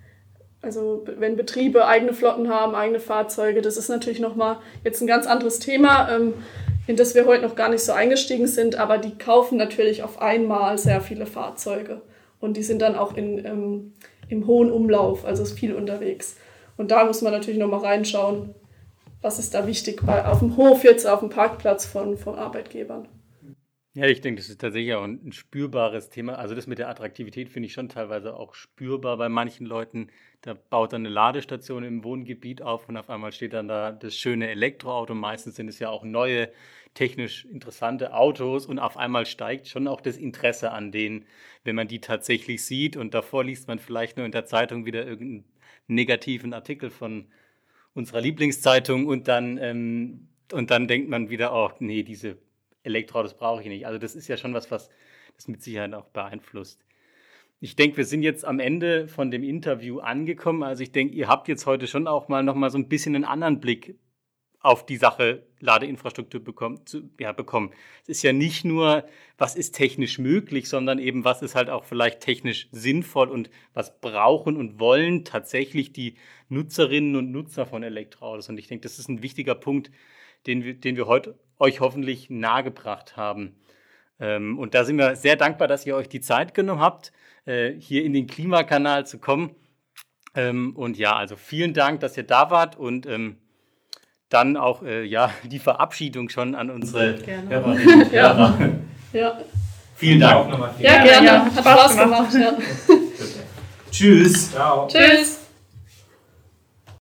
also 0.61 1.05
wenn 1.19 1.37
Betriebe 1.37 1.87
eigene 1.87 2.15
Flotten 2.15 2.49
haben, 2.49 2.75
eigene 2.75 2.99
Fahrzeuge, 2.99 3.63
das 3.63 3.77
ist 3.77 3.89
natürlich 3.89 4.19
nochmal 4.19 4.57
jetzt 4.83 5.01
ein 5.03 5.07
ganz 5.07 5.29
anderes 5.29 5.61
Thema, 5.61 6.11
ähm, 6.11 6.35
in 6.87 6.97
das 6.97 7.15
wir 7.15 7.27
heute 7.27 7.43
noch 7.43 7.55
gar 7.55 7.69
nicht 7.69 7.85
so 7.85 7.93
eingestiegen 7.93 8.47
sind, 8.47 8.77
aber 8.77 8.99
die 8.99 9.17
kaufen 9.17 9.57
natürlich 9.57 10.03
auf 10.03 10.21
einmal 10.21 10.79
sehr 10.79 11.01
viele 11.01 11.27
Fahrzeuge. 11.27 12.03
Und 12.41 12.57
die 12.57 12.63
sind 12.63 12.83
dann 12.83 12.97
auch 12.97 13.17
in, 13.17 13.45
ähm, 13.45 13.93
im 14.29 14.47
hohen 14.47 14.71
Umlauf, 14.71 15.25
also 15.25 15.43
ist 15.45 15.59
viel 15.59 15.75
unterwegs. 15.75 16.37
Und 16.77 16.91
da 16.91 17.05
muss 17.05 17.23
man 17.23 17.33
natürlich 17.33 17.61
nochmal 17.61 17.81
reinschauen, 17.81 18.55
was 19.21 19.39
ist 19.39 19.55
da 19.55 19.67
wichtig 19.67 20.05
bei, 20.05 20.25
auf 20.25 20.41
dem 20.41 20.57
Hof 20.57 20.83
jetzt, 20.83 21.07
auf 21.07 21.21
dem 21.21 21.31
Parkplatz 21.31 21.87
von, 21.87 22.17
von 22.17 22.35
Arbeitgebern. 22.35 23.07
Ja, 23.95 24.07
ich 24.07 24.23
denke, 24.23 24.41
das 24.41 24.49
ist 24.49 24.59
tatsächlich 24.59 24.95
auch 24.95 25.05
ein, 25.05 25.33
spürbares 25.33 26.09
Thema. 26.09 26.37
Also 26.37 26.55
das 26.55 26.67
mit 26.67 26.79
der 26.79 26.89
Attraktivität 26.89 27.51
finde 27.51 27.67
ich 27.67 27.75
schon 27.75 27.91
teilweise 27.91 28.35
auch 28.35 28.55
spürbar 28.55 29.19
bei 29.19 29.29
manchen 29.29 29.67
Leuten. 29.67 30.09
Da 30.41 30.55
baut 30.55 30.95
dann 30.95 31.03
eine 31.03 31.11
Ladestation 31.11 31.85
im 31.85 32.03
Wohngebiet 32.03 32.63
auf 32.63 32.89
und 32.89 32.97
auf 32.97 33.11
einmal 33.11 33.33
steht 33.33 33.53
dann 33.53 33.69
da 33.69 33.93
das 33.93 34.17
schöne 34.17 34.49
Elektroauto. 34.49 35.15
Meistens 35.15 35.57
sind 35.57 35.69
es 35.69 35.79
ja 35.79 35.91
auch 35.91 36.05
neue, 36.05 36.51
technisch 36.95 37.45
interessante 37.45 38.15
Autos 38.15 38.65
und 38.65 38.79
auf 38.79 38.97
einmal 38.97 39.27
steigt 39.27 39.69
schon 39.69 39.87
auch 39.87 40.01
das 40.01 40.17
Interesse 40.17 40.71
an 40.73 40.91
denen, 40.91 41.27
wenn 41.65 41.77
man 41.77 41.87
die 41.87 42.01
tatsächlich 42.01 42.65
sieht. 42.65 42.97
Und 42.97 43.13
davor 43.13 43.45
liest 43.45 43.69
man 43.69 43.79
vielleicht 43.79 44.17
nur 44.17 44.25
in 44.25 44.33
der 44.33 44.47
Zeitung 44.47 44.87
wieder 44.87 45.07
irgendeinen 45.07 45.45
negativen 45.87 46.55
Artikel 46.55 46.89
von 46.89 47.27
unserer 47.95 48.23
Lieblingszeitung 48.23 49.07
und 49.07 49.29
dann, 49.29 49.59
ähm, 49.59 50.29
und 50.53 50.71
dann 50.71 50.89
denkt 50.89 51.11
man 51.11 51.29
wieder, 51.29 51.53
oh 51.55 51.73
nee, 51.79 52.03
diese 52.03 52.39
Elektroautos 52.83 53.35
brauche 53.35 53.63
ich 53.63 53.69
nicht. 53.69 53.87
Also 53.87 53.99
das 53.99 54.15
ist 54.15 54.29
ja 54.29 54.37
schon 54.37 54.55
was, 54.55 54.71
was 54.71 54.91
das 55.37 55.49
mit 55.49 55.63
Sicherheit 55.63 55.95
auch 55.95 56.07
beeinflusst. 56.07 56.85
Ich 57.61 57.77
denke, 57.77 57.97
wir 57.99 58.05
sind 58.05 58.23
jetzt 58.23 58.45
am 58.45 58.59
Ende 58.59 59.07
von 59.07 59.31
dem 59.31 59.45
Interview 59.45 60.01
angekommen. 60.01 60.65
Also 60.65 60.83
ich 60.83 60.91
denke, 60.91 61.15
ihr 61.15 61.29
habt 61.29 61.47
jetzt 61.47 61.67
heute 61.67 61.87
schon 61.87 62.09
auch 62.09 62.29
mal 62.29 62.43
noch 62.43 62.57
mal 62.57 62.71
so 62.71 62.79
ein 62.79 62.89
bisschen 62.89 63.15
einen 63.15 63.25
anderen 63.25 63.61
Blick 63.61 63.97
auf 64.63 64.87
die 64.87 64.97
Sache 64.97 65.47
Ladeinfrastruktur 65.61 66.43
bekommen, 66.43 66.87
zu, 66.87 67.11
ja, 67.19 67.33
bekommen. 67.33 67.73
Es 68.03 68.11
ist 68.11 68.23
ja 68.23 68.33
nicht 68.33 68.65
nur, 68.65 69.05
was 69.39 69.57
ist 69.57 69.73
technisch 69.73 70.19
möglich, 70.19 70.69
sondern 70.69 70.99
eben, 70.99 71.25
was 71.25 71.43
ist 71.43 71.55
halt 71.55 71.69
auch 71.69 71.85
vielleicht 71.85 72.21
technisch 72.21 72.69
sinnvoll 72.71 73.29
und 73.29 73.51
was 73.75 74.01
brauchen 74.01 74.57
und 74.57 74.79
wollen 74.79 75.25
tatsächlich 75.25 75.93
die 75.93 76.17
Nutzerinnen 76.49 77.17
und 77.17 77.33
Nutzer 77.33 77.67
von 77.67 77.83
Elektroautos. 77.83 78.49
Und 78.49 78.59
ich 78.59 78.69
denke, 78.69 78.83
das 78.83 78.99
ist 78.99 79.09
ein 79.09 79.23
wichtiger 79.23 79.55
Punkt, 79.55 79.91
den 80.47 80.65
wir, 80.65 80.75
den 80.75 80.97
wir 80.97 81.07
heute 81.07 81.39
euch 81.59 81.81
hoffentlich 81.81 82.31
nahegebracht 82.31 83.17
haben. 83.17 83.57
Ähm, 84.21 84.59
und 84.59 84.75
da 84.75 84.85
sind 84.85 84.99
wir 84.99 85.17
sehr 85.17 85.37
dankbar, 85.37 85.69
dass 85.69 85.87
ihr 85.87 85.97
euch 85.97 86.09
die 86.09 86.21
Zeit 86.21 86.55
genommen 86.55 86.81
habt, 86.81 87.13
äh, 87.45 87.73
hier 87.73 88.05
in 88.05 88.13
den 88.13 88.27
Klimakanal 88.27 89.07
zu 89.07 89.19
kommen. 89.19 89.55
Ähm, 90.35 90.75
und 90.77 90.97
ja, 90.97 91.15
also 91.15 91.37
vielen 91.37 91.75
Dank, 91.75 92.01
dass 92.01 92.17
ihr 92.17 92.23
da 92.23 92.51
wart 92.51 92.77
und 92.77 93.07
ähm, 93.07 93.37
dann 94.29 94.57
auch 94.57 94.83
äh, 94.83 95.05
ja, 95.05 95.31
die 95.45 95.59
Verabschiedung 95.59 96.29
schon 96.29 96.55
an 96.55 96.71
unsere 96.71 97.19
Hörerinnen 97.49 97.99
und 97.99 98.13
Hörer. 98.13 98.59
Ja. 99.13 99.21
ja. 99.21 99.41
Vielen 99.95 100.21
Dank. 100.21 100.53
Ja, 100.81 101.05
gerne. 101.05 101.45
Hat 101.45 101.53
Spaß 101.53 101.97
gemacht. 101.97 102.33
gemacht 102.33 102.59
ja. 102.89 102.97
Tschüss. 103.91 104.51
Ciao. 104.51 104.89
Tschüss. 104.89 105.42